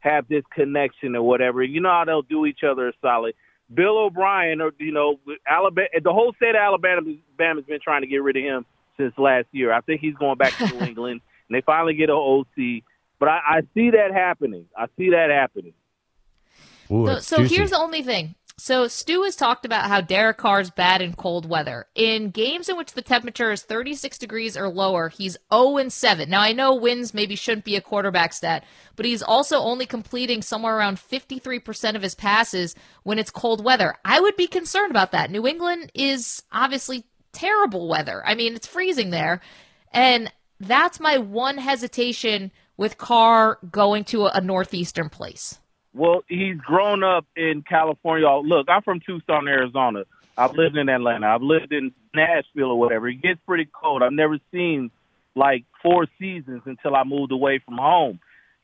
have 0.00 0.28
this 0.28 0.44
connection 0.54 1.16
or 1.16 1.22
whatever. 1.22 1.62
You 1.62 1.80
know 1.80 1.90
how 1.90 2.04
they'll 2.04 2.22
do 2.22 2.46
each 2.46 2.60
other 2.62 2.88
a 2.88 2.92
solid. 3.02 3.34
Bill 3.72 3.98
O'Brien, 3.98 4.60
or 4.60 4.72
you 4.78 4.92
know, 4.92 5.20
Alabama, 5.46 5.88
the 6.02 6.12
whole 6.12 6.32
state 6.34 6.50
of 6.50 6.56
Alabama 6.56 7.02
Alabama's 7.38 7.64
been 7.66 7.80
trying 7.82 8.02
to 8.02 8.06
get 8.06 8.22
rid 8.22 8.36
of 8.36 8.42
him 8.42 8.66
since 8.96 9.12
last 9.18 9.46
year. 9.52 9.72
I 9.72 9.80
think 9.80 10.00
he's 10.00 10.14
going 10.14 10.38
back 10.38 10.56
to 10.56 10.66
New 10.66 10.80
England, 10.86 11.20
and 11.48 11.56
they 11.56 11.60
finally 11.60 11.94
get 11.94 12.10
an 12.10 12.16
OC. 12.16 12.82
But 13.18 13.28
I, 13.28 13.40
I 13.46 13.60
see 13.74 13.90
that 13.90 14.12
happening. 14.12 14.66
I 14.76 14.86
see 14.96 15.10
that 15.10 15.30
happening. 15.30 15.74
Ooh, 16.90 17.06
So, 17.06 17.18
so 17.20 17.42
here's 17.44 17.70
the 17.70 17.78
only 17.78 18.02
thing. 18.02 18.34
So 18.60 18.88
Stu 18.88 19.22
has 19.22 19.36
talked 19.36 19.64
about 19.64 19.86
how 19.86 20.00
Derek 20.00 20.38
Carr's 20.38 20.68
bad 20.68 21.00
in 21.00 21.14
cold 21.14 21.48
weather. 21.48 21.86
In 21.94 22.30
games 22.30 22.68
in 22.68 22.76
which 22.76 22.92
the 22.92 23.02
temperature 23.02 23.52
is 23.52 23.62
36 23.62 24.18
degrees 24.18 24.56
or 24.56 24.68
lower, 24.68 25.10
he's 25.10 25.36
0 25.54 25.76
and 25.76 25.92
7. 25.92 26.28
Now 26.28 26.40
I 26.40 26.52
know 26.52 26.74
wins 26.74 27.14
maybe 27.14 27.36
shouldn't 27.36 27.64
be 27.64 27.76
a 27.76 27.80
quarterback 27.80 28.32
stat, 28.32 28.64
but 28.96 29.06
he's 29.06 29.22
also 29.22 29.58
only 29.58 29.86
completing 29.86 30.42
somewhere 30.42 30.76
around 30.76 30.96
53% 30.96 31.94
of 31.94 32.02
his 32.02 32.16
passes 32.16 32.74
when 33.04 33.20
it's 33.20 33.30
cold 33.30 33.64
weather. 33.64 33.94
I 34.04 34.20
would 34.20 34.34
be 34.34 34.48
concerned 34.48 34.90
about 34.90 35.12
that. 35.12 35.30
New 35.30 35.46
England 35.46 35.92
is 35.94 36.42
obviously 36.50 37.04
terrible 37.32 37.86
weather. 37.86 38.24
I 38.26 38.34
mean, 38.34 38.56
it's 38.56 38.66
freezing 38.66 39.10
there. 39.10 39.40
And 39.92 40.32
that's 40.58 40.98
my 40.98 41.18
one 41.18 41.58
hesitation 41.58 42.50
with 42.76 42.98
Carr 42.98 43.60
going 43.70 44.02
to 44.06 44.26
a 44.26 44.40
northeastern 44.40 45.10
place. 45.10 45.60
Well, 45.94 46.22
he's 46.28 46.56
grown 46.58 47.02
up 47.02 47.26
in 47.36 47.62
California. 47.68 48.28
Look, 48.28 48.68
I'm 48.68 48.82
from 48.82 49.00
Tucson, 49.00 49.48
Arizona. 49.48 50.04
I've 50.36 50.52
lived 50.52 50.76
in 50.76 50.88
Atlanta. 50.88 51.26
I've 51.26 51.42
lived 51.42 51.72
in 51.72 51.92
Nashville 52.14 52.70
or 52.70 52.78
whatever. 52.78 53.08
It 53.08 53.20
gets 53.20 53.40
pretty 53.46 53.68
cold. 53.72 54.02
I've 54.02 54.12
never 54.12 54.38
seen 54.52 54.90
like 55.34 55.64
four 55.82 56.06
seasons 56.18 56.62
until 56.66 56.94
I 56.94 57.04
moved 57.04 57.32
away 57.32 57.60
from 57.64 57.78
home. 57.78 58.20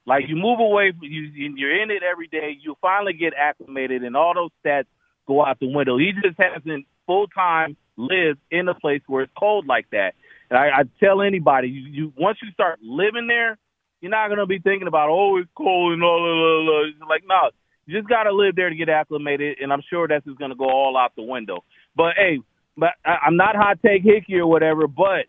Like 0.06 0.28
you 0.28 0.37
move 0.37 0.60
away, 0.60 0.92
you 1.00 1.22
you're 1.56 1.82
in 1.82 1.90
it 1.90 2.02
every 2.02 2.28
day. 2.28 2.56
You 2.60 2.76
finally 2.80 3.14
get 3.14 3.32
acclimated, 3.34 4.04
and 4.04 4.16
all 4.16 4.34
those 4.34 4.50
stats 4.64 4.87
go 5.26 5.44
out 5.44 5.58
the 5.60 5.72
window. 5.72 5.96
He 5.96 6.12
just 6.12 6.38
hasn't 6.38 6.87
full 7.06 7.26
time 7.28 7.76
lived 7.96 8.40
in 8.50 8.68
a 8.68 8.74
place 8.74 9.00
where 9.06 9.22
it's 9.22 9.32
cold 9.37 9.66
like 9.66 9.88
that. 9.90 10.14
And 10.50 10.58
I, 10.58 10.80
I 10.80 10.82
tell 11.00 11.22
anybody, 11.22 11.68
you, 11.68 11.80
you 11.80 12.12
once 12.18 12.38
you 12.42 12.50
start 12.52 12.80
living 12.82 13.28
there, 13.28 13.56
you're 14.04 14.10
not 14.10 14.28
gonna 14.28 14.44
be 14.44 14.58
thinking 14.58 14.86
about 14.86 15.08
oh 15.08 15.38
it's 15.38 15.48
cold 15.56 15.94
and 15.94 16.02
all 16.04 16.18
blah, 16.20 16.34
blah, 16.36 16.62
blah. 16.82 16.88
It's 16.90 17.08
like 17.08 17.22
no, 17.26 17.48
you 17.86 17.98
just 17.98 18.06
gotta 18.08 18.32
live 18.32 18.54
there 18.54 18.68
to 18.68 18.76
get 18.76 18.90
acclimated, 18.90 19.56
and 19.62 19.72
I'm 19.72 19.80
sure 19.88 20.06
that's 20.06 20.24
just 20.26 20.38
gonna 20.38 20.54
go 20.54 20.68
all 20.68 20.94
out 20.98 21.12
the 21.16 21.22
window. 21.22 21.64
But 21.96 22.12
hey, 22.18 22.40
but 22.76 22.90
I, 23.06 23.16
I'm 23.26 23.36
not 23.36 23.56
hot 23.56 23.78
take 23.84 24.02
Hickey 24.02 24.34
or 24.36 24.46
whatever, 24.46 24.86
but 24.86 25.24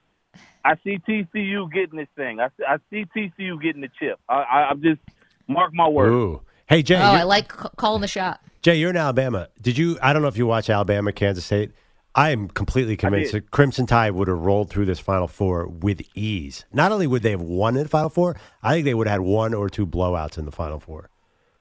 I 0.65 0.73
see 0.83 0.97
TCU 1.07 1.71
getting 1.71 1.97
this 1.99 2.09
thing. 2.17 2.41
I, 2.41 2.49
see- 2.57 2.65
I 2.67 2.77
see 2.89 3.05
TCU 3.15 3.61
getting 3.61 3.81
the 3.81 3.89
chip. 3.97 4.19
I, 4.27 4.33
I, 4.33 4.57
I'm 4.71 4.81
just 4.81 4.99
mark 5.47 5.73
my 5.73 5.87
word. 5.87 6.09
Ooh. 6.11 6.41
Hey, 6.67 6.81
Jay, 6.81 6.95
Oh, 6.97 6.99
I 6.99 7.23
like 7.23 7.51
c- 7.53 7.69
calling 7.77 8.01
the 8.01 8.07
shot. 8.07 8.41
Jay, 8.63 8.75
you're 8.75 8.89
in 8.89 8.97
Alabama. 8.97 9.47
Did 9.61 9.77
you? 9.77 9.97
I 10.01 10.11
don't 10.11 10.21
know 10.23 10.27
if 10.27 10.37
you 10.37 10.47
watch 10.47 10.69
Alabama, 10.69 11.13
Kansas 11.13 11.45
State. 11.45 11.71
I 12.15 12.29
am 12.31 12.47
completely 12.47 12.95
convinced 12.95 13.33
did. 13.33 13.43
that 13.43 13.51
Crimson 13.51 13.85
Tide 13.85 14.11
would 14.11 14.27
have 14.29 14.37
rolled 14.39 14.69
through 14.69 14.85
this 14.85 14.99
Final 14.99 15.27
Four 15.27 15.67
with 15.67 16.01
ease. 16.15 16.65
Not 16.71 16.91
only 16.91 17.07
would 17.07 17.23
they 17.23 17.31
have 17.31 17.41
won 17.41 17.75
in 17.75 17.83
the 17.83 17.89
Final 17.89 18.09
Four, 18.09 18.37
I 18.63 18.73
think 18.73 18.85
they 18.85 18.93
would 18.93 19.07
have 19.07 19.15
had 19.19 19.21
one 19.21 19.53
or 19.53 19.69
two 19.69 19.85
blowouts 19.85 20.37
in 20.37 20.45
the 20.45 20.51
Final 20.51 20.79
Four. 20.79 21.09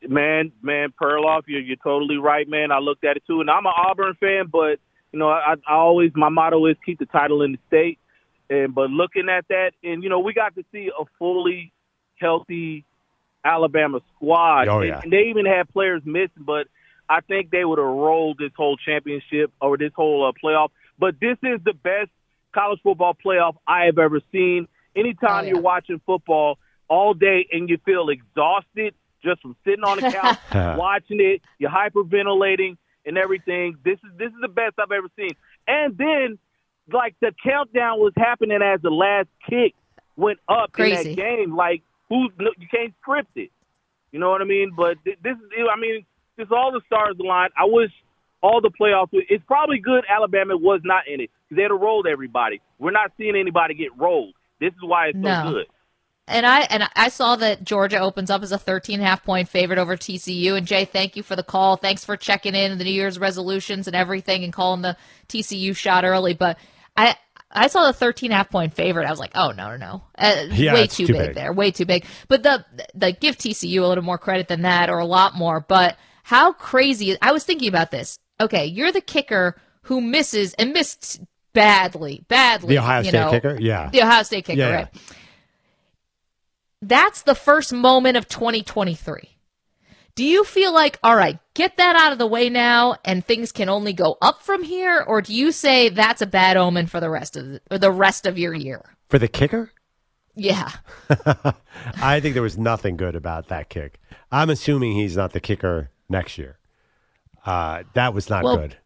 man, 0.09 0.53
man, 0.62 0.93
Perloff, 1.01 1.43
you're 1.47 1.61
you're 1.61 1.77
totally 1.83 2.19
right, 2.19 2.49
man. 2.49 2.71
I 2.71 2.79
looked 2.79 3.05
at 3.05 3.17
it 3.17 3.25
too, 3.27 3.40
and 3.40 3.51
I'm 3.51 3.67
an 3.67 3.73
Auburn 3.77 4.14
fan, 4.21 4.47
but 4.53 4.79
you 5.12 5.19
know, 5.19 5.29
I, 5.29 5.55
I 5.67 5.75
always 5.75 6.12
my 6.14 6.29
motto 6.29 6.67
is 6.67 6.77
keep 6.85 6.99
the 6.99 7.07
title 7.07 7.43
in 7.43 7.53
the 7.53 7.59
state. 7.69 7.99
And 8.51 8.75
but 8.75 8.90
looking 8.90 9.29
at 9.29 9.47
that, 9.49 9.73
and 9.83 10.03
you 10.05 10.09
know, 10.11 10.21
we 10.21 10.35
got 10.35 10.55
to 10.57 10.64
see 10.70 10.89
a 10.97 11.05
fully 11.18 11.72
healthy 12.20 12.85
Alabama 13.45 14.01
squad. 14.14 14.68
Oh, 14.68 14.81
And- 14.81 15.03
and 15.05 15.12
they 15.12 15.24
even 15.31 15.47
had 15.47 15.68
players 15.70 16.03
missing, 16.05 16.45
but 16.47 16.66
I 17.09 17.20
think 17.20 17.50
they 17.50 17.64
would 17.64 17.78
have 17.78 17.86
rolled 17.86 18.38
this 18.38 18.52
whole 18.57 18.76
championship 18.76 19.52
or 19.61 19.76
this 19.76 19.92
whole 19.94 20.26
uh, 20.26 20.32
playoff. 20.42 20.70
But 20.98 21.16
this 21.20 21.36
is 21.42 21.61
the 21.64 21.74
best 21.74 22.11
college 22.55 22.80
football 22.82 23.14
playoff 23.24 23.57
I 23.66 23.84
have 23.86 23.98
ever 23.98 24.20
seen. 24.32 24.68
Anytime 24.96 25.30
Oh, 25.30 25.40
yeah. 25.42 25.48
you're 25.55 25.61
watching 25.61 26.00
football 26.07 26.59
all 26.88 27.14
day 27.14 27.46
and 27.52 27.68
you 27.68 27.78
feel 27.84 28.09
exhausted 28.09 28.94
just 29.22 29.42
from 29.42 29.57
sitting 29.64 29.82
on 29.84 29.98
the 30.00 30.11
couch 30.52 30.76
watching 30.78 31.18
it, 31.20 31.42
you're 31.59 31.70
hyperventilating 31.70 32.76
and 33.07 33.18
everything. 33.18 33.76
This 33.84 33.98
is 34.05 34.16
this 34.18 34.28
is 34.28 34.38
the 34.40 34.48
best 34.48 34.74
I've 34.78 34.92
ever 34.92 35.09
seen. 35.16 35.30
And 35.66 35.96
then, 35.98 36.38
like 36.92 37.16
the 37.20 37.32
countdown 37.42 37.98
was 37.98 38.12
happening 38.16 38.61
as 38.62 38.80
the 38.82 38.90
last 38.90 39.28
kick 39.48 39.74
went 40.16 40.38
up 40.48 40.72
Crazy. 40.72 41.11
in 41.11 41.16
that 41.16 41.22
game. 41.22 41.57
Like 41.57 41.82
who's 42.09 42.30
you 42.38 42.68
can't 42.70 42.94
script 43.00 43.30
it. 43.36 43.50
You 44.12 44.20
know 44.20 44.30
what 44.30 44.40
I 44.42 44.44
mean? 44.44 44.72
But 44.76 44.98
this 45.05 45.16
is 45.24 45.66
I 45.72 45.78
mean, 45.78 46.07
this 46.37 46.49
all 46.51 46.72
the 46.72 46.80
stars 46.87 47.16
aligned. 47.20 47.53
I 47.57 47.64
wish 47.66 47.91
all 48.43 48.61
the 48.61 48.70
playoffs. 48.70 49.09
It's 49.12 49.45
probably 49.47 49.78
good 49.78 50.05
Alabama 50.09 50.57
was 50.57 50.80
not 50.85 51.05
in 51.09 51.20
it 51.20 51.30
because 51.49 51.57
they 51.57 51.62
had 51.62 51.70
have 51.70 51.80
rolled 51.80 52.07
everybody. 52.07 52.61
We're 52.78 52.91
not 52.91 53.12
seeing 53.16 53.37
anybody 53.37 53.74
get 53.74 53.97
rolled. 53.99 54.35
This 54.61 54.72
is 54.72 54.82
why 54.82 55.09
it's 55.09 55.16
so 55.18 55.22
No. 55.22 55.53
good. 55.53 55.66
And 56.26 56.47
I 56.47 56.61
and 56.62 56.85
I 56.97 57.09
saw 57.11 57.37
that 57.37 57.64
Georgia 57.64 57.99
opens 58.01 58.30
up 58.30 58.43
as 58.43 58.51
a 58.51 58.57
13 58.59 58.95
and 59.01 59.03
a 59.05 59.07
half 59.07 59.22
point 59.24 59.47
favorite 59.49 59.78
over 59.78 59.95
TCU. 59.95 60.57
And 60.57 60.66
Jay, 60.66 60.87
thank 60.87 61.16
you 61.16 61.22
for 61.22 61.37
the 61.37 61.43
call. 61.43 61.76
Thanks 61.76 62.03
for 62.03 62.16
checking 62.16 62.55
in 62.55 62.78
the 62.78 62.85
New 62.85 62.91
Year's 62.93 63.18
resolutions 63.18 63.87
and 63.87 63.95
everything 63.95 64.43
and 64.43 64.51
calling 64.53 64.80
the 64.80 64.97
TCU 65.28 65.76
shot 65.76 66.05
early. 66.05 66.32
But 66.32 66.57
I 66.97 67.16
I 67.51 67.66
saw 67.68 67.87
the 67.87 67.93
13 67.93 68.28
and 68.28 68.32
a 68.35 68.37
half 68.39 68.51
point 68.51 68.72
favorite. 68.72 69.07
I 69.07 69.11
was 69.11 69.20
like, 69.20 69.32
oh 69.35 69.51
no 69.51 69.72
no 69.72 69.76
no, 69.76 70.03
uh, 70.16 70.47
Yeah, 70.51 70.72
way 70.72 70.87
too, 70.87 71.07
too 71.07 71.12
big, 71.12 71.26
big. 71.26 71.35
there, 71.35 71.53
way 71.53 71.70
too 71.70 71.85
big. 71.85 72.07
But 72.28 72.43
the 72.43 72.64
the 72.95 73.12
give 73.12 73.37
TCU 73.37 73.82
a 73.82 73.87
little 73.87 74.05
more 74.05 74.18
credit 74.18 74.49
than 74.49 74.62
that, 74.62 74.89
or 74.89 74.99
a 75.01 75.07
lot 75.07 75.35
more. 75.35 75.61
But 75.61 75.99
how 76.25 76.53
crazy! 76.53 77.16
I 77.22 77.33
was 77.33 77.45
thinking 77.45 77.68
about 77.68 77.91
this. 77.91 78.18
Okay, 78.41 78.66
you're 78.66 78.93
the 78.93 79.01
kicker 79.01 79.57
who 79.83 80.01
misses 80.01 80.55
and 80.55 80.72
missed 80.72 81.20
badly, 81.53 82.25
badly. 82.29 82.70
The 82.75 82.79
Ohio 82.79 83.03
State 83.03 83.12
know. 83.12 83.31
kicker? 83.31 83.57
Yeah. 83.61 83.89
the 83.91 84.03
Ohio 84.03 84.22
State 84.25 84.45
kicker, 84.45 84.59
Yeah, 84.59 84.68
yeah. 84.68 84.75
right? 84.77 84.89
That's 86.83 87.22
the 87.22 87.35
first 87.35 87.72
moment 87.72 88.16
of 88.16 88.29
2023. 88.29 89.31
Do 90.16 90.25
you 90.25 90.45
feel 90.45 90.72
like, 90.72 90.99
all 91.03 91.16
right, 91.16 91.39
get 91.55 91.77
that 91.79 91.97
out 91.97 92.12
of 92.12 92.18
the 92.18 92.27
way 92.27 92.49
now 92.49 92.97
and 93.05 93.25
things 93.25 93.53
can 93.53 93.68
only 93.68 93.93
go 93.93 94.16
up 94.22 94.43
from 94.43 94.62
here? 94.62 95.03
Or 95.07 95.20
do 95.22 95.35
you 95.35 95.51
say 95.51 95.89
that's 95.89 96.22
a 96.22 96.27
bad 96.27 96.57
omen 96.57 96.87
for 96.87 97.01
the 97.01 97.11
rest 97.11 97.37
of 97.37 97.47
the, 97.47 97.61
or 97.70 97.79
the 97.79 97.91
rest 97.91 98.27
of 98.27 98.39
your 98.39 98.55
year? 98.55 98.97
For 99.09 99.18
the 99.18 99.29
kicker? 99.29 99.70
Yeah. 100.37 100.70
I 102.01 102.20
think 102.20 102.35
there 102.35 102.43
was 102.43 102.59
nothing 102.59 102.97
good 102.97 103.16
about 103.16 103.49
that 103.49 103.68
kick. 103.68 103.99
I'm 104.31 104.51
assuming 104.51 104.93
he's 104.93 105.16
not 105.16 105.33
the 105.33 105.41
kicker 105.41 105.91
next 106.09 106.38
year. 106.38 106.59
Uh, 107.44 107.82
that 107.94 108.14
was 108.14 108.30
not 108.30 108.42
Well, 108.44 108.57
good. 108.57 108.76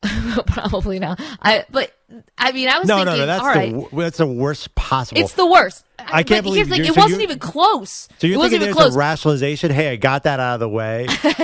Probably 0.46 0.98
not. 1.00 1.20
I, 1.42 1.64
but 1.70 1.92
I 2.38 2.52
mean, 2.52 2.68
I 2.68 2.78
was 2.78 2.86
No, 2.86 2.98
thinking, 2.98 3.14
no, 3.14 3.18
no. 3.18 3.26
That's 3.26 3.42
all 3.42 3.52
the 3.52 3.58
right, 3.82 3.90
that's 4.04 4.18
the 4.18 4.26
worst 4.26 4.74
possible. 4.76 5.20
it's 5.20 5.34
the 5.34 5.44
worst. 5.46 5.84
I 5.98 6.22
can't 6.22 6.44
but 6.44 6.52
here's 6.54 6.68
believe 6.68 6.86
the 6.86 6.90
it 6.92 6.94
so 6.94 7.00
wasn't 7.02 7.20
you- 7.20 7.24
even 7.24 7.38
close. 7.40 8.08
so 8.18 8.26
it 8.26 8.30
you're 8.30 8.38
wasn't 8.38 8.60
thinking 8.60 8.68
even 8.68 8.74
there's 8.76 8.76
close. 8.76 8.94
a 8.94 8.98
rationalization? 8.98 9.70
Hey, 9.72 9.88
I 9.90 9.96
got 9.96 10.22
that 10.22 10.38
out 10.38 10.54
of 10.54 10.60
the 10.60 10.68
way. 10.68 11.06
Get 11.22 11.40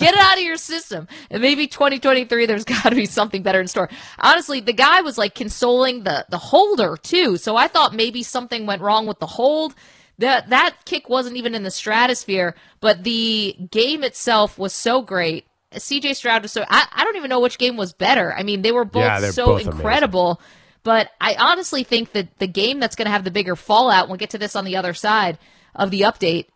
it 0.00 0.18
out 0.18 0.36
of 0.36 0.42
your 0.42 0.56
system. 0.56 1.06
And 1.30 1.40
maybe 1.40 1.68
2023, 1.68 2.46
there's 2.46 2.64
got 2.66 2.88
to 2.90 2.96
be 2.96 3.06
something 3.06 3.42
better 3.42 3.60
in 3.60 3.68
store. 3.68 3.88
Honestly, 4.18 4.60
the 4.60 4.72
guy 4.72 5.00
was 5.02 5.16
like 5.16 5.34
consoling 5.36 6.02
the 6.02 6.26
the 6.28 6.38
holder 6.38 6.96
too, 7.00 7.36
so 7.36 7.56
I 7.56 7.68
thought 7.68 7.94
maybe 7.94 8.22
something 8.24 8.66
went 8.66 8.82
wrong 8.82 9.06
with 9.06 9.20
the 9.20 9.26
hold. 9.26 9.74
That 10.22 10.50
that 10.50 10.84
kick 10.84 11.08
wasn't 11.08 11.36
even 11.36 11.52
in 11.52 11.64
the 11.64 11.70
stratosphere, 11.70 12.54
but 12.80 13.02
the 13.02 13.56
game 13.72 14.04
itself 14.04 14.56
was 14.56 14.72
so 14.72 15.02
great. 15.02 15.46
CJ 15.72 16.14
Stroud 16.14 16.42
was 16.42 16.52
so 16.52 16.64
I, 16.68 16.86
I 16.92 17.02
don't 17.02 17.16
even 17.16 17.28
know 17.28 17.40
which 17.40 17.58
game 17.58 17.76
was 17.76 17.92
better. 17.92 18.32
I 18.32 18.44
mean, 18.44 18.62
they 18.62 18.70
were 18.70 18.84
both 18.84 19.02
Yeah, 19.02 19.30
so 19.30 19.46
both 19.46 19.62
amazing. 19.62 19.72
incredible. 19.72 20.40
But 20.84 21.10
I 21.20 21.34
honestly 21.34 21.82
think 21.82 22.12
that 22.12 22.38
the 22.38 22.46
game 22.46 22.78
that's 22.78 22.94
going 22.94 23.06
to 23.06 23.12
have 23.12 23.24
the 23.24 23.32
bigger 23.32 23.56
fallout, 23.56 24.06
we'll 24.06 24.16
get 24.16 24.30
to 24.30 24.38
this 24.38 24.54
on 24.54 24.64
the 24.64 24.76
other 24.76 24.94
side 24.94 25.38
of 25.74 25.90
the 25.90 26.02
update, 26.02 26.46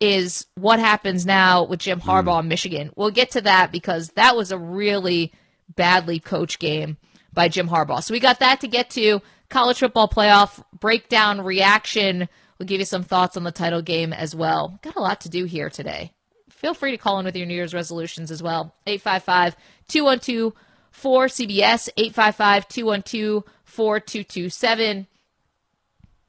is 0.00 0.46
what 0.56 0.80
happens 0.80 1.24
now 1.24 1.62
with 1.62 1.78
Jim 1.78 2.00
hmm. 2.00 2.10
Harbaugh 2.10 2.40
in 2.40 2.48
Michigan. 2.48 2.90
We'll 2.96 3.12
get 3.12 3.30
to 3.32 3.40
that 3.42 3.70
because 3.70 4.08
that 4.10 4.34
was 4.34 4.50
a 4.50 4.58
really 4.58 5.32
badly 5.76 6.18
coached 6.18 6.58
game 6.58 6.96
by 7.32 7.48
Jim 7.48 7.68
Harbaugh. 7.68 8.02
So 8.02 8.14
we 8.14 8.18
got 8.18 8.40
that 8.40 8.60
to 8.62 8.68
get 8.68 8.90
to. 8.90 9.22
College 9.48 9.78
football 9.78 10.08
playoff 10.08 10.60
breakdown 10.76 11.40
reaction. 11.40 12.28
We'll 12.62 12.68
give 12.68 12.78
you 12.78 12.84
some 12.84 13.02
thoughts 13.02 13.36
on 13.36 13.42
the 13.42 13.50
title 13.50 13.82
game 13.82 14.12
as 14.12 14.36
well. 14.36 14.78
Got 14.82 14.94
a 14.94 15.00
lot 15.00 15.22
to 15.22 15.28
do 15.28 15.46
here 15.46 15.68
today. 15.68 16.12
Feel 16.48 16.74
free 16.74 16.92
to 16.92 16.96
call 16.96 17.18
in 17.18 17.24
with 17.24 17.34
your 17.34 17.44
New 17.44 17.56
Year's 17.56 17.74
resolutions 17.74 18.30
as 18.30 18.40
well. 18.40 18.72
855 18.86 19.56
212 19.88 20.52
4CBS, 20.94 21.88
855 21.96 22.68
212 22.68 23.42
4227. 23.64 25.08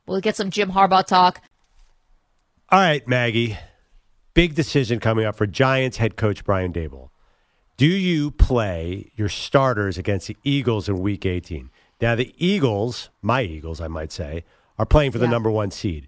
We'll 0.07 0.21
get 0.21 0.35
some 0.35 0.49
Jim 0.49 0.71
Harbaugh 0.71 1.05
talk. 1.05 1.39
All 2.69 2.79
right, 2.79 3.07
Maggie. 3.07 3.55
Big 4.33 4.55
decision 4.55 4.99
coming 4.99 5.25
up 5.25 5.35
for 5.35 5.45
Giants 5.45 5.97
head 5.97 6.15
coach 6.15 6.43
Brian 6.43 6.73
Daboll. 6.73 7.09
Do 7.77 7.85
you 7.85 8.31
play 8.31 9.11
your 9.15 9.29
starters 9.29 9.99
against 9.99 10.25
the 10.25 10.37
Eagles 10.43 10.89
in 10.89 10.97
week 10.99 11.27
18? 11.27 11.69
Now, 12.01 12.15
the 12.15 12.33
Eagles, 12.39 13.11
my 13.21 13.43
Eagles, 13.43 13.79
I 13.79 13.87
might 13.87 14.11
say, 14.11 14.45
are 14.79 14.85
playing 14.87 15.11
for 15.11 15.19
the 15.19 15.25
Yeah. 15.25 15.29
number 15.31 15.51
one 15.51 15.69
seed. 15.69 16.07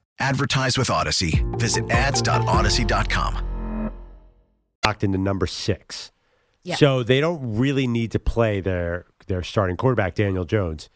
Advertise 0.21 0.77
with 0.77 0.89
Audacy. 0.89 1.43
Visit 1.59 1.89
ads.audacy.com. 1.89 3.91
locked 4.85 5.03
into 5.03 5.17
number 5.17 5.47
six. 5.47 6.11
Yeah. 6.63 6.75
So 6.75 7.03
they 7.03 7.19
don't 7.19 7.57
really 7.57 7.87
need 7.87 8.11
to 8.11 8.19
play 8.19 8.61
their 8.61 9.05
their 9.27 9.43
starting 9.43 9.77
quarterback, 9.77 10.15
Daniel 10.15 10.45
Jones. 10.45 10.89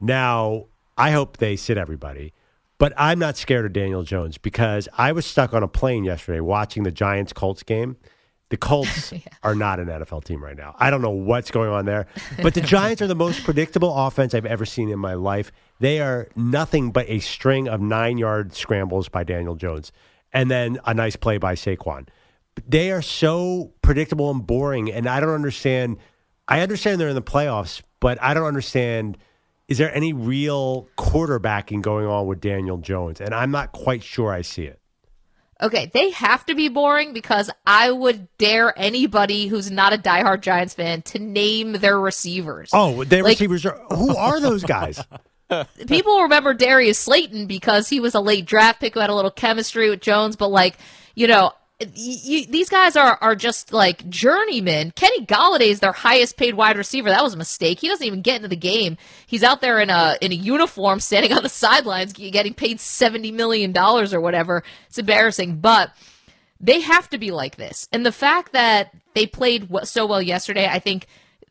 Now, 0.00 0.66
I 0.96 1.10
hope 1.10 1.38
they 1.38 1.56
sit 1.56 1.78
everybody, 1.78 2.32
but 2.78 2.92
I'm 2.96 3.18
not 3.18 3.36
scared 3.36 3.66
of 3.66 3.72
Daniel 3.72 4.02
Jones 4.02 4.38
because 4.38 4.88
I 4.96 5.12
was 5.12 5.26
stuck 5.26 5.52
on 5.52 5.62
a 5.62 5.68
plane 5.68 6.04
yesterday 6.04 6.40
watching 6.40 6.84
the 6.84 6.92
Giants 6.92 7.32
Colts 7.32 7.62
game. 7.62 7.96
The 8.50 8.56
Colts 8.56 9.12
are 9.42 9.54
not 9.54 9.80
an 9.80 9.86
NFL 9.86 10.24
team 10.24 10.42
right 10.42 10.56
now. 10.56 10.74
I 10.78 10.90
don't 10.90 11.02
know 11.02 11.10
what's 11.10 11.50
going 11.50 11.70
on 11.70 11.86
there, 11.86 12.06
but 12.42 12.54
the 12.54 12.60
Giants 12.60 13.02
are 13.02 13.06
the 13.06 13.14
most 13.14 13.44
predictable 13.44 13.96
offense 13.96 14.34
I've 14.34 14.46
ever 14.46 14.64
seen 14.64 14.90
in 14.90 14.98
my 14.98 15.14
life. 15.14 15.50
They 15.80 16.00
are 16.00 16.28
nothing 16.36 16.92
but 16.92 17.08
a 17.08 17.18
string 17.18 17.66
of 17.68 17.80
nine 17.80 18.18
yard 18.18 18.54
scrambles 18.54 19.08
by 19.08 19.24
Daniel 19.24 19.56
Jones 19.56 19.90
and 20.32 20.50
then 20.50 20.78
a 20.84 20.94
nice 20.94 21.16
play 21.16 21.38
by 21.38 21.54
Saquon. 21.56 22.06
They 22.68 22.92
are 22.92 23.02
so 23.02 23.72
predictable 23.82 24.30
and 24.30 24.46
boring 24.46 24.92
and 24.92 25.06
i 25.08 25.18
don't 25.18 25.30
understand 25.34 25.96
i 26.46 26.60
understand 26.60 27.00
they're 27.00 27.08
in 27.08 27.14
the 27.14 27.22
playoffs 27.22 27.80
but 28.00 28.20
i 28.22 28.34
don't 28.34 28.46
understand 28.46 29.16
is 29.68 29.78
there 29.78 29.94
any 29.94 30.12
real 30.12 30.88
quarterbacking 30.98 31.80
going 31.80 32.06
on 32.06 32.26
with 32.26 32.40
daniel 32.40 32.76
jones? 32.76 33.20
And 33.20 33.32
i'm 33.34 33.50
not 33.50 33.72
quite 33.72 34.02
sure 34.02 34.32
i 34.32 34.42
see 34.42 34.64
it. 34.64 34.78
Okay, 35.62 35.90
they 35.92 36.10
have 36.10 36.44
to 36.46 36.54
be 36.54 36.68
boring 36.68 37.12
because 37.12 37.50
I 37.66 37.90
would 37.90 38.28
dare 38.38 38.72
anybody 38.78 39.46
who's 39.46 39.70
not 39.70 39.92
a 39.92 39.98
diehard 39.98 40.40
Giants 40.40 40.72
fan 40.72 41.02
to 41.02 41.18
name 41.18 41.72
their 41.74 42.00
receivers. 42.00 42.70
oh 42.72 43.04
their 43.04 43.22
Like- 43.22 43.32
receivers 43.32 43.64
are 43.66 43.78
who 43.94 44.14
are 44.16 44.40
those 44.40 44.64
guys 44.64 45.02
people 45.86 46.22
remember 46.22 46.54
Darius 46.54 46.98
Slayton 46.98 47.46
because 47.46 47.88
he 47.88 48.00
was 48.00 48.14
a 48.14 48.20
late 48.20 48.46
draft 48.46 48.80
pick 48.80 48.94
who 48.94 49.00
had 49.00 49.10
a 49.10 49.14
little 49.14 49.30
chemistry 49.30 49.90
with 49.90 50.00
Jones, 50.00 50.36
but 50.36 50.48
like, 50.48 50.76
you 51.14 51.26
know, 51.26 51.52
you, 51.94 52.46
these 52.46 52.68
guys 52.68 52.94
are 52.94 53.16
are 53.20 53.34
just 53.34 53.72
like 53.72 54.08
journeymen. 54.10 54.92
Kenny 54.92 55.24
Golladay 55.24 55.68
is 55.68 55.80
their 55.80 55.92
highest 55.92 56.36
paid 56.36 56.54
wide 56.54 56.76
receiver. 56.76 57.08
That 57.08 57.22
was 57.22 57.34
a 57.34 57.38
mistake. 57.38 57.80
He 57.80 57.88
doesn't 57.88 58.06
even 58.06 58.22
get 58.22 58.36
into 58.36 58.48
the 58.48 58.56
game. 58.56 58.98
He's 59.26 59.42
out 59.42 59.60
there 59.60 59.80
in 59.80 59.88
a 59.88 60.16
in 60.20 60.30
a 60.32 60.34
uniform, 60.34 61.00
standing 61.00 61.32
on 61.32 61.42
the 61.42 61.48
sidelines, 61.48 62.12
getting 62.12 62.54
paid 62.54 62.80
seventy 62.80 63.32
million 63.32 63.72
dollars 63.72 64.12
or 64.12 64.20
whatever. 64.20 64.62
It's 64.88 64.98
embarrassing, 64.98 65.60
but 65.60 65.92
they 66.60 66.80
have 66.80 67.08
to 67.10 67.18
be 67.18 67.30
like 67.30 67.56
this. 67.56 67.88
And 67.92 68.04
the 68.04 68.12
fact 68.12 68.52
that 68.52 68.94
they 69.14 69.26
played 69.26 69.68
so 69.84 70.04
well 70.04 70.20
yesterday, 70.20 70.66
I 70.66 70.78
think 70.78 71.06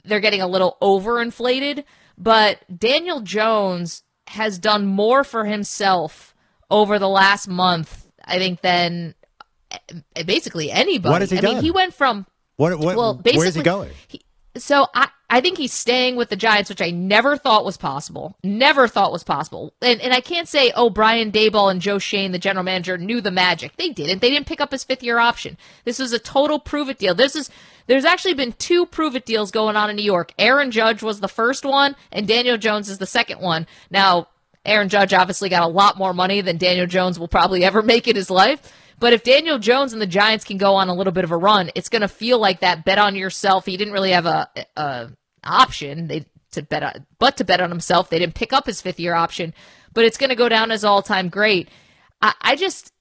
they're 0.05 0.19
getting 0.19 0.41
a 0.41 0.47
little 0.47 0.77
overinflated. 0.81 1.83
But 2.19 2.59
Daniel 2.77 3.21
Jones 3.21 4.03
has 4.27 4.59
done 4.59 4.85
more 4.85 5.23
for 5.23 5.45
himself 5.45 6.35
over 6.69 6.99
the 6.99 7.09
last 7.09 7.47
month, 7.47 8.05
I 8.23 8.37
think, 8.37 8.61
than 8.61 9.15
eh, 10.15 10.23
basically 10.23 10.69
anybody. 10.71 11.11
What 11.11 11.21
has 11.21 11.31
he 11.31 11.37
I 11.37 11.41
done? 11.41 11.53
mean, 11.55 11.63
he 11.63 11.71
went 11.71 11.93
from 11.93 12.25
What, 12.57 12.77
what, 12.77 12.95
well, 12.97 13.13
basically, 13.15 13.37
where's 13.39 13.55
he 13.55 13.63
going? 13.63 13.91
he- 14.07 14.21
so 14.57 14.87
I, 14.93 15.07
I 15.29 15.41
think 15.41 15.57
he's 15.57 15.71
staying 15.71 16.15
with 16.15 16.29
the 16.29 16.35
Giants, 16.35 16.69
which 16.69 16.81
I 16.81 16.89
never 16.89 17.37
thought 17.37 17.63
was 17.63 17.77
possible. 17.77 18.35
Never 18.43 18.87
thought 18.87 19.11
was 19.11 19.23
possible. 19.23 19.73
And 19.81 20.01
and 20.01 20.11
I 20.11 20.21
can't 20.21 20.47
say, 20.47 20.73
oh, 20.75 20.89
Brian 20.89 21.31
Daboll 21.31 21.71
and 21.71 21.79
Joe 21.79 21.99
Schoen, 21.99 22.31
the 22.31 22.39
general 22.39 22.63
manager, 22.65 22.97
knew 22.97 23.21
the 23.21 23.29
magic. 23.31 23.75
They 23.77 23.89
didn't. 23.89 24.21
They 24.21 24.31
didn't 24.31 24.47
pick 24.47 24.59
up 24.59 24.71
his 24.71 24.83
fifth 24.83 25.03
year 25.03 25.19
option. 25.19 25.55
This 25.85 25.99
was 25.99 26.13
a 26.13 26.19
total 26.19 26.59
prove 26.59 26.89
it 26.89 26.97
deal. 26.97 27.13
This 27.13 27.35
is 27.35 27.49
there's 27.89 28.05
actually 28.05 28.35
been 28.35 28.51
two 28.51 28.85
prove 28.85 29.15
it 29.15 29.25
deals 29.25 29.49
going 29.49 29.75
on 29.75 29.89
in 29.89 29.95
New 29.95 30.03
York. 30.03 30.31
Aaron 30.37 30.69
Judge 30.69 31.01
was 31.01 31.19
the 31.19 31.27
first 31.27 31.65
one, 31.65 31.95
and 32.11 32.27
Daniel 32.27 32.55
Jones 32.55 32.87
is 32.87 32.99
the 32.99 33.07
second 33.07 33.41
one. 33.41 33.65
Now, 33.89 34.27
Aaron 34.63 34.89
Judge 34.89 35.11
obviously 35.11 35.49
got 35.49 35.63
a 35.63 35.67
lot 35.67 35.97
more 35.97 36.13
money 36.13 36.41
than 36.41 36.57
Daniel 36.57 36.85
Jones 36.85 37.17
will 37.17 37.27
probably 37.27 37.63
ever 37.65 37.81
make 37.81 38.07
in 38.07 38.15
his 38.15 38.29
life. 38.29 38.71
But 38.99 39.13
if 39.13 39.23
Daniel 39.23 39.57
Jones 39.57 39.91
and 39.91 40.01
the 40.01 40.05
Giants 40.05 40.45
can 40.45 40.59
go 40.59 40.75
on 40.75 40.87
a 40.87 40.93
little 40.93 41.11
bit 41.11 41.23
of 41.23 41.31
a 41.31 41.37
run, 41.37 41.71
it's 41.73 41.89
going 41.89 42.03
to 42.03 42.07
feel 42.07 42.37
like 42.37 42.59
that 42.59 42.85
bet 42.85 42.99
on 42.99 43.15
yourself. 43.15 43.65
He 43.65 43.75
didn't 43.75 43.93
really 43.93 44.11
have 44.11 44.27
a, 44.27 44.47
a 44.77 45.09
option 45.43 46.05
they, 46.05 46.25
to 46.51 46.61
bet 46.61 46.83
on, 46.83 47.07
but 47.17 47.37
to 47.37 47.43
bet 47.43 47.59
on 47.59 47.71
himself. 47.71 48.11
They 48.11 48.19
didn't 48.19 48.35
pick 48.35 48.53
up 48.53 48.67
his 48.67 48.81
fifth 48.81 48.99
year 48.99 49.15
option, 49.15 49.51
but 49.95 50.05
it's 50.05 50.17
going 50.17 50.29
to 50.29 50.35
go 50.35 50.47
down 50.47 50.69
as 50.69 50.85
all 50.85 51.01
time 51.01 51.29
great. 51.29 51.69
I, 52.21 52.33
I 52.39 52.55
just 52.55 52.93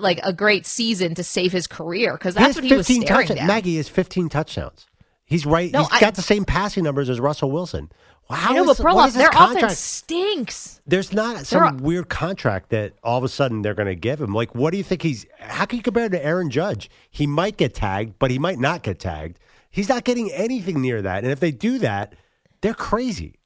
like 0.00 0.20
a 0.22 0.32
great 0.32 0.66
season 0.66 1.14
to 1.16 1.24
save 1.24 1.52
his 1.52 1.66
career 1.66 2.12
because 2.14 2.34
that's 2.34 2.54
what 2.56 2.64
he 2.64 2.74
was 2.74 2.86
15 2.86 3.02
staring 3.02 3.20
touchdowns. 3.26 3.38
down. 3.40 3.46
Maggie 3.46 3.76
has 3.76 3.88
15 3.88 4.28
touchdowns. 4.28 4.86
He's 5.24 5.44
right. 5.44 5.70
No, 5.72 5.80
He's 5.80 5.88
I- 5.92 6.00
got 6.00 6.14
the 6.14 6.22
same 6.22 6.44
passing 6.44 6.84
numbers 6.84 7.10
as 7.10 7.20
Russell 7.20 7.50
Wilson. 7.50 7.90
Wow, 8.30 8.36
I 8.40 8.52
know, 8.54 8.66
but 8.66 8.76
Perloff, 8.76 9.14
their 9.14 9.30
contract? 9.30 9.64
offense 9.64 9.78
stinks. 9.78 10.80
There's 10.86 11.14
not 11.14 11.36
They're 11.36 11.44
some 11.44 11.78
weird 11.78 12.10
contract 12.10 12.68
that 12.70 12.92
all 13.02 13.16
of 13.16 13.24
a 13.24 13.28
sudden 13.28 13.62
they're 13.62 13.72
going 13.74 13.88
to 13.88 13.94
give 13.94 14.20
him. 14.20 14.34
Like, 14.34 14.54
what 14.54 14.70
do 14.70 14.76
you 14.76 14.84
think 14.84 15.00
he's? 15.00 15.24
How 15.38 15.64
can 15.64 15.78
you 15.78 15.82
compare 15.82 16.04
him 16.04 16.12
to 16.12 16.22
Aaron 16.22 16.50
Judge? 16.50 16.90
He 17.10 17.26
might 17.26 17.56
get 17.56 17.74
tagged, 17.74 18.18
but 18.18 18.30
he 18.30 18.38
might 18.38 18.58
not 18.58 18.82
get 18.82 18.98
tagged. 18.98 19.38
He's 19.70 19.88
not 19.88 20.04
getting 20.04 20.30
anything 20.32 20.82
near 20.82 21.00
that. 21.00 21.22
And 21.24 21.32
if 21.32 21.40
they 21.40 21.50
do 21.52 21.78
that, 21.78 22.14
they're 22.60 22.74
crazy. 22.74 23.36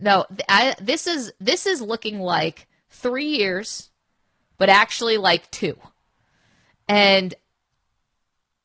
No, 0.00 0.24
I, 0.48 0.74
this 0.80 1.06
is 1.06 1.32
this 1.40 1.66
is 1.66 1.82
looking 1.82 2.18
like 2.20 2.66
three 2.88 3.36
years, 3.36 3.90
but 4.58 4.68
actually 4.68 5.16
like 5.16 5.50
two. 5.50 5.76
And 6.88 7.34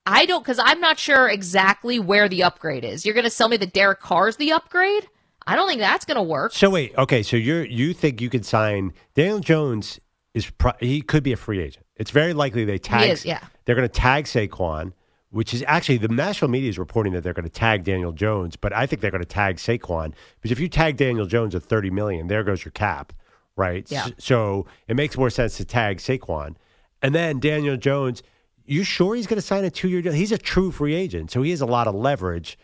I 0.06 0.26
don't 0.26 0.44
because 0.44 0.60
I'm 0.62 0.82
not 0.82 1.00
sure 1.00 1.30
exactly 1.30 2.00
where 2.00 2.28
the 2.28 2.44
upgrade 2.44 2.84
is. 2.84 3.06
You're 3.06 3.14
going 3.14 3.24
to 3.24 3.30
sell 3.30 3.48
me 3.48 3.58
that 3.58 3.74
Derek 3.74 4.02
Carr's 4.02 4.36
the 4.38 4.52
upgrade? 4.52 5.08
I 5.46 5.56
don't 5.56 5.68
think 5.68 5.80
that's 5.80 6.06
going 6.06 6.16
to 6.16 6.24
work. 6.24 6.54
So 6.54 6.70
wait, 6.70 6.94
okay. 6.98 7.24
So 7.24 7.38
you 7.38 7.58
you 7.58 7.94
think 7.94 8.22
you 8.22 8.30
could 8.30 8.46
sign 8.46 8.94
Daniel 9.14 9.40
Jones? 9.40 10.00
Is 10.34 10.50
pro, 10.50 10.72
he 10.80 11.02
could 11.02 11.22
be 11.24 11.32
a 11.32 11.38
free 11.38 11.62
agent? 11.62 11.86
It's 11.96 12.12
very 12.12 12.34
likely 12.34 12.66
they 12.66 12.80
tag. 12.80 13.10
is, 13.10 13.26
yeah. 13.26 13.42
They're 13.66 13.76
going 13.76 13.88
to 13.88 13.94
tag 13.94 14.26
Saquon, 14.26 14.94
which 15.30 15.54
is 15.54 15.64
actually 15.68 15.98
the 16.00 16.08
national 16.08 16.50
media 16.50 16.70
is 16.70 16.80
reporting 16.80 17.14
that 17.14 17.22
they're 17.22 17.34
going 17.34 17.46
to 17.46 17.52
tag 17.52 17.84
Daniel 17.84 18.12
Jones, 18.12 18.56
but 18.56 18.74
I 18.74 18.88
think 18.88 19.02
they're 19.02 19.12
going 19.12 19.22
to 19.24 19.30
tag 19.30 19.58
Saquon 19.58 20.14
because 20.42 20.52
if 20.52 20.60
you 20.60 20.68
tag 20.68 20.98
Daniel 20.98 21.26
Jones 21.28 21.54
at 21.56 21.64
thirty 21.64 21.92
million, 21.92 22.28
there 22.28 22.44
goes 22.44 22.66
your 22.66 22.72
cap, 22.72 23.14
right? 23.56 23.90
Yeah. 23.92 24.08
So 24.18 24.66
it 24.88 24.96
makes 24.96 25.18
more 25.18 25.30
sense 25.30 25.58
to 25.58 25.66
tag 25.66 25.98
Saquon, 25.98 26.56
and 27.02 27.14
then 27.14 27.40
Daniel 27.40 27.78
Jones. 27.78 28.24
You 28.66 28.86
sure 28.86 29.14
he's 29.16 29.28
going 29.28 29.36
to 29.38 29.42
sign 29.46 29.66
a 29.66 29.70
two 29.70 29.90
year 29.90 30.02
deal? 30.02 30.14
He's 30.14 30.32
a 30.32 30.38
true 30.38 30.72
free 30.72 30.96
agent, 30.96 31.32
so 31.32 31.42
he 31.42 31.52
has 31.52 31.60
a 31.60 31.66
lot 31.66 31.88
of 31.88 31.96
leverage. 31.96 32.58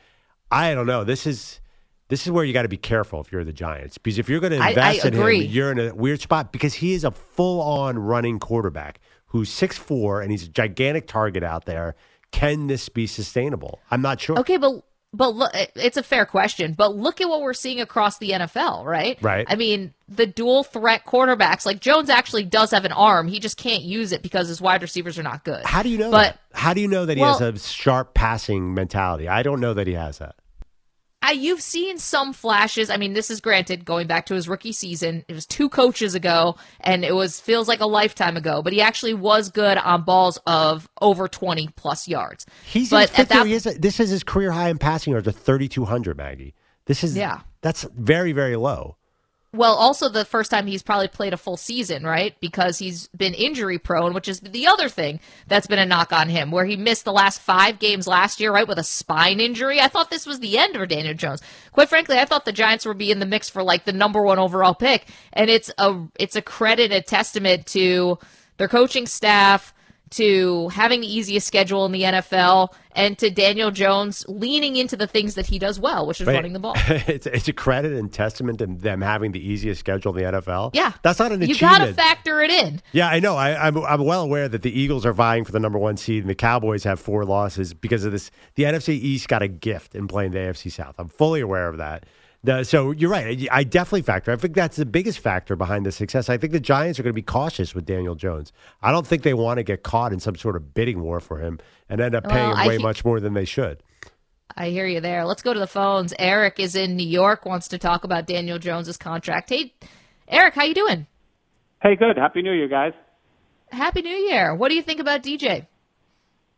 I 0.50 0.74
don't 0.74 0.88
know. 0.88 1.04
This 1.04 1.28
is 1.28 1.60
this 2.08 2.26
is 2.26 2.32
where 2.32 2.46
you 2.46 2.54
got 2.54 2.62
to 2.64 2.70
be 2.70 2.78
careful 2.78 3.20
if 3.22 3.32
you're 3.34 3.44
the 3.44 3.52
Giants 3.54 3.98
because 3.98 4.18
if 4.18 4.30
you're 4.30 4.40
going 4.40 4.54
to 4.54 4.60
I- 4.60 4.68
I 4.68 4.70
invest 4.70 5.06
in 5.06 5.14
agree. 5.16 5.46
him, 5.46 5.52
you're 5.52 5.72
in 5.74 5.80
a 5.80 5.94
weird 5.94 6.22
spot 6.22 6.52
because 6.54 6.76
he 6.76 6.94
is 6.94 7.04
a 7.04 7.12
full 7.12 7.62
on 7.62 8.00
running 8.00 8.40
quarterback 8.40 9.00
who's 9.28 9.50
six 9.50 9.78
four 9.78 10.22
and 10.22 10.32
he's 10.32 10.44
a 10.44 10.50
gigantic 10.50 11.06
target 11.08 11.44
out 11.44 11.66
there. 11.66 11.96
Can 12.32 12.68
this 12.68 12.88
be 12.90 13.06
sustainable? 13.06 13.80
I'm 13.92 14.02
not 14.02 14.22
sure. 14.22 14.40
Okay, 14.40 14.56
but 14.58 14.82
but 15.14 15.36
look, 15.36 15.52
it's 15.76 15.98
a 15.98 16.04
fair 16.04 16.26
question. 16.26 16.74
But 16.74 16.96
look 16.96 17.20
at 17.20 17.28
what 17.28 17.42
we're 17.42 17.54
seeing 17.54 17.82
across 17.82 18.20
the 18.20 18.30
NFL, 18.32 18.86
right? 18.86 19.18
Right. 19.22 19.46
I 19.50 19.56
mean, 19.56 19.94
the 20.10 20.26
dual 20.26 20.64
threat 20.64 21.06
quarterbacks. 21.06 21.66
Like 21.66 21.80
Jones 21.80 22.10
actually 22.10 22.44
does 22.44 22.72
have 22.72 22.86
an 22.86 22.92
arm. 22.92 23.28
He 23.28 23.40
just 23.40 23.58
can't 23.58 23.84
use 23.84 24.12
it 24.12 24.22
because 24.24 24.48
his 24.48 24.60
wide 24.62 24.82
receivers 24.82 25.20
are 25.20 25.24
not 25.24 25.44
good. 25.46 25.64
How 25.66 25.84
do 25.84 25.90
you 25.90 25.98
know 25.98 26.12
But 26.12 26.34
that? 26.52 26.58
How 26.58 26.74
do 26.74 26.82
you 26.82 26.88
know 26.88 27.06
that 27.06 27.16
he 27.18 27.22
Well- 27.22 27.38
has 27.38 27.56
a 27.56 27.60
sharp 27.60 28.14
passing 28.14 28.74
mentality? 28.74 29.28
I 29.28 29.44
don't 29.44 29.60
know 29.60 29.74
that 29.74 29.88
he 29.88 29.94
has 29.94 30.18
that. 30.18 30.36
I, 31.22 31.32
you've 31.34 31.62
seen 31.62 31.98
some 31.98 32.32
flashes. 32.32 32.90
I 32.90 32.96
mean, 32.96 33.14
this 33.14 33.30
is 33.30 33.42
granted 33.42 33.84
going 33.84 34.08
back 34.08 34.28
to 34.28 34.36
his 34.36 34.48
rookie 34.48 34.72
season. 34.72 35.26
It 35.28 35.34
was 35.34 35.46
two 35.46 35.68
coaches 35.68 36.16
ago, 36.16 36.56
and 36.80 37.04
it 37.04 37.14
was 37.14 37.42
feels 37.42 37.68
like 37.68 37.82
a 37.82 37.86
lifetime 37.86 38.38
ago. 38.38 38.62
But 38.62 38.72
he 38.72 38.80
actually 38.80 39.14
was 39.14 39.50
good 39.50 39.78
on 39.78 40.04
balls 40.04 40.40
of 40.48 40.88
over 41.02 41.28
twenty 41.28 41.68
plus 41.76 42.08
yards. 42.08 42.46
He's 42.66 42.90
but 42.90 43.20
at 43.20 43.28
that. 43.30 43.46
He 43.46 43.54
a, 43.56 43.60
this 43.60 44.00
is 44.00 44.10
his 44.10 44.24
career 44.24 44.52
high 44.52 44.70
in 44.70 44.78
passing 44.78 45.12
yards 45.12 45.28
of 45.28 45.36
3,200, 45.36 46.16
Maggie. 46.18 46.56
This 46.86 47.04
is 47.04 47.18
Yeah. 47.18 47.42
That's 47.62 47.84
very 47.84 48.32
very 48.32 48.56
low. 48.56 48.96
Well, 49.52 49.74
also 49.74 50.10
the 50.10 50.26
first 50.26 50.52
time 50.52 50.68
he's 50.68 50.84
probably 50.84 51.08
played 51.08 51.34
a 51.34 51.38
full 51.38 51.58
season, 51.58 52.04
right? 52.04 52.40
Because 52.40 52.78
he's 52.78 53.08
been 53.08 53.34
injury 53.34 53.80
prone, 53.80 54.14
which 54.14 54.28
is 54.28 54.42
the 54.42 54.68
other 54.68 54.90
thing 54.90 55.20
that's 55.48 55.66
been 55.66 55.80
a 55.80 55.88
knock 55.88 56.14
on 56.14 56.30
him, 56.30 56.52
where 56.52 56.66
he 56.66 56.78
missed 56.78 57.04
the 57.04 57.12
last 57.12 57.42
five 57.42 57.80
games 57.80 58.06
last 58.06 58.40
year, 58.40 58.54
right, 58.54 58.68
with 58.68 58.78
a 58.78 58.84
spine 58.84 59.40
injury. 59.40 59.82
I 59.82 59.88
thought 59.88 60.12
this 60.12 60.28
was 60.28 60.40
the 60.40 60.60
end 60.60 60.76
for 60.76 60.86
Daniel 60.86 61.16
Jones. 61.16 61.42
Quite 61.72 61.90
frankly, 61.90 62.20
I 62.20 62.26
thought 62.26 62.46
the 62.46 62.52
Giants 62.52 62.86
would 62.86 63.00
be 63.00 63.10
in 63.10 63.18
the 63.18 63.26
mix 63.26 63.50
for 63.50 63.64
like 63.64 63.86
the 63.86 63.92
number 63.92 64.22
one 64.22 64.38
overall 64.38 64.76
pick, 64.76 65.08
and 65.34 65.50
it's 65.50 65.72
a 65.80 66.00
it's 66.20 66.36
a 66.36 66.44
credit, 66.44 66.92
a 66.92 67.02
testament 67.02 67.66
to 67.68 68.20
their 68.58 68.68
coaching 68.68 69.08
staff, 69.08 69.74
to 70.12 70.70
having 70.70 71.02
the 71.02 71.08
easiest 71.08 71.46
schedule 71.48 71.86
in 71.86 71.92
the 71.92 72.04
NFL, 72.04 72.74
and 72.94 73.18
to 73.20 73.30
Daniel 73.30 73.72
Jones 73.72 74.26
leaning 74.28 74.76
into 74.76 74.98
the 74.98 75.08
things 75.08 75.36
that 75.36 75.46
he 75.46 75.60
does 75.60 75.80
well, 75.80 76.06
which 76.06 76.20
is 76.20 76.26
But 76.26 76.36
running 76.36 76.54
the 76.54 76.60
ball. 76.60 76.74
it's, 76.88 77.28
it's 77.28 77.48
a 77.48 77.54
credit 77.54 77.94
and 77.94 78.12
testament 78.12 78.60
to 78.60 78.68
them 78.68 79.02
having 79.02 79.32
the 79.32 79.40
easiest 79.40 79.80
schedule 79.80 80.16
in 80.18 80.24
the 80.24 80.40
NFL. 80.40 80.72
Yeah, 80.74 80.94
That's 81.04 81.20
not 81.20 81.32
an 81.32 81.42
you 81.42 81.54
achievement. 81.54 81.74
You 81.74 81.80
got 81.80 81.86
to 81.86 81.94
factor 81.94 82.42
it 82.42 82.52
in. 82.52 82.82
Yeah, 82.92 83.08
I 83.08 83.20
know. 83.20 83.36
I, 83.36 83.68
I'm 83.68 83.78
I'm 83.78 84.04
well 84.04 84.22
aware 84.22 84.50
that 84.50 84.62
the 84.62 84.78
Eagles 84.78 85.06
are 85.06 85.14
vying 85.14 85.46
for 85.46 85.52
the 85.52 85.60
number 85.60 85.80
one 85.80 85.98
seed, 85.98 86.24
and 86.24 86.30
the 86.30 86.36
Cowboys 86.36 86.84
have 86.84 87.00
four 87.00 87.26
losses 87.26 87.74
because 87.74 88.04
of 88.06 88.12
this. 88.12 88.32
The 88.56 88.64
NFC 88.64 88.90
East 88.90 89.28
got 89.28 89.42
a 89.42 89.48
gift 89.48 89.96
in 89.96 90.08
playing 90.08 90.32
the 90.32 90.40
AFC 90.40 90.72
South. 90.72 90.96
I'm 90.98 91.10
fully 91.10 91.42
aware 91.42 91.68
of 91.68 91.78
that. 91.78 92.06
The, 92.44 92.64
so 92.64 92.92
you're 92.92 93.10
right. 93.10 93.50
I 93.52 93.60
I 93.60 93.64
definitely 93.64 94.04
factor. 94.04 94.32
I 94.32 94.38
think 94.38 94.56
that's 94.56 94.78
the 94.78 94.86
biggest 94.86 95.20
factor 95.20 95.56
behind 95.56 95.86
the 95.86 95.92
success. 95.92 96.30
I 96.30 96.38
think 96.38 96.54
the 96.54 96.60
Giants 96.60 96.98
are 97.00 97.04
going 97.04 97.12
to 97.12 97.16
be 97.16 97.22
cautious 97.22 97.76
with 97.76 97.86
Daniel 97.86 98.16
Jones. 98.16 98.54
I 98.82 98.92
don't 98.92 99.06
think 99.06 99.24
they 99.24 99.34
want 99.34 99.58
to 99.58 99.64
get 99.64 99.84
caught 99.84 100.14
in 100.14 100.20
some 100.20 100.36
sort 100.36 100.56
of 100.56 100.74
bidding 100.74 101.02
war 101.02 101.20
for 101.20 101.40
him 101.40 101.60
and 101.90 102.00
end 102.00 102.16
up 102.16 102.30
paying 102.30 102.52
him 102.52 102.56
I 102.58 102.68
way 102.68 102.78
he- 102.78 102.84
much 102.84 103.04
more 103.04 103.20
than 103.20 103.34
they 103.34 103.46
should. 103.46 103.84
I 104.56 104.70
hear 104.70 104.88
you 104.88 105.00
there. 105.00 105.26
Let's 105.26 105.42
go 105.42 105.54
to 105.54 105.60
the 105.60 105.68
phones. 105.68 106.14
Eric 106.18 106.60
is 106.60 106.76
in 106.76 106.96
New 106.96 107.08
York, 107.08 107.46
wants 107.46 107.68
to 107.70 107.78
talk 107.78 108.04
about 108.04 108.26
Daniel 108.26 108.58
Jones's 108.58 108.98
contract. 108.98 109.50
Hey, 109.50 109.74
Eric, 110.28 110.56
how 110.56 110.64
you 110.64 110.74
doing? 110.74 111.06
Hey, 111.82 111.96
good. 111.96 112.18
Happy 112.18 112.42
New 112.42 112.52
Year, 112.52 112.68
guys. 112.68 112.94
Happy 113.72 114.02
New 114.02 114.10
Year. 114.10 114.56
What 114.56 114.70
do 114.70 114.76
you 114.76 114.82
think 114.82 115.00
about 115.00 115.24
DJ? 115.24 115.68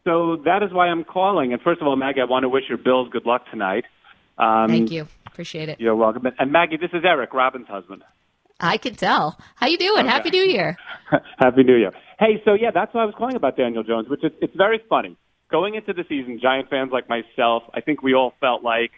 So 0.04 0.38
that 0.46 0.64
is 0.64 0.72
why 0.74 0.88
I'm 0.88 1.04
calling. 1.04 1.54
And 1.54 1.62
first 1.62 1.82
of 1.82 1.88
all, 1.88 1.96
Maggie, 1.96 2.22
I 2.22 2.26
want 2.26 2.44
to 2.44 2.50
wish 2.50 2.64
your 2.70 2.78
Bills 2.78 3.10
good 3.12 3.26
luck 3.26 3.44
tonight. 3.52 3.84
Um, 4.42 4.68
Thank 4.70 4.92
you. 4.92 5.08
Appreciate 5.28 5.70
it. 5.70 5.80
You're 5.80 5.96
welcome. 5.96 6.24
And 6.38 6.52
Maggie, 6.52 6.78
this 6.78 6.90
is 6.94 7.04
Eric, 7.06 7.34
Robin's 7.34 7.68
husband. 7.68 8.04
I 8.60 8.78
can 8.78 8.96
tell. 8.96 9.38
How 9.56 9.68
you 9.68 9.78
doing? 9.78 10.02
Okay. 10.02 10.10
Happy 10.10 10.30
New 10.30 10.44
Year. 10.44 10.78
Happy 11.40 11.64
New 11.64 11.76
Year. 11.76 11.92
Hey, 12.20 12.42
so 12.44 12.54
yeah, 12.54 12.72
that's 12.74 12.94
why 12.94 13.04
I 13.04 13.06
was 13.06 13.16
calling 13.18 13.36
about 13.36 13.56
Daniel 13.56 13.84
Jones, 13.84 14.10
which 14.10 14.24
is 14.24 14.32
it's 14.42 14.56
very 14.56 14.82
funny. 14.90 15.18
Going 15.50 15.76
into 15.76 15.94
the 15.94 16.04
season, 16.08 16.40
Giant 16.42 16.70
fans 16.70 16.92
like 16.92 17.10
myself, 17.10 17.64
I 17.74 17.82
think 17.82 18.02
we 18.04 18.14
all 18.14 18.34
felt 18.40 18.64
like, 18.64 18.92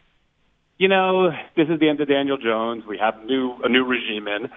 you 0.78 0.88
know, 0.88 1.32
this 1.56 1.68
is 1.70 1.80
the 1.80 1.90
end 1.90 2.02
of 2.02 2.08
Daniel 2.08 2.38
Jones. 2.38 2.84
We 2.88 2.98
have 2.98 3.24
new 3.26 3.56
a 3.64 3.70
new 3.70 3.86
regime 3.86 4.28
in. 4.28 4.50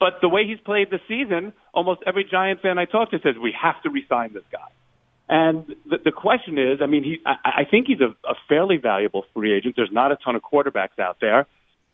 But 0.00 0.14
the 0.20 0.28
way 0.28 0.46
he's 0.46 0.60
played 0.60 0.90
this 0.90 1.00
season, 1.08 1.52
almost 1.72 2.00
every 2.06 2.24
Giant 2.24 2.60
fan 2.60 2.78
I 2.78 2.84
talk 2.84 3.10
to 3.10 3.18
says 3.22 3.34
we 3.40 3.54
have 3.60 3.80
to 3.82 3.90
resign 3.90 4.32
this 4.34 4.42
guy. 4.50 4.68
And 5.28 5.74
the, 5.86 5.98
the 6.04 6.12
question 6.12 6.58
is, 6.58 6.80
I 6.82 6.86
mean, 6.86 7.02
he, 7.02 7.18
I, 7.24 7.62
I 7.62 7.64
think 7.70 7.86
he's 7.86 8.00
a, 8.00 8.14
a 8.28 8.34
fairly 8.48 8.76
valuable 8.76 9.24
free 9.32 9.54
agent. 9.54 9.74
There's 9.76 9.92
not 9.92 10.12
a 10.12 10.16
ton 10.16 10.36
of 10.36 10.42
quarterbacks 10.42 10.98
out 10.98 11.18
there. 11.20 11.46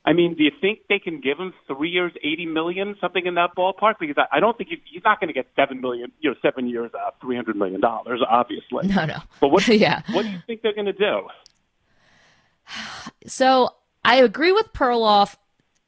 I 0.05 0.15
mean, 0.15 0.35
do 0.35 0.43
you 0.43 0.51
think 0.61 0.81
they 0.89 0.99
can 0.99 1.21
give 1.21 1.39
him 1.39 1.53
three 1.67 1.91
years, 1.91 2.13
eighty 2.25 2.47
million, 2.47 2.97
something 3.01 3.27
in 3.27 3.35
that 3.35 3.51
ballpark? 3.57 3.97
Because 4.01 4.17
I, 4.17 4.39
I 4.39 4.41
don't 4.41 4.57
think 4.57 4.71
he, 4.71 4.83
he's 4.91 5.05
not 5.05 5.21
going 5.21 5.29
to 5.29 5.35
get 5.35 5.47
seven 5.55 5.81
million, 5.81 6.11
you 6.21 6.31
know, 6.31 6.37
seven 6.41 6.69
years, 6.69 6.91
uh, 6.95 7.11
three 7.21 7.37
hundred 7.37 7.57
million 7.57 7.81
dollars, 7.81 8.21
obviously. 8.27 8.89
No, 8.89 9.05
no. 9.05 9.19
But 9.41 9.49
what? 9.49 9.69
yeah. 9.69 10.03
What 10.11 10.23
do 10.23 10.31
you 10.31 10.39
think 10.47 10.63
they're 10.63 10.75
going 10.75 10.87
to 10.87 10.93
do? 10.93 11.29
So 13.27 13.75
I 14.05 14.17
agree 14.17 14.53
with 14.53 14.73
Perloff 14.73 15.37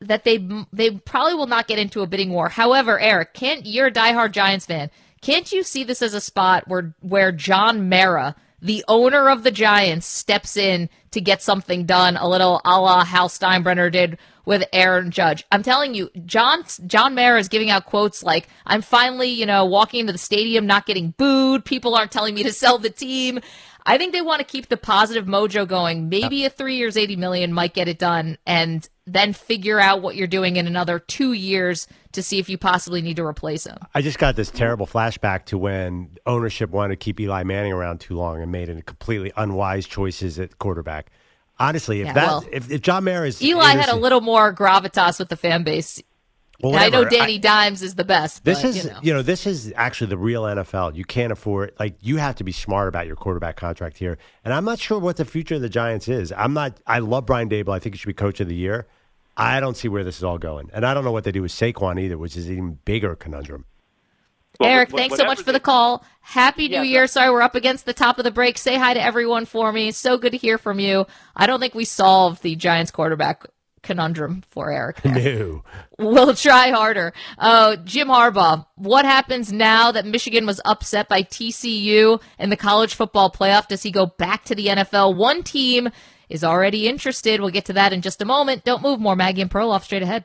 that 0.00 0.24
they 0.24 0.46
they 0.72 0.90
probably 0.90 1.34
will 1.34 1.46
not 1.46 1.66
get 1.66 1.78
into 1.78 2.02
a 2.02 2.06
bidding 2.06 2.30
war. 2.30 2.48
However, 2.48 3.00
Eric, 3.00 3.32
can't 3.34 3.64
you're 3.64 3.86
a 3.86 3.92
diehard 3.92 4.32
Giants 4.32 4.66
fan? 4.66 4.90
Can't 5.22 5.52
you 5.52 5.62
see 5.62 5.84
this 5.84 6.02
as 6.02 6.14
a 6.14 6.20
spot 6.20 6.64
where 6.66 6.94
where 7.00 7.30
John 7.32 7.88
Mara, 7.88 8.34
the 8.60 8.84
owner 8.88 9.30
of 9.30 9.44
the 9.44 9.52
Giants, 9.52 10.04
steps 10.04 10.56
in 10.56 10.90
to 11.12 11.20
get 11.20 11.42
something 11.42 11.86
done, 11.86 12.16
a 12.16 12.28
little 12.28 12.60
a 12.64 12.80
la 12.80 13.04
Hal 13.04 13.28
Steinbrenner 13.28 13.90
did 13.90 14.18
with 14.44 14.64
Aaron 14.72 15.12
Judge. 15.12 15.44
I'm 15.52 15.62
telling 15.62 15.94
you, 15.94 16.10
John 16.26 16.64
John 16.88 17.14
Mara 17.14 17.38
is 17.38 17.48
giving 17.48 17.70
out 17.70 17.86
quotes 17.86 18.24
like, 18.24 18.48
"I'm 18.66 18.82
finally, 18.82 19.28
you 19.28 19.46
know, 19.46 19.64
walking 19.64 20.00
into 20.00 20.12
the 20.12 20.18
stadium, 20.18 20.66
not 20.66 20.86
getting 20.86 21.14
booed. 21.16 21.64
People 21.64 21.94
aren't 21.94 22.10
telling 22.10 22.34
me 22.34 22.42
to 22.42 22.52
sell 22.52 22.78
the 22.78 22.90
team." 22.90 23.38
I 23.84 23.98
think 23.98 24.12
they 24.12 24.22
want 24.22 24.38
to 24.40 24.44
keep 24.44 24.68
the 24.68 24.76
positive 24.76 25.26
mojo 25.26 25.66
going. 25.66 26.08
Maybe 26.08 26.44
a 26.44 26.50
three 26.50 26.76
years, 26.76 26.96
eighty 26.96 27.16
million 27.16 27.52
might 27.52 27.74
get 27.74 27.88
it 27.88 27.98
done, 27.98 28.38
and 28.46 28.88
then 29.06 29.32
figure 29.32 29.80
out 29.80 30.00
what 30.00 30.14
you're 30.16 30.26
doing 30.26 30.56
in 30.56 30.66
another 30.66 30.98
two 30.98 31.32
years 31.32 31.86
to 32.12 32.22
see 32.22 32.38
if 32.38 32.48
you 32.48 32.56
possibly 32.56 33.02
need 33.02 33.16
to 33.16 33.24
replace 33.24 33.66
him. 33.66 33.78
I 33.94 34.02
just 34.02 34.18
got 34.18 34.36
this 34.36 34.50
terrible 34.50 34.86
flashback 34.86 35.46
to 35.46 35.58
when 35.58 36.10
ownership 36.26 36.70
wanted 36.70 36.94
to 36.94 37.04
keep 37.04 37.18
Eli 37.18 37.42
Manning 37.42 37.72
around 37.72 38.00
too 38.00 38.14
long 38.14 38.40
and 38.40 38.52
made 38.52 38.68
it 38.68 38.86
completely 38.86 39.32
unwise 39.36 39.86
choices 39.86 40.38
at 40.38 40.58
quarterback. 40.58 41.10
Honestly, 41.58 42.00
if 42.00 42.06
Yeah, 42.06 42.12
that 42.14 42.26
well, 42.26 42.44
if, 42.50 42.70
if 42.70 42.80
John 42.80 43.04
Mara 43.04 43.26
is 43.26 43.42
Eli 43.42 43.74
had 43.74 43.88
a 43.88 43.96
little 43.96 44.20
more 44.20 44.54
gravitas 44.54 45.18
with 45.18 45.28
the 45.28 45.36
fan 45.36 45.64
base. 45.64 46.02
Well, 46.60 46.76
I 46.76 46.88
know 46.88 47.00
whatever. 47.00 47.10
Danny 47.10 47.38
Dimes 47.38 47.82
is 47.82 47.96
the 47.96 48.04
best. 48.04 48.44
This 48.44 48.62
but, 48.62 48.68
is 48.68 48.90
you 49.02 49.12
know. 49.12 49.22
this 49.22 49.46
is 49.46 49.72
actually 49.76 50.08
the 50.08 50.18
real 50.18 50.42
NFL. 50.44 50.94
You 50.94 51.04
can't 51.04 51.32
afford 51.32 51.72
like 51.80 51.96
you 52.00 52.18
have 52.18 52.36
to 52.36 52.44
be 52.44 52.52
smart 52.52 52.88
about 52.88 53.06
your 53.06 53.16
quarterback 53.16 53.56
contract 53.56 53.98
here. 53.98 54.16
And 54.44 54.54
I'm 54.54 54.64
not 54.64 54.78
sure 54.78 54.98
what 54.98 55.16
the 55.16 55.24
future 55.24 55.56
of 55.56 55.60
the 55.60 55.68
Giants 55.68 56.08
is. 56.08 56.32
I'm 56.36 56.52
not 56.52 56.78
I 56.86 57.00
love 57.00 57.26
Brian 57.26 57.48
Daboll. 57.48 57.74
I 57.74 57.78
think 57.80 57.94
he 57.94 57.98
should 57.98 58.06
be 58.06 58.14
coach 58.14 58.40
of 58.40 58.48
the 58.48 58.54
year. 58.54 58.86
I 59.36 59.60
don't 59.60 59.76
see 59.76 59.88
where 59.88 60.04
this 60.04 60.18
is 60.18 60.24
all 60.24 60.38
going. 60.38 60.70
And 60.72 60.84
I 60.84 60.94
don't 60.94 61.04
know 61.04 61.12
what 61.12 61.24
they 61.24 61.32
do 61.32 61.42
with 61.42 61.52
Saquon 61.52 62.00
either, 62.00 62.18
which 62.18 62.36
is 62.36 62.46
an 62.46 62.52
even 62.52 62.78
bigger 62.84 63.16
conundrum. 63.16 63.64
Eric, 64.60 64.90
wh- 64.90 64.96
thanks 64.96 65.16
so 65.16 65.24
much 65.24 65.40
for 65.42 65.52
the 65.52 65.60
call. 65.60 66.04
Happy 66.20 66.68
New 66.68 66.76
Yeah, 66.76 66.82
Year. 66.82 67.06
Sorry, 67.06 67.30
we're 67.30 67.42
up 67.42 67.54
against 67.54 67.86
the 67.86 67.94
top 67.94 68.18
of 68.18 68.24
the 68.24 68.30
break. 68.30 68.58
Say 68.58 68.76
hi 68.76 68.94
to 68.94 69.02
everyone 69.02 69.46
for 69.46 69.72
me. 69.72 69.90
So 69.90 70.18
good 70.18 70.32
to 70.32 70.38
hear 70.38 70.58
from 70.58 70.78
you. 70.78 71.06
I 71.34 71.46
don't 71.46 71.58
think 71.60 71.74
we 71.74 71.84
solved 71.86 72.42
the 72.42 72.54
Giants 72.54 72.90
quarterback 72.90 73.44
conundrum 73.82 74.42
for 74.48 74.70
Eric. 74.70 75.00
there. 75.02 75.14
No. 75.14 75.64
We'll 75.98 76.34
try 76.34 76.70
harder. 76.70 77.12
Uh, 77.38 77.76
Jim 77.76 78.08
Harbaugh, 78.08 78.66
what 78.76 79.04
happens 79.04 79.52
now 79.52 79.92
that 79.92 80.06
Michigan 80.06 80.46
was 80.46 80.60
upset 80.64 81.08
by 81.08 81.22
TCU 81.22 82.20
in 82.38 82.50
the 82.50 82.56
college 82.56 82.94
football 82.94 83.30
playoff? 83.30 83.68
Does 83.68 83.82
he 83.82 83.90
go 83.90 84.06
back 84.06 84.44
to 84.44 84.54
the 84.54 84.66
NFL? 84.66 85.16
One 85.16 85.42
team 85.42 85.88
is 86.28 86.42
already 86.42 86.88
interested. 86.88 87.40
We'll 87.40 87.50
get 87.50 87.66
to 87.66 87.74
that 87.74 87.92
in 87.92 88.00
just 88.00 88.22
a 88.22 88.24
moment. 88.24 88.64
Don't 88.64 88.82
move 88.82 89.00
more. 89.00 89.14
Maggie 89.14 89.42
and 89.42 89.50
Perloff 89.50 89.82
straight 89.82 90.02
ahead. 90.02 90.24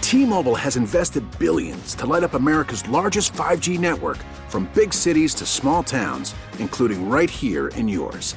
T-Mobile 0.00 0.54
has 0.54 0.76
invested 0.76 1.24
billions 1.38 1.94
to 1.96 2.06
light 2.06 2.22
up 2.22 2.34
America's 2.34 2.88
largest 2.88 3.32
5G 3.32 3.80
network 3.80 4.18
from 4.48 4.70
big 4.74 4.94
cities 4.94 5.34
to 5.34 5.46
small 5.46 5.82
towns, 5.82 6.34
including 6.60 7.08
right 7.08 7.30
here 7.30 7.68
in 7.68 7.88
yours. 7.88 8.36